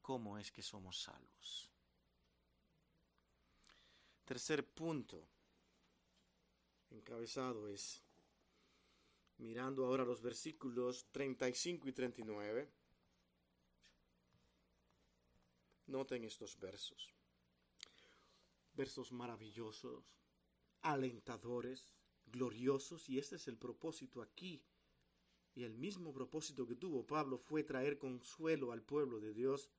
cómo 0.00 0.38
es 0.38 0.50
que 0.50 0.62
somos 0.62 1.02
salvos. 1.02 1.70
Tercer 4.24 4.66
punto 4.66 5.28
encabezado 6.90 7.68
es, 7.68 8.02
mirando 9.38 9.84
ahora 9.84 10.04
los 10.04 10.22
versículos 10.22 11.06
35 11.10 11.88
y 11.88 11.92
39, 11.92 12.72
noten 15.86 16.24
estos 16.24 16.58
versos, 16.58 17.13
versos 18.74 19.12
maravillosos, 19.12 20.04
alentadores, 20.82 21.94
gloriosos, 22.26 23.08
y 23.08 23.18
este 23.18 23.36
es 23.36 23.48
el 23.48 23.56
propósito 23.56 24.22
aquí. 24.22 24.64
Y 25.54 25.62
el 25.62 25.74
mismo 25.74 26.12
propósito 26.12 26.66
que 26.66 26.74
tuvo 26.74 27.06
Pablo 27.06 27.38
fue 27.38 27.62
traer 27.62 27.98
consuelo 27.98 28.72
al 28.72 28.82
pueblo 28.82 29.20
de 29.20 29.32
Dios 29.32 29.70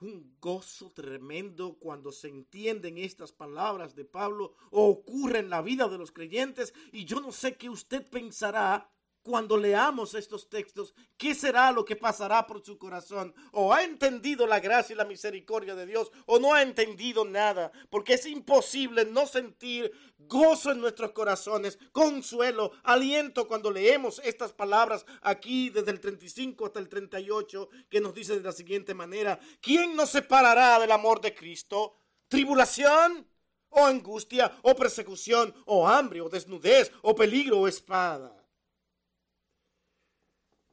un 0.00 0.36
gozo 0.40 0.90
tremendo 0.92 1.76
cuando 1.78 2.12
se 2.12 2.28
entienden 2.28 2.98
estas 2.98 3.32
palabras 3.32 3.96
de 3.96 4.04
Pablo 4.04 4.54
ocurre 4.70 5.40
en 5.40 5.50
la 5.50 5.60
vida 5.60 5.88
de 5.88 5.98
los 5.98 6.12
creyentes 6.12 6.72
y 6.92 7.04
yo 7.04 7.20
no 7.20 7.32
sé 7.32 7.56
qué 7.56 7.68
usted 7.68 8.08
pensará 8.08 8.92
cuando 9.28 9.58
leamos 9.58 10.14
estos 10.14 10.48
textos, 10.48 10.94
¿qué 11.18 11.34
será 11.34 11.70
lo 11.70 11.84
que 11.84 11.96
pasará 11.96 12.46
por 12.46 12.64
su 12.64 12.78
corazón? 12.78 13.34
¿O 13.52 13.74
ha 13.74 13.84
entendido 13.84 14.46
la 14.46 14.58
gracia 14.58 14.94
y 14.94 14.96
la 14.96 15.04
misericordia 15.04 15.74
de 15.74 15.84
Dios 15.84 16.10
o 16.24 16.38
no 16.38 16.54
ha 16.54 16.62
entendido 16.62 17.26
nada? 17.26 17.70
Porque 17.90 18.14
es 18.14 18.24
imposible 18.24 19.04
no 19.04 19.26
sentir 19.26 19.92
gozo 20.16 20.72
en 20.72 20.80
nuestros 20.80 21.12
corazones, 21.12 21.78
consuelo, 21.92 22.72
aliento 22.84 23.46
cuando 23.46 23.70
leemos 23.70 24.18
estas 24.24 24.54
palabras 24.54 25.04
aquí 25.20 25.68
desde 25.68 25.90
el 25.90 26.00
35 26.00 26.64
hasta 26.64 26.78
el 26.78 26.88
38 26.88 27.68
que 27.90 28.00
nos 28.00 28.14
dice 28.14 28.34
de 28.34 28.42
la 28.42 28.52
siguiente 28.52 28.94
manera, 28.94 29.38
¿quién 29.60 29.94
nos 29.94 30.08
separará 30.08 30.80
del 30.80 30.90
amor 30.90 31.20
de 31.20 31.34
Cristo? 31.34 31.98
¿Tribulación? 32.28 33.28
¿O 33.68 33.84
angustia? 33.84 34.58
¿O 34.62 34.74
persecución? 34.74 35.54
¿O 35.66 35.86
hambre? 35.86 36.22
¿O 36.22 36.30
desnudez? 36.30 36.90
¿O 37.02 37.14
peligro? 37.14 37.60
¿O 37.60 37.68
espada? 37.68 38.37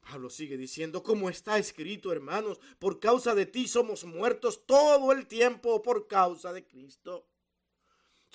Pablo 0.09 0.29
sigue 0.29 0.55
diciendo, 0.55 1.01
como 1.01 1.29
está 1.29 1.57
escrito, 1.57 2.11
hermanos, 2.11 2.59
por 2.79 2.99
causa 2.99 3.33
de 3.33 3.45
ti 3.45 3.67
somos 3.67 4.05
muertos 4.05 4.65
todo 4.65 5.11
el 5.11 5.25
tiempo 5.27 5.81
por 5.81 6.07
causa 6.07 6.53
de 6.53 6.65
Cristo. 6.65 7.27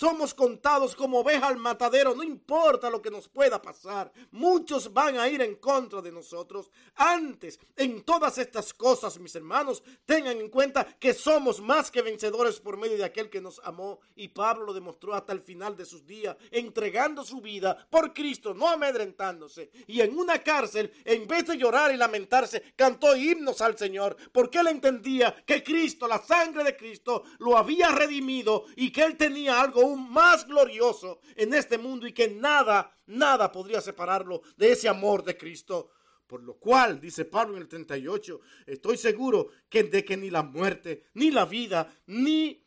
Somos 0.00 0.32
contados 0.32 0.96
como 0.96 1.18
oveja 1.18 1.46
al 1.46 1.58
matadero, 1.58 2.14
no 2.14 2.22
importa 2.22 2.88
lo 2.88 3.02
que 3.02 3.10
nos 3.10 3.28
pueda 3.28 3.60
pasar. 3.60 4.10
Muchos 4.30 4.94
van 4.94 5.18
a 5.18 5.28
ir 5.28 5.42
en 5.42 5.56
contra 5.56 6.00
de 6.00 6.10
nosotros. 6.10 6.70
Antes, 6.94 7.60
en 7.76 8.02
todas 8.02 8.38
estas 8.38 8.72
cosas, 8.72 9.18
mis 9.18 9.34
hermanos, 9.34 9.82
tengan 10.06 10.40
en 10.40 10.48
cuenta 10.48 10.86
que 10.98 11.12
somos 11.12 11.60
más 11.60 11.90
que 11.90 12.00
vencedores 12.00 12.60
por 12.60 12.78
medio 12.78 12.96
de 12.96 13.04
aquel 13.04 13.28
que 13.28 13.42
nos 13.42 13.60
amó. 13.62 14.00
Y 14.16 14.28
Pablo 14.28 14.64
lo 14.64 14.72
demostró 14.72 15.12
hasta 15.12 15.34
el 15.34 15.42
final 15.42 15.76
de 15.76 15.84
sus 15.84 16.06
días, 16.06 16.34
entregando 16.50 17.22
su 17.22 17.42
vida 17.42 17.86
por 17.90 18.14
Cristo, 18.14 18.54
no 18.54 18.70
amedrentándose. 18.70 19.70
Y 19.86 20.00
en 20.00 20.18
una 20.18 20.38
cárcel, 20.38 20.90
en 21.04 21.28
vez 21.28 21.46
de 21.46 21.58
llorar 21.58 21.92
y 21.92 21.98
lamentarse, 21.98 22.72
cantó 22.74 23.14
himnos 23.14 23.60
al 23.60 23.76
Señor, 23.76 24.16
porque 24.32 24.60
él 24.60 24.68
entendía 24.68 25.44
que 25.44 25.62
Cristo, 25.62 26.08
la 26.08 26.22
sangre 26.24 26.64
de 26.64 26.74
Cristo, 26.74 27.24
lo 27.38 27.58
había 27.58 27.90
redimido 27.90 28.64
y 28.76 28.90
que 28.90 29.02
él 29.02 29.18
tenía 29.18 29.60
algo 29.60 29.89
más 29.96 30.46
glorioso 30.46 31.20
en 31.36 31.54
este 31.54 31.78
mundo 31.78 32.06
y 32.06 32.12
que 32.12 32.28
nada, 32.28 32.94
nada 33.06 33.50
podría 33.50 33.80
separarlo 33.80 34.42
de 34.56 34.72
ese 34.72 34.88
amor 34.88 35.24
de 35.24 35.36
Cristo. 35.36 35.90
Por 36.26 36.42
lo 36.42 36.54
cual, 36.58 37.00
dice 37.00 37.24
Pablo 37.24 37.56
en 37.56 37.62
el 37.62 37.68
38, 37.68 38.40
estoy 38.66 38.96
seguro 38.96 39.48
que 39.68 39.82
de 39.84 40.04
que 40.04 40.16
ni 40.16 40.30
la 40.30 40.44
muerte, 40.44 41.06
ni 41.14 41.30
la 41.30 41.44
vida, 41.44 41.92
ni 42.06 42.64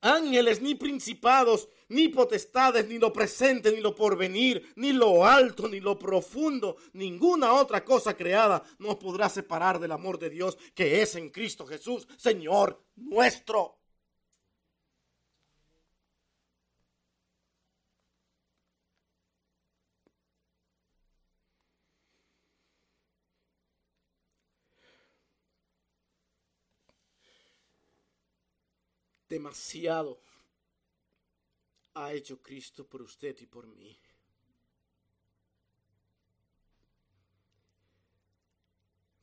ángeles, 0.00 0.60
ni 0.60 0.74
principados, 0.74 1.68
ni 1.88 2.08
potestades, 2.08 2.86
ni 2.88 2.98
lo 2.98 3.12
presente, 3.12 3.72
ni 3.72 3.80
lo 3.80 3.94
porvenir, 3.94 4.72
ni 4.76 4.92
lo 4.92 5.24
alto, 5.24 5.68
ni 5.68 5.80
lo 5.80 5.98
profundo, 5.98 6.76
ninguna 6.92 7.54
otra 7.54 7.84
cosa 7.84 8.16
creada 8.16 8.62
nos 8.78 8.96
podrá 8.96 9.28
separar 9.28 9.78
del 9.78 9.92
amor 9.92 10.18
de 10.18 10.30
Dios 10.30 10.58
que 10.74 11.00
es 11.00 11.14
en 11.14 11.30
Cristo 11.30 11.66
Jesús, 11.66 12.06
Señor 12.16 12.82
nuestro. 12.96 13.83
Demasiado 29.34 30.20
ha 31.94 32.12
hecho 32.12 32.40
Cristo 32.40 32.86
por 32.86 33.02
usted 33.02 33.36
y 33.40 33.46
por 33.46 33.66
mí. 33.66 33.98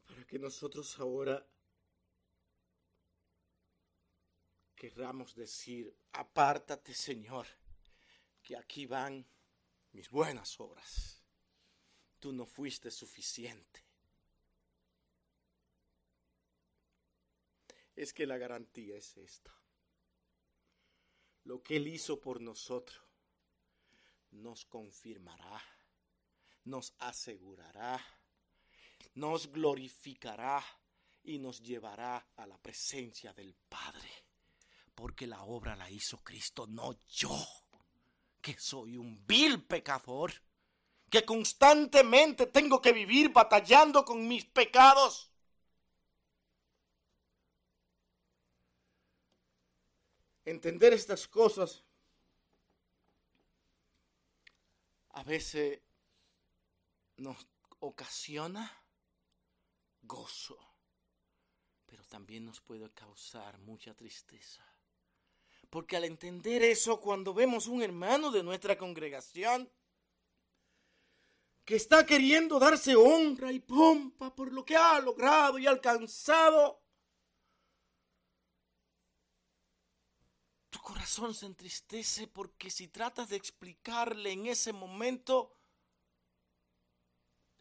Para 0.05 0.25
que 0.25 0.37
nosotros 0.37 0.99
ahora 0.99 1.47
querramos 4.75 5.33
decir, 5.33 5.95
apártate 6.11 6.93
Señor, 6.93 7.47
que 8.43 8.57
aquí 8.57 8.85
van 8.85 9.25
mis 9.93 10.09
buenas 10.09 10.59
obras. 10.59 11.23
Tú 12.19 12.33
no 12.33 12.45
fuiste 12.45 12.91
suficiente. 12.91 13.79
Es 17.95 18.11
que 18.13 18.27
la 18.27 18.37
garantía 18.37 18.97
es 18.97 19.15
esta 19.15 19.60
lo 21.43 21.61
que 21.61 21.77
Él 21.77 21.87
hizo 21.87 22.19
por 22.19 22.41
nosotros, 22.41 23.01
nos 24.31 24.65
confirmará, 24.65 25.61
nos 26.65 26.93
asegurará, 26.99 27.99
nos 29.15 29.51
glorificará 29.51 30.63
y 31.23 31.37
nos 31.37 31.61
llevará 31.61 32.27
a 32.35 32.47
la 32.47 32.57
presencia 32.57 33.33
del 33.33 33.53
Padre. 33.53 34.09
Porque 34.95 35.27
la 35.27 35.43
obra 35.43 35.75
la 35.75 35.89
hizo 35.89 36.17
Cristo, 36.19 36.67
no 36.67 36.95
yo, 37.09 37.45
que 38.41 38.57
soy 38.59 38.97
un 38.97 39.25
vil 39.25 39.63
pecador, 39.63 40.33
que 41.09 41.25
constantemente 41.25 42.47
tengo 42.47 42.81
que 42.81 42.93
vivir 42.93 43.29
batallando 43.29 44.05
con 44.05 44.27
mis 44.27 44.45
pecados. 44.45 45.30
Entender 50.45 50.93
estas 50.93 51.27
cosas 51.27 51.83
a 55.09 55.23
veces 55.23 55.79
nos 57.17 57.47
ocasiona 57.79 58.71
gozo, 60.01 60.57
pero 61.85 62.03
también 62.05 62.45
nos 62.45 62.61
puede 62.61 62.89
causar 62.91 63.57
mucha 63.59 63.93
tristeza. 63.93 64.65
Porque 65.69 65.95
al 65.95 66.03
entender 66.03 66.63
eso, 66.63 66.99
cuando 66.99 67.33
vemos 67.33 67.67
un 67.67 67.81
hermano 67.81 68.31
de 68.31 68.43
nuestra 68.43 68.77
congregación 68.77 69.71
que 71.63 71.75
está 71.75 72.05
queriendo 72.05 72.59
darse 72.59 72.95
honra 72.95 73.51
y 73.51 73.59
pompa 73.59 74.35
por 74.35 74.51
lo 74.51 74.65
que 74.65 74.75
ha 74.75 74.99
logrado 74.99 75.57
y 75.59 75.67
alcanzado, 75.67 76.80
corazón 80.81 81.33
se 81.33 81.45
entristece 81.45 82.27
porque 82.27 82.69
si 82.69 82.87
tratas 82.87 83.29
de 83.29 83.37
explicarle 83.37 84.31
en 84.31 84.47
ese 84.47 84.73
momento, 84.73 85.55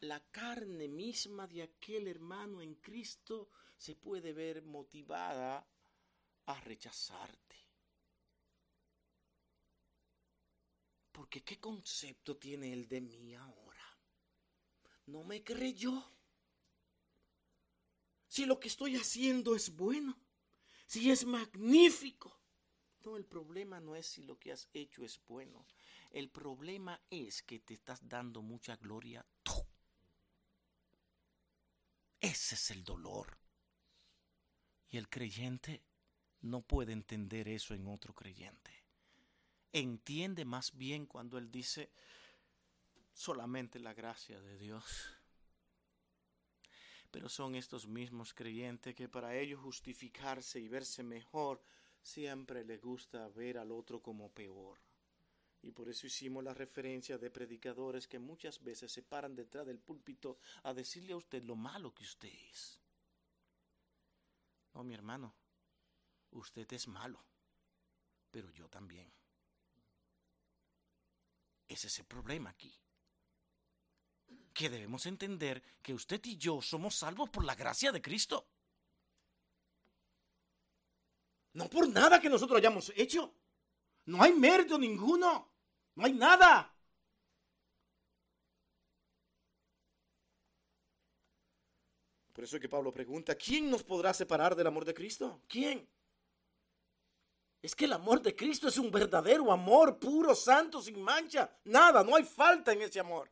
la 0.01 0.19
carne 0.31 0.87
misma 0.87 1.47
de 1.47 1.63
aquel 1.63 2.07
hermano 2.07 2.61
en 2.61 2.75
Cristo 2.75 3.49
se 3.77 3.95
puede 3.95 4.33
ver 4.33 4.63
motivada 4.63 5.67
a 6.45 6.59
rechazarte. 6.61 7.57
Porque 11.11 11.43
¿qué 11.43 11.59
concepto 11.59 12.37
tiene 12.37 12.73
él 12.73 12.87
de 12.87 13.01
mí 13.01 13.35
ahora? 13.35 13.97
¿No 15.07 15.23
me 15.23 15.43
creyó? 15.43 16.11
Si 18.27 18.45
lo 18.45 18.59
que 18.59 18.69
estoy 18.69 18.95
haciendo 18.95 19.55
es 19.55 19.75
bueno, 19.75 20.17
si 20.87 21.11
es 21.11 21.25
magnífico, 21.25 22.40
no, 23.03 23.17
el 23.17 23.25
problema 23.25 23.79
no 23.79 23.95
es 23.95 24.07
si 24.07 24.23
lo 24.23 24.37
que 24.37 24.51
has 24.51 24.69
hecho 24.73 25.03
es 25.03 25.19
bueno. 25.27 25.65
El 26.11 26.29
problema 26.29 27.01
es 27.09 27.41
que 27.43 27.59
te 27.59 27.73
estás 27.73 28.07
dando 28.07 28.41
mucha 28.41 28.75
gloria 28.75 29.25
tú. 29.43 29.53
Ese 32.19 32.55
es 32.55 32.71
el 32.71 32.83
dolor. 32.83 33.37
Y 34.89 34.97
el 34.97 35.09
creyente 35.09 35.81
no 36.41 36.61
puede 36.61 36.93
entender 36.93 37.47
eso 37.47 37.73
en 37.73 37.87
otro 37.87 38.13
creyente. 38.13 38.83
Entiende 39.73 40.43
más 40.43 40.75
bien 40.75 41.05
cuando 41.05 41.37
él 41.37 41.49
dice 41.49 41.91
solamente 43.13 43.79
la 43.79 43.93
gracia 43.93 44.41
de 44.41 44.57
Dios. 44.57 45.15
Pero 47.09 47.29
son 47.29 47.55
estos 47.55 47.87
mismos 47.87 48.33
creyentes 48.33 48.95
que 48.95 49.09
para 49.09 49.35
ellos 49.35 49.61
justificarse 49.61 50.59
y 50.59 50.67
verse 50.67 51.03
mejor, 51.03 51.61
siempre 52.01 52.63
les 52.63 52.81
gusta 52.81 53.27
ver 53.29 53.57
al 53.57 53.71
otro 53.71 54.01
como 54.01 54.29
peor. 54.29 54.79
Y 55.63 55.71
por 55.71 55.89
eso 55.89 56.07
hicimos 56.07 56.43
la 56.43 56.53
referencia 56.53 57.17
de 57.17 57.29
predicadores 57.29 58.07
que 58.07 58.17
muchas 58.17 58.61
veces 58.63 58.91
se 58.91 59.03
paran 59.03 59.35
detrás 59.35 59.65
del 59.65 59.79
púlpito 59.79 60.39
a 60.63 60.73
decirle 60.73 61.13
a 61.13 61.17
usted 61.17 61.43
lo 61.43 61.55
malo 61.55 61.93
que 61.93 62.03
usted 62.03 62.33
es. 62.51 62.79
No, 64.73 64.83
mi 64.83 64.95
hermano, 64.95 65.35
usted 66.31 66.71
es 66.73 66.87
malo, 66.87 67.23
pero 68.31 68.49
yo 68.51 68.67
también. 68.69 69.11
Ese 71.67 71.87
es 71.87 71.99
el 71.99 72.05
problema 72.05 72.49
aquí. 72.49 72.73
Que 74.53 74.69
debemos 74.69 75.05
entender 75.05 75.61
que 75.81 75.93
usted 75.93 76.19
y 76.25 76.37
yo 76.37 76.61
somos 76.61 76.95
salvos 76.95 77.29
por 77.29 77.45
la 77.45 77.55
gracia 77.55 77.91
de 77.91 78.01
Cristo. 78.01 78.50
No 81.53 81.69
por 81.69 81.87
nada 81.87 82.19
que 82.19 82.29
nosotros 82.29 82.57
hayamos 82.57 82.91
hecho. 82.95 83.33
No 84.05 84.21
hay 84.21 84.33
mérito 84.33 84.77
ninguno. 84.77 85.51
No 85.95 86.05
hay 86.05 86.13
nada. 86.13 86.73
Por 92.33 92.43
eso 92.45 92.55
es 92.55 92.61
que 92.61 92.69
Pablo 92.69 92.91
pregunta, 92.91 93.35
¿quién 93.35 93.69
nos 93.69 93.83
podrá 93.83 94.13
separar 94.13 94.55
del 94.55 94.67
amor 94.67 94.85
de 94.85 94.93
Cristo? 94.93 95.41
¿Quién? 95.47 95.87
Es 97.61 97.75
que 97.75 97.85
el 97.85 97.93
amor 97.93 98.21
de 98.21 98.35
Cristo 98.35 98.67
es 98.67 98.77
un 98.77 98.89
verdadero 98.89 99.51
amor, 99.51 99.99
puro, 99.99 100.33
santo, 100.33 100.81
sin 100.81 100.99
mancha. 101.01 101.55
Nada, 101.65 102.03
no 102.03 102.15
hay 102.15 102.23
falta 102.23 102.73
en 102.73 102.81
ese 102.81 102.99
amor. 102.99 103.29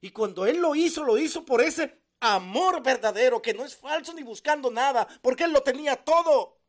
Y 0.00 0.10
cuando 0.10 0.46
Él 0.46 0.58
lo 0.58 0.74
hizo, 0.74 1.02
lo 1.02 1.18
hizo 1.18 1.44
por 1.44 1.60
ese 1.60 1.99
amor 2.20 2.82
verdadero, 2.82 3.40
que 3.40 3.54
no 3.54 3.64
es 3.64 3.76
falso 3.76 4.12
ni 4.12 4.22
buscando 4.22 4.70
nada, 4.70 5.08
porque 5.22 5.44
Él 5.44 5.52
lo 5.52 5.62
tenía 5.62 5.96
todo. 5.96 6.60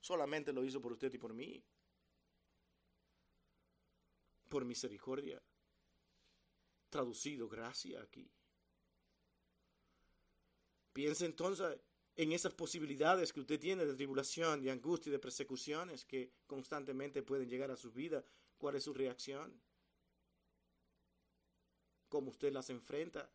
Solamente 0.00 0.52
lo 0.52 0.64
hizo 0.64 0.80
por 0.80 0.92
usted 0.92 1.12
y 1.12 1.18
por 1.18 1.34
mí. 1.34 1.64
Por 4.48 4.64
misericordia. 4.64 5.42
Traducido, 6.90 7.48
gracia 7.48 8.00
aquí. 8.00 8.30
Piensa 10.92 11.26
entonces 11.26 11.78
en 12.16 12.32
esas 12.32 12.52
posibilidades 12.54 13.32
que 13.32 13.40
usted 13.40 13.60
tiene 13.60 13.84
de 13.84 13.94
tribulación, 13.94 14.62
de 14.62 14.70
angustia 14.70 15.10
y 15.10 15.12
de 15.12 15.18
persecuciones 15.18 16.04
que 16.04 16.32
constantemente 16.46 17.22
pueden 17.22 17.48
llegar 17.48 17.70
a 17.70 17.76
su 17.76 17.92
vida. 17.92 18.24
¿Cuál 18.56 18.74
es 18.74 18.84
su 18.84 18.92
reacción? 18.92 19.60
¿Cómo 22.08 22.30
usted 22.30 22.52
las 22.52 22.70
enfrenta? 22.70 23.30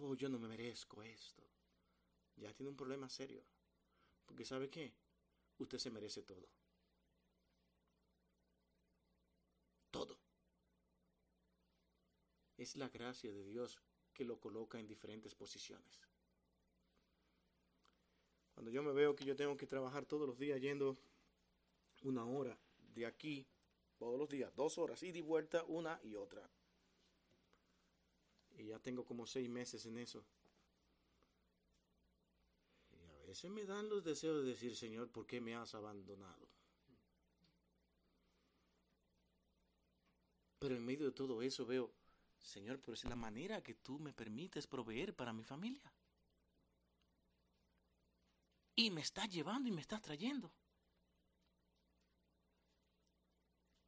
Oh, 0.00 0.14
yo 0.14 0.28
no 0.28 0.38
me 0.38 0.48
merezco 0.48 1.02
esto. 1.02 1.42
Ya 2.36 2.52
tiene 2.54 2.70
un 2.70 2.76
problema 2.76 3.08
serio. 3.08 3.42
Porque 4.24 4.44
¿sabe 4.44 4.70
qué? 4.70 4.92
Usted 5.58 5.78
se 5.78 5.90
merece 5.90 6.22
todo. 6.22 6.48
Todo. 9.90 10.18
Es 12.56 12.76
la 12.76 12.88
gracia 12.88 13.32
de 13.32 13.44
Dios 13.44 13.78
que 14.12 14.24
lo 14.24 14.38
coloca 14.38 14.78
en 14.78 14.86
diferentes 14.86 15.34
posiciones. 15.34 16.00
Cuando 18.52 18.70
yo 18.70 18.82
me 18.82 18.92
veo 18.92 19.14
que 19.14 19.24
yo 19.24 19.36
tengo 19.36 19.56
que 19.56 19.66
trabajar 19.66 20.04
todos 20.04 20.26
los 20.28 20.38
días 20.38 20.60
yendo 20.60 20.98
una 22.02 22.24
hora 22.24 22.58
de 22.94 23.06
aquí, 23.06 23.46
todos 23.96 24.18
los 24.18 24.28
días, 24.28 24.54
dos 24.54 24.78
horas, 24.78 25.02
y 25.02 25.12
de 25.12 25.22
vuelta 25.22 25.64
una 25.64 26.00
y 26.02 26.14
otra. 26.14 26.48
Y 28.58 28.66
ya 28.66 28.78
tengo 28.80 29.04
como 29.04 29.26
seis 29.26 29.48
meses 29.48 29.86
en 29.86 29.98
eso. 29.98 30.24
Y 32.90 33.10
a 33.22 33.26
veces 33.26 33.50
me 33.50 33.64
dan 33.64 33.88
los 33.88 34.04
deseos 34.04 34.42
de 34.42 34.50
decir, 34.50 34.76
Señor, 34.76 35.10
¿por 35.10 35.26
qué 35.26 35.40
me 35.40 35.54
has 35.54 35.74
abandonado? 35.74 36.48
Pero 40.58 40.74
en 40.74 40.84
medio 40.84 41.06
de 41.06 41.12
todo 41.12 41.40
eso 41.40 41.64
veo, 41.64 41.94
Señor, 42.36 42.80
pero 42.80 42.94
es 42.94 43.04
la 43.04 43.14
manera 43.14 43.62
que 43.62 43.74
tú 43.74 44.00
me 44.00 44.12
permites 44.12 44.66
proveer 44.66 45.14
para 45.14 45.32
mi 45.32 45.44
familia. 45.44 45.92
Y 48.74 48.90
me 48.90 49.02
estás 49.02 49.28
llevando 49.28 49.68
y 49.68 49.72
me 49.72 49.80
estás 49.80 50.02
trayendo. 50.02 50.52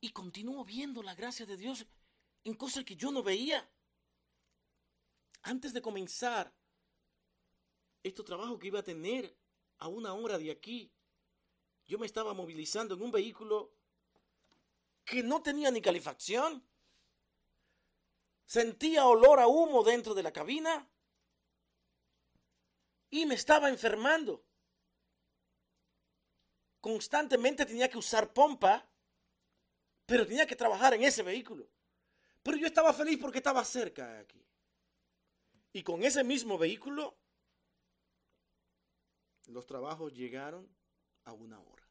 Y 0.01 0.11
continúo 0.11 0.65
viendo 0.65 1.03
la 1.03 1.15
gracia 1.15 1.45
de 1.45 1.57
Dios 1.57 1.87
en 2.45 2.55
cosas 2.55 2.85
que 2.85 2.97
yo 2.97 3.11
no 3.11 3.23
veía. 3.23 3.69
Antes 5.43 5.73
de 5.73 5.83
comenzar 5.83 6.53
este 8.03 8.23
trabajo 8.23 8.59
que 8.59 8.69
iba 8.69 8.81
a 8.81 8.85
tener 8.85 9.37
a 9.79 9.89
una 9.89 10.15
hora 10.15 10.39
de 10.39 10.51
aquí, 10.51 10.93
yo 11.87 11.99
me 11.99 12.07
estaba 12.07 12.35
movilizando 12.35 12.95
en 12.95 13.03
un 13.03 13.11
vehículo 13.11 13.73
que 15.05 15.23
no 15.23 15.43
tenía 15.43 15.71
ni 15.71 15.81
calefacción. 15.81 16.65
Sentía 18.45 19.07
olor 19.07 19.41
a 19.41 19.47
humo 19.47 19.83
dentro 19.83 20.15
de 20.15 20.23
la 20.23 20.33
cabina 20.33 20.89
y 23.11 23.27
me 23.27 23.35
estaba 23.35 23.69
enfermando. 23.69 24.45
Constantemente 26.81 27.67
tenía 27.67 27.91
que 27.91 27.99
usar 27.99 28.33
pompa, 28.33 28.89
pero 30.07 30.27
tenía 30.27 30.47
que 30.47 30.57
trabajar 30.57 30.95
en 30.95 31.03
ese 31.03 31.23
vehículo. 31.23 31.69
Pero 32.43 32.57
yo 32.57 32.67
estaba 32.67 32.93
feliz 32.93 33.19
porque 33.21 33.39
estaba 33.39 33.65
cerca 33.65 34.19
aquí. 34.19 34.43
Y 35.73 35.83
con 35.83 36.03
ese 36.03 36.25
mismo 36.25 36.59
vehículo, 36.59 37.17
los 39.47 39.67
trabajos 39.67 40.13
llegaron 40.13 40.69
a 41.25 41.33
una 41.33 41.61
hora. 41.61 41.87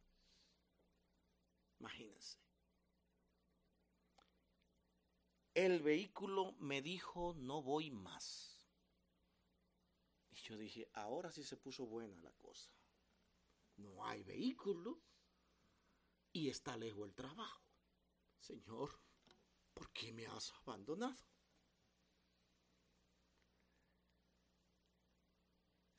Imagínense. 1.80 2.40
el 5.66 5.82
vehículo 5.82 6.54
me 6.60 6.82
dijo 6.82 7.34
no 7.36 7.62
voy 7.62 7.92
más. 7.92 8.66
Y 10.32 10.36
yo 10.38 10.58
dije, 10.58 10.90
ahora 10.94 11.32
sí 11.32 11.44
se 11.44 11.58
puso 11.58 11.86
buena 11.86 12.16
la 12.22 12.32
cosa. 12.32 12.72
No 13.76 14.06
hay 14.06 14.24
vehículo 14.24 15.02
y 16.32 16.50
está 16.50 16.78
lejos 16.78 17.08
el 17.08 17.14
trabajo. 17.14 17.62
Señor, 18.40 19.02
¿por 19.74 19.92
qué 19.92 20.14
me 20.14 20.28
has 20.28 20.54
abandonado? 20.62 21.18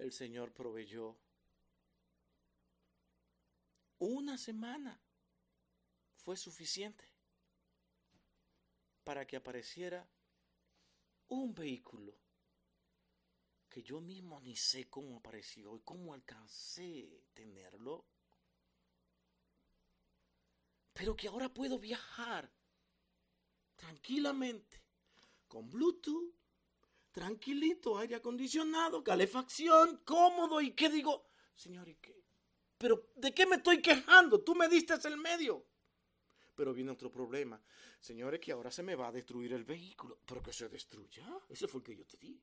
El 0.00 0.12
Señor 0.12 0.52
proveyó 0.52 1.14
una 3.98 4.38
semana. 4.38 4.98
Fue 6.16 6.36
suficiente 6.36 7.04
para 9.04 9.26
que 9.26 9.36
apareciera 9.36 10.08
un 11.28 11.54
vehículo 11.54 12.16
que 13.68 13.82
yo 13.82 14.00
mismo 14.00 14.40
ni 14.40 14.56
sé 14.56 14.88
cómo 14.88 15.18
apareció 15.18 15.76
y 15.76 15.80
cómo 15.80 16.14
alcancé 16.14 17.24
tenerlo, 17.34 18.06
pero 20.94 21.14
que 21.14 21.28
ahora 21.28 21.52
puedo 21.52 21.78
viajar 21.78 22.50
tranquilamente 23.76 24.82
con 25.46 25.68
Bluetooth, 25.68 26.34
tranquilito, 27.10 27.98
aire 27.98 28.16
acondicionado, 28.16 29.02
calefacción, 29.02 30.02
cómodo 30.04 30.60
y 30.60 30.72
qué 30.72 30.88
digo, 30.88 31.26
señor, 31.54 31.88
¿y 31.88 31.96
qué? 31.96 32.20
Pero 32.78 33.10
¿de 33.16 33.34
qué 33.34 33.46
me 33.46 33.56
estoy 33.56 33.82
quejando? 33.82 34.42
Tú 34.42 34.54
me 34.54 34.68
diste 34.68 34.94
el 35.06 35.18
medio. 35.18 35.66
Pero 36.54 36.72
viene 36.72 36.90
otro 36.90 37.10
problema. 37.10 37.62
Señores, 38.00 38.40
que 38.40 38.52
ahora 38.52 38.70
se 38.70 38.82
me 38.82 38.94
va 38.94 39.08
a 39.08 39.12
destruir 39.12 39.52
el 39.52 39.64
vehículo. 39.64 40.18
Pero 40.24 40.42
que 40.42 40.52
se 40.52 40.68
destruya. 40.68 41.26
Ese 41.48 41.68
fue 41.68 41.80
el 41.80 41.84
que 41.84 41.96
yo 41.96 42.06
te 42.06 42.16
di. 42.16 42.42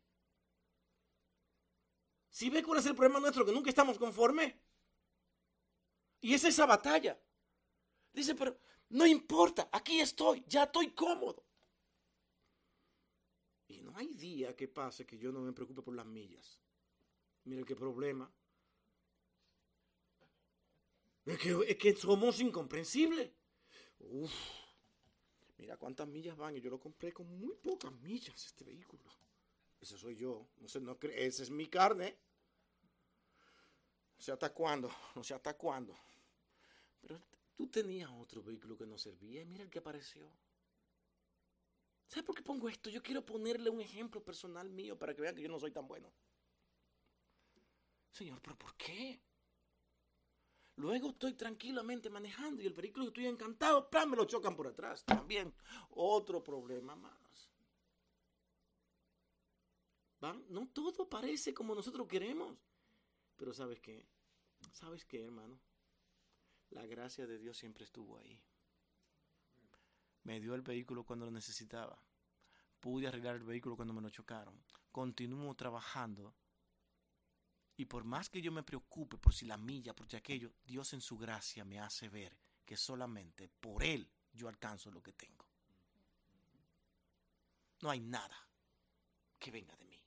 Si 2.29 2.51
ve 2.51 2.61
cuál 2.61 2.79
es 2.79 2.85
el 2.85 2.93
problema 2.93 3.19
nuestro, 3.19 3.43
que 3.43 3.51
nunca 3.51 3.71
estamos 3.71 3.97
conformes. 3.97 4.53
Y 6.21 6.35
es 6.35 6.43
esa 6.43 6.67
batalla. 6.67 7.19
Dice, 8.13 8.35
pero 8.35 8.59
no 8.89 9.07
importa, 9.07 9.69
aquí 9.71 9.99
estoy, 9.99 10.43
ya 10.47 10.65
estoy 10.65 10.91
cómodo. 10.91 11.46
Hay 13.97 14.13
día 14.13 14.55
que 14.55 14.67
pase 14.67 15.07
que 15.07 15.17
yo 15.17 15.31
no 15.31 15.39
me 15.39 15.53
preocupe 15.53 15.81
por 15.81 15.95
las 15.95 16.05
millas. 16.05 16.61
Mire 17.45 17.65
qué 17.65 17.75
problema. 17.75 18.31
Es 21.25 21.39
que, 21.39 21.59
es 21.67 21.77
que 21.77 21.95
somos 21.95 22.39
incomprensibles. 22.39 23.31
Uf, 23.97 24.31
mira 25.57 25.77
cuántas 25.77 26.07
millas 26.07 26.37
van 26.37 26.55
y 26.55 26.61
yo 26.61 26.69
lo 26.69 26.79
compré 26.79 27.11
con 27.11 27.25
muy 27.39 27.55
pocas 27.55 27.91
millas 27.93 28.45
este 28.45 28.63
vehículo. 28.63 29.03
Ese 29.81 29.97
soy 29.97 30.15
yo, 30.15 30.47
no 30.59 30.67
sé, 30.67 30.79
no 30.79 30.99
cree, 30.99 31.25
esa 31.25 31.41
es 31.41 31.49
mi 31.49 31.65
carne. 31.65 32.19
No 34.15 34.21
sé 34.21 34.31
hasta 34.31 34.53
cuándo, 34.53 34.91
no 35.15 35.23
sé 35.23 35.33
hasta 35.33 35.57
cuándo. 35.57 35.97
Pero 37.01 37.19
tú 37.55 37.67
tenías 37.67 38.11
otro 38.11 38.43
vehículo 38.43 38.77
que 38.77 38.85
no 38.85 38.99
servía 38.99 39.41
y 39.41 39.45
mira 39.45 39.63
el 39.63 39.71
que 39.71 39.79
apareció. 39.79 40.31
¿Sabe 42.07 42.23
por 42.23 42.35
qué 42.35 42.41
pongo 42.41 42.69
esto? 42.69 42.89
Yo 42.89 43.03
quiero 43.03 43.25
ponerle 43.25 43.69
un 43.69 43.81
ejemplo 43.81 44.23
personal 44.23 44.69
mío 44.69 44.97
para 44.97 45.13
que 45.13 45.21
vean 45.21 45.35
que 45.35 45.41
yo 45.41 45.49
no 45.49 45.59
soy 45.59 45.71
tan 45.71 45.87
bueno. 45.87 46.11
Señor, 48.11 48.41
pero 48.41 48.57
¿por 48.57 48.75
qué? 48.75 49.21
Luego 50.77 51.09
estoy 51.09 51.33
tranquilamente 51.33 52.09
manejando 52.09 52.61
y 52.61 52.67
el 52.67 52.73
vehículo 52.73 53.05
que 53.05 53.09
estoy 53.09 53.25
encantado, 53.25 53.89
¡pam! 53.89 54.11
me 54.11 54.17
lo 54.17 54.25
chocan 54.25 54.55
por 54.55 54.67
atrás. 54.67 55.03
También 55.03 55.53
otro 55.89 56.43
problema 56.43 56.95
más. 56.95 57.51
¿Van? 60.19 60.45
No 60.49 60.67
todo 60.69 61.09
parece 61.09 61.53
como 61.53 61.75
nosotros 61.75 62.07
queremos. 62.07 62.57
Pero 63.35 63.53
¿sabes 63.53 63.79
qué? 63.79 64.07
¿Sabes 64.71 65.05
qué, 65.05 65.23
hermano? 65.23 65.59
La 66.69 66.85
gracia 66.85 67.27
de 67.27 67.37
Dios 67.37 67.57
siempre 67.57 67.83
estuvo 67.83 68.17
ahí. 68.17 68.39
Me 70.27 70.41
dio 70.41 70.55
el 70.55 70.61
vehículo 70.61 71.05
cuando 71.05 71.25
lo 71.25 71.31
necesitaba. 71.31 71.97
Pude 72.81 73.07
arreglar 73.07 73.37
el 73.37 73.45
vehículo 73.45 73.77
cuando 73.77 73.93
me 73.93 74.01
lo 74.01 74.09
chocaron. 74.09 74.61
Continúo 74.91 75.55
trabajando 75.55 76.35
y 77.77 77.85
por 77.85 78.03
más 78.03 78.29
que 78.29 78.41
yo 78.41 78.51
me 78.51 78.61
preocupe 78.61 79.17
por 79.17 79.33
si 79.33 79.45
la 79.45 79.55
milla, 79.55 79.95
por 79.95 80.05
si 80.09 80.17
aquello, 80.17 80.51
Dios 80.65 80.91
en 80.91 80.99
su 80.99 81.17
gracia 81.17 81.63
me 81.63 81.79
hace 81.79 82.09
ver 82.09 82.37
que 82.65 82.75
solamente 82.75 83.47
por 83.47 83.81
Él 83.81 84.11
yo 84.33 84.49
alcanzo 84.49 84.91
lo 84.91 85.01
que 85.01 85.13
tengo. 85.13 85.47
No 87.81 87.89
hay 87.89 88.01
nada 88.01 88.37
que 89.39 89.49
venga 89.49 89.77
de 89.77 89.85
mí. 89.85 90.03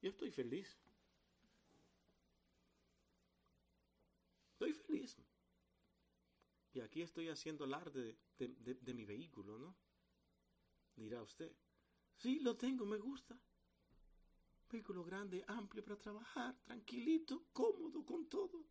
Yo 0.00 0.10
estoy 0.10 0.32
feliz. 0.32 0.81
Estoy 4.62 4.74
feliz. 4.74 5.16
Y 6.72 6.80
aquí 6.80 7.02
estoy 7.02 7.28
haciendo 7.28 7.64
alarde 7.64 8.16
de, 8.38 8.48
de, 8.48 8.74
de 8.74 8.94
mi 8.94 9.04
vehículo, 9.04 9.58
¿no? 9.58 9.74
Dirá 10.94 11.20
usted. 11.20 11.52
Sí, 12.16 12.38
lo 12.38 12.56
tengo, 12.56 12.86
me 12.86 12.98
gusta. 12.98 13.36
Vehículo 14.70 15.02
grande, 15.02 15.44
amplio 15.48 15.82
para 15.82 15.98
trabajar, 15.98 16.56
tranquilito, 16.62 17.48
cómodo 17.52 18.06
con 18.06 18.28
todo. 18.28 18.64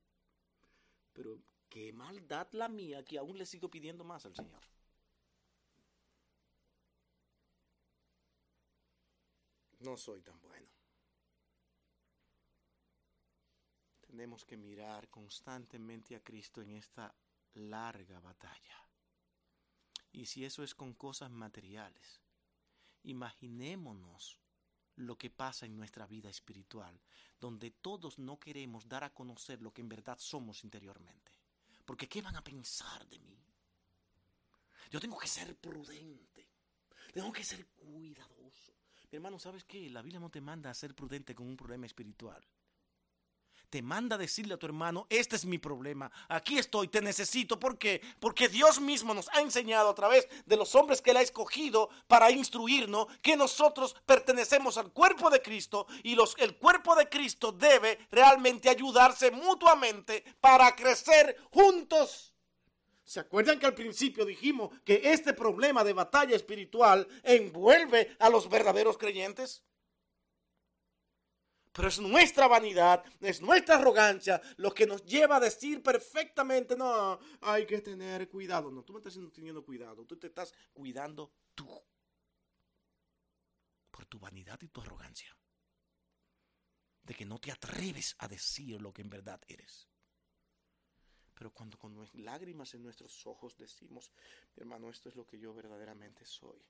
Pero 1.11 1.43
qué 1.67 1.91
maldad 1.91 2.47
la 2.53 2.69
mía 2.69 3.03
que 3.03 3.17
aún 3.17 3.37
le 3.37 3.45
sigo 3.45 3.69
pidiendo 3.69 4.05
más 4.05 4.25
al 4.25 4.33
Señor. 4.33 4.63
No 9.79 9.97
soy 9.97 10.21
tan 10.21 10.39
bueno. 10.39 10.80
Tenemos 14.11 14.43
que 14.43 14.57
mirar 14.57 15.07
constantemente 15.07 16.17
a 16.17 16.19
Cristo 16.19 16.61
en 16.61 16.71
esta 16.71 17.15
larga 17.53 18.19
batalla. 18.19 18.77
Y 20.11 20.25
si 20.25 20.43
eso 20.43 20.63
es 20.63 20.75
con 20.75 20.93
cosas 20.95 21.31
materiales, 21.31 22.19
Imaginémonos 23.03 24.37
lo 24.97 25.17
que 25.17 25.29
pasa 25.31 25.65
en 25.65 25.75
nuestra 25.75 26.05
vida 26.05 26.29
espiritual, 26.29 26.99
donde 27.39 27.71
todos 27.71 28.19
no 28.19 28.37
queremos 28.37 28.87
dar 28.87 29.03
a 29.03 29.13
conocer 29.13 29.61
lo 29.61 29.73
que 29.73 29.81
en 29.81 29.89
verdad 29.89 30.19
somos 30.19 30.63
interiormente. 30.63 31.31
Porque 31.85 32.07
¿qué 32.07 32.21
van 32.21 32.35
a 32.35 32.43
pensar 32.43 33.07
de 33.07 33.17
mí? 33.19 33.39
Yo 34.91 34.99
tengo 34.99 35.17
que 35.17 35.27
ser 35.27 35.55
prudente, 35.55 36.47
tengo 37.13 37.31
que 37.31 37.43
ser 37.43 37.65
cuidadoso. 37.69 38.73
Mi 39.09 39.15
hermano, 39.15 39.39
¿sabes 39.39 39.63
qué? 39.63 39.89
La 39.89 40.01
Biblia 40.01 40.19
no 40.19 40.29
te 40.29 40.41
manda 40.41 40.69
a 40.69 40.75
ser 40.75 40.93
prudente 40.93 41.33
con 41.33 41.47
un 41.47 41.57
problema 41.57 41.85
espiritual 41.85 42.45
te 43.71 43.81
manda 43.81 44.17
a 44.17 44.19
decirle 44.19 44.53
a 44.53 44.57
tu 44.57 44.65
hermano, 44.65 45.07
este 45.09 45.37
es 45.37 45.45
mi 45.45 45.57
problema, 45.57 46.11
aquí 46.27 46.59
estoy, 46.59 46.89
te 46.89 47.01
necesito. 47.01 47.57
¿Por 47.57 47.77
qué? 47.77 48.01
Porque 48.19 48.49
Dios 48.49 48.81
mismo 48.81 49.13
nos 49.13 49.29
ha 49.29 49.39
enseñado 49.39 49.89
a 49.89 49.95
través 49.95 50.27
de 50.45 50.57
los 50.57 50.75
hombres 50.75 51.01
que 51.01 51.11
Él 51.11 51.17
ha 51.17 51.21
escogido 51.21 51.89
para 52.07 52.29
instruirnos 52.31 53.07
que 53.21 53.37
nosotros 53.37 53.95
pertenecemos 54.05 54.77
al 54.77 54.91
cuerpo 54.91 55.29
de 55.29 55.41
Cristo 55.41 55.87
y 56.03 56.15
los, 56.15 56.35
el 56.37 56.57
cuerpo 56.57 56.95
de 56.95 57.07
Cristo 57.07 57.53
debe 57.53 57.97
realmente 58.11 58.69
ayudarse 58.69 59.31
mutuamente 59.31 60.25
para 60.41 60.75
crecer 60.75 61.37
juntos. 61.49 62.33
¿Se 63.05 63.21
acuerdan 63.21 63.57
que 63.57 63.65
al 63.65 63.73
principio 63.73 64.25
dijimos 64.25 64.69
que 64.83 65.01
este 65.05 65.33
problema 65.33 65.85
de 65.85 65.93
batalla 65.93 66.35
espiritual 66.35 67.07
envuelve 67.23 68.15
a 68.19 68.29
los 68.29 68.49
verdaderos 68.49 68.97
creyentes? 68.97 69.63
Pero 71.71 71.87
es 71.87 71.99
nuestra 71.99 72.47
vanidad, 72.47 73.03
es 73.21 73.41
nuestra 73.41 73.75
arrogancia 73.75 74.41
lo 74.57 74.73
que 74.73 74.85
nos 74.85 75.05
lleva 75.05 75.37
a 75.37 75.39
decir 75.39 75.81
perfectamente, 75.81 76.75
no, 76.75 77.17
hay 77.41 77.65
que 77.65 77.79
tener 77.79 78.29
cuidado. 78.29 78.69
No, 78.69 78.83
tú 78.83 78.93
no 78.93 78.99
estás 78.99 79.17
teniendo 79.33 79.63
cuidado, 79.63 80.05
tú 80.05 80.17
te 80.17 80.27
estás 80.27 80.53
cuidando 80.73 81.31
tú. 81.55 81.81
Por 83.89 84.05
tu 84.05 84.19
vanidad 84.19 84.59
y 84.61 84.67
tu 84.67 84.81
arrogancia. 84.81 85.35
De 87.03 87.13
que 87.13 87.25
no 87.25 87.39
te 87.39 87.51
atreves 87.51 88.15
a 88.19 88.27
decir 88.27 88.81
lo 88.81 88.91
que 88.91 89.01
en 89.01 89.09
verdad 89.09 89.39
eres. 89.47 89.87
Pero 91.33 91.51
cuando 91.51 91.79
con 91.79 91.97
lágrimas 92.13 92.73
en 92.75 92.83
nuestros 92.83 93.25
ojos 93.25 93.57
decimos, 93.57 94.11
hermano, 94.55 94.89
esto 94.89 95.09
es 95.09 95.15
lo 95.15 95.25
que 95.25 95.39
yo 95.39 95.53
verdaderamente 95.53 96.25
soy. 96.25 96.61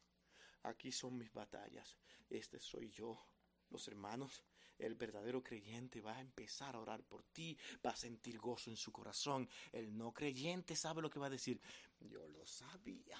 Aquí 0.64 0.91
son 0.91 1.18
mis 1.18 1.34
batallas. 1.34 1.98
Este 2.30 2.60
soy 2.60 2.90
yo. 2.91 3.28
Los 3.69 3.88
hermanos 3.88 4.44
el 4.82 4.95
verdadero 4.95 5.44
creyente 5.44 6.02
va 6.02 6.18
a 6.18 6.22
empezar 6.22 6.76
a 6.76 6.80
orar 6.80 7.03
por 7.03 7.24
ti, 7.24 7.58
va 7.86 7.91
a 7.91 7.95
sentir 7.95 8.40
gozo 8.40 8.70
en 8.70 8.78
su 8.78 8.91
corazón. 8.91 9.48
El 9.72 9.95
no 9.95 10.12
creyente 10.12 10.76
sabe 10.76 11.02
lo 11.02 11.10
que 11.10 11.20
va 11.20 11.28
a 11.28 11.32
decir. 11.32 11.62
Yo 11.99 12.28
lo 12.28 12.45
sabía. 12.45 13.18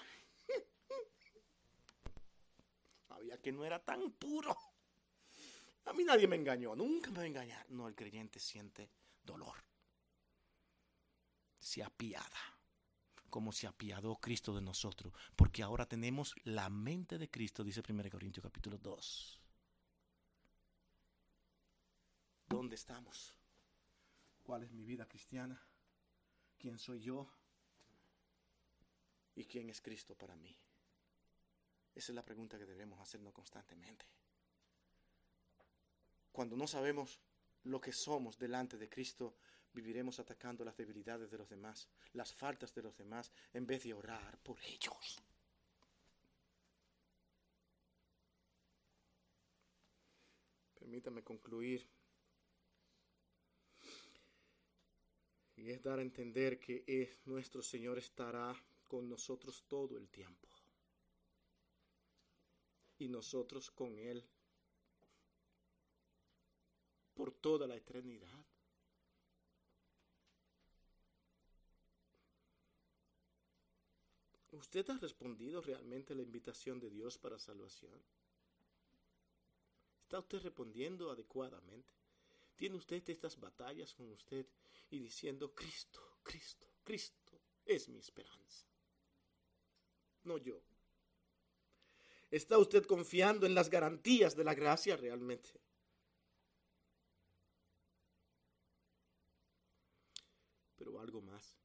Sabía 3.08 3.40
que 3.40 3.52
no 3.52 3.64
era 3.64 3.78
tan 3.78 4.10
puro. 4.12 4.56
A 5.84 5.92
mí 5.92 6.04
nadie 6.04 6.26
me 6.26 6.36
engañó, 6.36 6.74
nunca 6.74 7.10
me 7.10 7.18
va 7.18 7.22
a 7.24 7.26
engañar. 7.26 7.70
No, 7.70 7.88
el 7.88 7.94
creyente 7.94 8.38
siente 8.38 8.90
dolor. 9.22 9.56
Se 11.58 11.82
apiada, 11.82 12.58
como 13.30 13.52
se 13.52 13.66
apiadó 13.66 14.16
Cristo 14.16 14.54
de 14.54 14.62
nosotros, 14.62 15.12
porque 15.36 15.62
ahora 15.62 15.86
tenemos 15.86 16.34
la 16.44 16.68
mente 16.70 17.18
de 17.18 17.30
Cristo, 17.30 17.62
dice 17.62 17.82
1 17.86 18.10
Corintios 18.10 18.42
capítulo 18.42 18.78
2. 18.78 19.41
¿Dónde 22.52 22.74
estamos? 22.74 23.34
¿Cuál 24.42 24.64
es 24.64 24.72
mi 24.72 24.84
vida 24.84 25.08
cristiana? 25.08 25.58
¿Quién 26.58 26.78
soy 26.78 27.00
yo? 27.00 27.26
¿Y 29.34 29.46
quién 29.46 29.70
es 29.70 29.80
Cristo 29.80 30.14
para 30.14 30.36
mí? 30.36 30.54
Esa 31.94 32.12
es 32.12 32.14
la 32.14 32.22
pregunta 32.22 32.58
que 32.58 32.66
debemos 32.66 33.00
hacernos 33.00 33.32
constantemente. 33.32 34.04
Cuando 36.30 36.54
no 36.54 36.66
sabemos 36.66 37.18
lo 37.64 37.80
que 37.80 37.92
somos 37.92 38.38
delante 38.38 38.76
de 38.76 38.90
Cristo, 38.90 39.34
viviremos 39.72 40.20
atacando 40.20 40.62
las 40.62 40.76
debilidades 40.76 41.30
de 41.30 41.38
los 41.38 41.48
demás, 41.48 41.88
las 42.12 42.34
faltas 42.34 42.74
de 42.74 42.82
los 42.82 42.94
demás, 42.98 43.32
en 43.54 43.66
vez 43.66 43.82
de 43.84 43.94
orar 43.94 44.38
por 44.42 44.60
ellos. 44.60 45.22
Permítame 50.74 51.24
concluir 51.24 51.88
Y 55.62 55.70
es 55.70 55.80
dar 55.80 56.00
a 56.00 56.02
entender 56.02 56.58
que 56.58 56.82
nuestro 57.24 57.62
Señor 57.62 57.96
estará 57.96 58.52
con 58.88 59.08
nosotros 59.08 59.62
todo 59.68 59.96
el 59.96 60.08
tiempo. 60.08 60.48
Y 62.98 63.06
nosotros 63.06 63.70
con 63.70 63.96
Él 63.96 64.24
por 67.14 67.30
toda 67.30 67.68
la 67.68 67.76
eternidad. 67.76 68.44
¿Usted 74.50 74.90
ha 74.90 74.98
respondido 74.98 75.60
realmente 75.60 76.12
a 76.12 76.16
la 76.16 76.22
invitación 76.22 76.80
de 76.80 76.90
Dios 76.90 77.18
para 77.18 77.38
salvación? 77.38 78.02
¿Está 80.02 80.18
usted 80.18 80.42
respondiendo 80.42 81.08
adecuadamente? 81.08 81.88
¿Tiene 82.56 82.76
usted 82.76 83.08
estas 83.08 83.38
batallas 83.38 83.94
con 83.94 84.10
usted 84.10 84.44
y 84.92 85.00
diciendo, 85.00 85.54
Cristo, 85.54 86.18
Cristo, 86.22 86.68
Cristo 86.84 87.40
es 87.64 87.88
mi 87.88 87.98
esperanza? 87.98 88.66
No 90.24 90.38
yo. 90.38 90.62
¿Está 92.30 92.58
usted 92.58 92.84
confiando 92.84 93.46
en 93.46 93.54
las 93.54 93.68
garantías 93.68 94.36
de 94.36 94.44
la 94.44 94.54
gracia 94.54 94.96
realmente? 94.96 95.50
Pero 100.76 101.00
algo 101.00 101.20
más. 101.20 101.56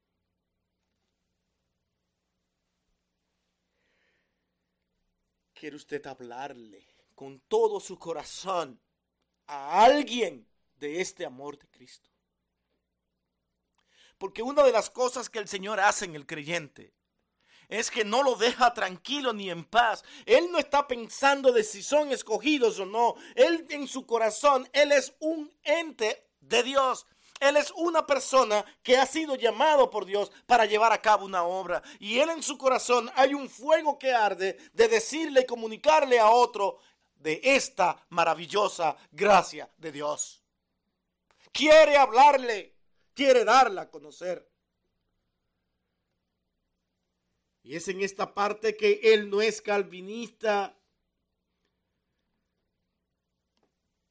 ¿Quiere 5.54 5.76
usted 5.76 6.06
hablarle 6.06 6.88
con 7.16 7.40
todo 7.42 7.80
su 7.80 7.98
corazón 7.98 8.80
a 9.48 9.84
alguien 9.84 10.48
de 10.80 11.02
este 11.02 11.26
amor 11.26 11.58
de 11.58 11.68
Cristo. 11.68 12.10
Porque 14.18 14.42
una 14.42 14.64
de 14.64 14.72
las 14.72 14.90
cosas 14.90 15.30
que 15.30 15.40
el 15.40 15.48
Señor 15.48 15.80
hace 15.80 16.06
en 16.06 16.16
el 16.16 16.26
creyente 16.26 16.94
es 17.70 17.92
que 17.92 18.06
no 18.06 18.24
lo 18.24 18.36
deja 18.36 18.74
tranquilo 18.74 19.34
ni 19.34 19.50
en 19.50 19.66
paz. 19.66 20.04
Él 20.26 20.52
no 20.52 20.58
está 20.58 20.88
pensando 20.88 21.52
de 21.52 21.64
si 21.64 21.84
son 21.84 22.12
escogidos 22.12 22.80
o 22.80 22.86
no. 22.86 23.16
Él 23.36 23.66
en 23.70 23.88
su 23.88 24.06
corazón, 24.06 24.70
Él 24.72 24.92
es 24.92 25.14
un 25.20 25.54
ente 25.64 26.28
de 26.40 26.64
Dios. 26.64 27.06
Él 27.40 27.58
es 27.58 27.72
una 27.76 28.06
persona 28.06 28.66
que 28.82 28.98
ha 28.98 29.06
sido 29.06 29.36
llamado 29.36 29.90
por 29.90 30.06
Dios 30.06 30.32
para 30.46 30.66
llevar 30.66 30.92
a 30.92 31.02
cabo 31.02 31.26
una 31.26 31.44
obra. 31.44 31.84
Y 32.00 32.20
Él 32.20 32.30
en 32.30 32.42
su 32.42 32.58
corazón 32.58 33.12
hay 33.16 33.34
un 33.34 33.50
fuego 33.50 34.00
que 34.00 34.14
arde 34.14 34.58
de 34.74 34.88
decirle 34.88 35.42
y 35.42 35.46
comunicarle 35.46 36.20
a 36.20 36.30
otro 36.30 36.80
de 37.16 37.40
esta 37.44 38.04
maravillosa 38.10 38.96
gracia 39.12 39.70
de 39.78 39.92
Dios. 39.92 40.42
Quiere 41.52 41.98
hablarle, 41.98 42.77
quiere 43.18 43.44
darla 43.44 43.82
a 43.82 43.90
conocer. 43.90 44.48
Y 47.64 47.76
es 47.76 47.88
en 47.88 48.02
esta 48.02 48.34
parte 48.34 48.78
que 48.78 49.02
él 49.04 49.30
no 49.30 49.42
es 49.42 49.60
calvinista. 49.60 50.78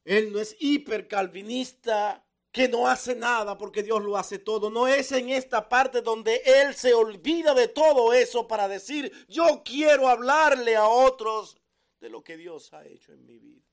Él 0.04 0.32
no 0.32 0.40
es 0.40 0.56
hipercalvinista, 0.58 2.24
que 2.52 2.68
no 2.68 2.88
hace 2.88 3.14
nada 3.14 3.56
porque 3.56 3.82
Dios 3.82 4.02
lo 4.02 4.16
hace 4.16 4.38
todo. 4.38 4.70
No 4.70 4.88
es 4.88 5.12
en 5.12 5.30
esta 5.30 5.68
parte 5.68 6.00
donde 6.00 6.42
Él 6.44 6.74
se 6.74 6.94
olvida 6.94 7.54
de 7.54 7.68
todo 7.68 8.12
eso 8.12 8.46
para 8.46 8.68
decir, 8.68 9.12
yo 9.28 9.62
quiero 9.64 10.08
hablarle 10.08 10.76
a 10.76 10.86
otros 10.86 11.56
de 12.00 12.08
lo 12.08 12.22
que 12.22 12.36
Dios 12.36 12.72
ha 12.72 12.86
hecho 12.86 13.12
en 13.12 13.26
mi 13.26 13.38
vida. 13.38 13.65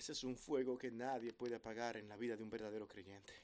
Ese 0.00 0.12
es 0.12 0.24
un 0.24 0.34
fuego 0.34 0.78
que 0.78 0.90
nadie 0.90 1.34
puede 1.34 1.56
apagar 1.56 1.98
en 1.98 2.08
la 2.08 2.16
vida 2.16 2.34
de 2.34 2.42
un 2.42 2.48
verdadero 2.48 2.88
creyente. 2.88 3.34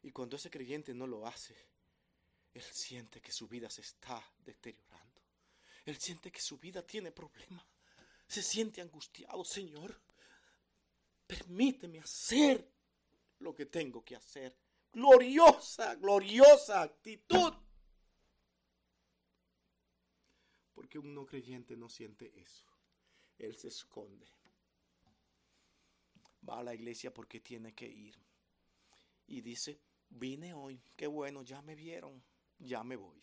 Y 0.00 0.10
cuando 0.12 0.36
ese 0.36 0.48
creyente 0.48 0.94
no 0.94 1.06
lo 1.06 1.26
hace, 1.26 1.54
él 2.54 2.62
siente 2.62 3.20
que 3.20 3.32
su 3.32 3.46
vida 3.46 3.68
se 3.68 3.82
está 3.82 4.18
deteriorando. 4.46 5.20
Él 5.84 5.98
siente 5.98 6.32
que 6.32 6.40
su 6.40 6.56
vida 6.56 6.86
tiene 6.86 7.12
problemas. 7.12 7.62
Se 8.26 8.42
siente 8.42 8.80
angustiado, 8.80 9.44
Señor. 9.44 10.00
Permíteme 11.26 12.00
hacer 12.00 12.66
lo 13.40 13.54
que 13.54 13.66
tengo 13.66 14.02
que 14.02 14.16
hacer. 14.16 14.56
Gloriosa, 14.90 15.96
gloriosa 15.96 16.80
actitud. 16.80 17.52
Porque 20.72 20.98
un 20.98 21.12
no 21.12 21.26
creyente 21.26 21.76
no 21.76 21.90
siente 21.90 22.32
eso. 22.40 22.64
Él 23.36 23.54
se 23.54 23.68
esconde. 23.68 24.26
Va 26.48 26.60
a 26.60 26.62
la 26.62 26.74
iglesia 26.74 27.12
porque 27.12 27.40
tiene 27.40 27.74
que 27.74 27.86
ir. 27.86 28.16
Y 29.26 29.40
dice, 29.42 29.80
Vine 30.10 30.54
hoy, 30.54 30.80
qué 30.96 31.06
bueno, 31.06 31.42
ya 31.42 31.60
me 31.60 31.74
vieron, 31.74 32.22
ya 32.58 32.82
me 32.82 32.96
voy. 32.96 33.22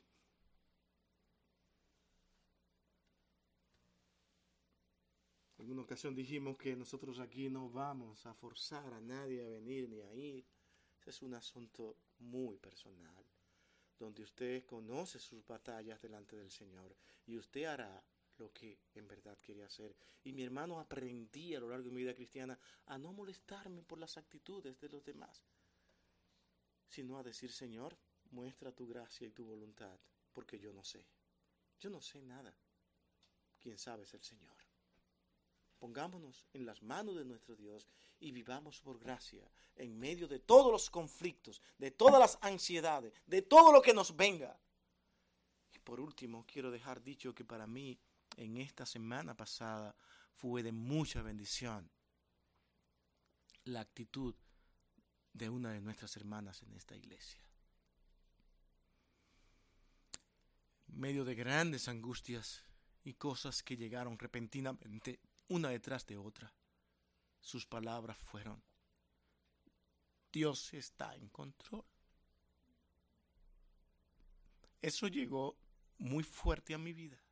En 5.58 5.72
una 5.72 5.82
ocasión 5.82 6.14
dijimos 6.14 6.58
que 6.58 6.76
nosotros 6.76 7.20
aquí 7.20 7.50
no 7.50 7.70
vamos 7.70 8.24
a 8.28 8.36
forzar 8.36 8.94
a 8.94 9.02
nadie 9.02 9.44
a 9.44 9.48
venir 9.48 9.90
ni 9.90 10.00
a 10.02 10.14
ir. 10.14 10.46
Ese 11.02 11.10
es 11.10 11.22
un 11.24 11.34
asunto 11.34 11.98
muy 12.20 12.58
personal, 12.58 13.26
donde 13.98 14.22
usted 14.22 14.64
conoce 14.66 15.20
sus 15.20 15.46
batallas 15.46 16.02
delante 16.02 16.36
del 16.36 16.52
Señor 16.52 16.96
y 17.26 17.38
usted 17.38 17.64
hará 17.64 18.04
lo 18.38 18.52
que 18.52 18.80
en 18.94 19.08
verdad 19.08 19.38
quiere 19.42 19.64
hacer. 19.64 19.96
Y 20.24 20.34
mi 20.34 20.44
hermano 20.44 20.80
aprendí 20.80 21.56
a 21.56 21.60
lo 21.60 21.70
largo 21.70 21.86
de 21.86 21.96
mi 21.96 22.02
vida 22.02 22.14
cristiana 22.14 22.58
a 22.86 22.98
no 22.98 23.14
molestarme 23.14 23.84
por 23.84 24.00
las 24.00 24.18
actitudes 24.18 24.80
de 24.80 24.90
los 24.90 25.04
demás 25.04 25.46
sino 26.96 27.18
a 27.18 27.24
decir, 27.24 27.52
Señor, 27.52 27.98
muestra 28.32 28.72
tu 28.72 28.88
gracia 28.88 29.28
y 29.28 29.32
tu 29.32 29.44
voluntad, 29.44 30.00
porque 30.32 30.60
yo 30.60 30.72
no 30.72 30.84
sé. 30.84 31.06
Yo 31.80 31.90
no 31.90 32.02
sé 32.02 32.22
nada. 32.22 32.56
Quien 33.60 33.78
sabe 33.78 34.04
es 34.04 34.14
el 34.14 34.24
Señor. 34.24 34.56
Pongámonos 35.78 36.46
en 36.54 36.66
las 36.66 36.82
manos 36.82 37.16
de 37.18 37.26
nuestro 37.26 37.56
Dios 37.56 37.88
y 38.20 38.32
vivamos 38.32 38.80
por 38.80 38.98
gracia 38.98 39.52
en 39.76 40.00
medio 40.00 40.28
de 40.28 40.40
todos 40.40 40.72
los 40.72 40.90
conflictos, 40.90 41.62
de 41.78 41.92
todas 41.92 42.20
las 42.20 42.38
ansiedades, 42.42 43.14
de 43.26 43.42
todo 43.42 43.74
lo 43.74 43.82
que 43.82 43.94
nos 43.94 44.16
venga. 44.16 44.58
Y 45.74 45.80
por 45.80 46.00
último, 46.00 46.46
quiero 46.48 46.72
dejar 46.72 47.04
dicho 47.04 47.36
que 47.36 47.44
para 47.44 47.68
mí 47.68 48.00
en 48.38 48.58
esta 48.58 48.86
semana 48.86 49.36
pasada 49.36 49.96
fue 50.34 50.64
de 50.64 50.72
mucha 50.72 51.22
bendición 51.22 51.90
la 53.66 53.82
actitud 53.82 54.36
de 55.34 55.50
una 55.50 55.72
de 55.72 55.82
nuestras 55.82 56.16
hermanas 56.16 56.62
en 56.62 56.74
esta 56.74 56.96
iglesia. 56.96 57.42
Medio 60.88 61.26
de 61.26 61.36
grandes 61.36 61.88
angustias 61.88 62.64
y 63.04 63.16
cosas 63.16 63.64
que 63.64 63.76
llegaron 63.76 64.18
repentinamente 64.18 65.20
una 65.50 65.70
detrás 65.70 66.06
de 66.06 66.18
otra, 66.18 66.54
sus 67.42 67.66
palabras 67.66 68.18
fueron, 68.18 68.64
Dios 70.32 70.74
está 70.74 71.16
en 71.16 71.30
control. 71.30 71.86
Eso 74.82 75.08
llegó 75.08 75.58
muy 75.98 76.24
fuerte 76.24 76.74
a 76.74 76.78
mi 76.78 76.94
vida. 76.94 77.25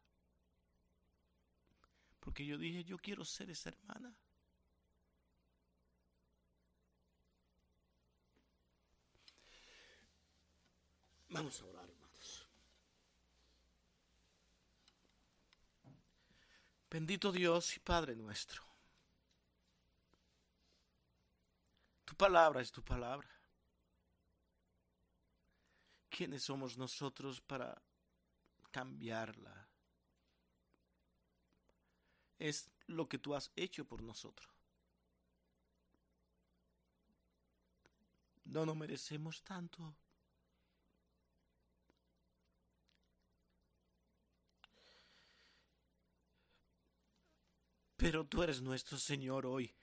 Porque 2.24 2.46
yo 2.46 2.58
dije, 2.58 2.86
yo 2.86 2.98
quiero 2.98 3.26
ser 3.26 3.50
esa 3.50 3.68
hermana. 3.68 4.16
Vamos 11.28 11.60
a 11.62 11.66
orar, 11.66 11.90
hermanos. 11.90 12.48
Bendito 16.90 17.30
Dios 17.30 17.76
y 17.76 17.82
Padre 17.82 18.16
nuestro. 18.16 18.64
Tu 22.06 22.16
palabra 22.16 22.62
es 22.62 22.72
tu 22.72 22.82
palabra. 22.82 23.28
¿Quiénes 26.10 26.44
somos 26.44 26.78
nosotros 26.78 27.42
para 27.42 27.82
cambiarla? 28.72 29.63
Es 32.44 32.70
lo 32.88 33.08
que 33.08 33.20
tú 33.20 33.36
has 33.36 33.54
hecho 33.56 33.86
por 33.86 34.04
nosotros. 34.04 34.54
No 38.44 38.66
nos 38.66 38.76
merecemos 38.76 39.42
tanto. 39.44 39.96
Pero 47.96 48.26
tú 48.26 48.44
eres 48.44 48.62
nuestro 48.62 48.98
Señor 48.98 49.46
hoy, 49.46 49.74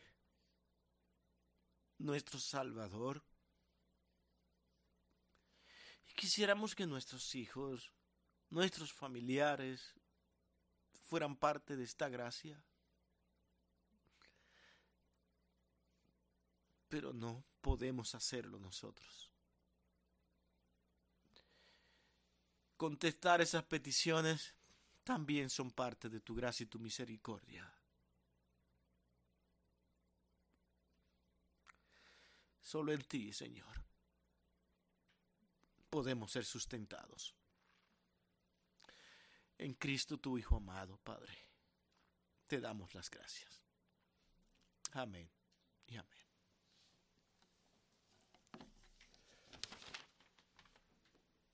nuestro 1.97 2.39
Salvador. 2.39 3.25
Y 6.11 6.13
quisiéramos 6.13 6.75
que 6.75 6.87
nuestros 6.87 7.35
hijos, 7.35 7.91
nuestros 8.51 8.93
familiares, 8.93 9.95
fueran 11.11 11.35
parte 11.35 11.75
de 11.75 11.83
esta 11.83 12.09
gracia. 12.09 12.63
Pero 16.89 17.13
no 17.13 17.45
podemos 17.61 18.15
hacerlo 18.15 18.61
nosotros. 18.61 19.29
Contestar 22.77 23.41
esas 23.41 23.65
peticiones 23.65 24.55
también 25.03 25.51
son 25.51 25.73
parte 25.73 26.09
de 26.09 26.21
tu 26.21 26.33
gracia 26.33 26.63
y 26.63 26.69
tu 26.69 26.79
misericordia. 26.79 27.69
Solo 32.61 32.93
en 32.93 33.03
ti, 33.03 33.33
Señor, 33.33 33.83
podemos 35.91 36.31
ser 36.31 36.45
sustentados. 36.45 37.35
En 39.61 39.75
Cristo, 39.75 40.17
tu 40.17 40.39
Hijo 40.39 40.57
amado, 40.57 40.97
Padre, 40.97 41.37
te 42.47 42.61
damos 42.61 42.95
las 42.95 43.11
gracias. 43.11 43.63
Amén 44.93 45.31
y 45.87 45.97
amén. 45.97 46.20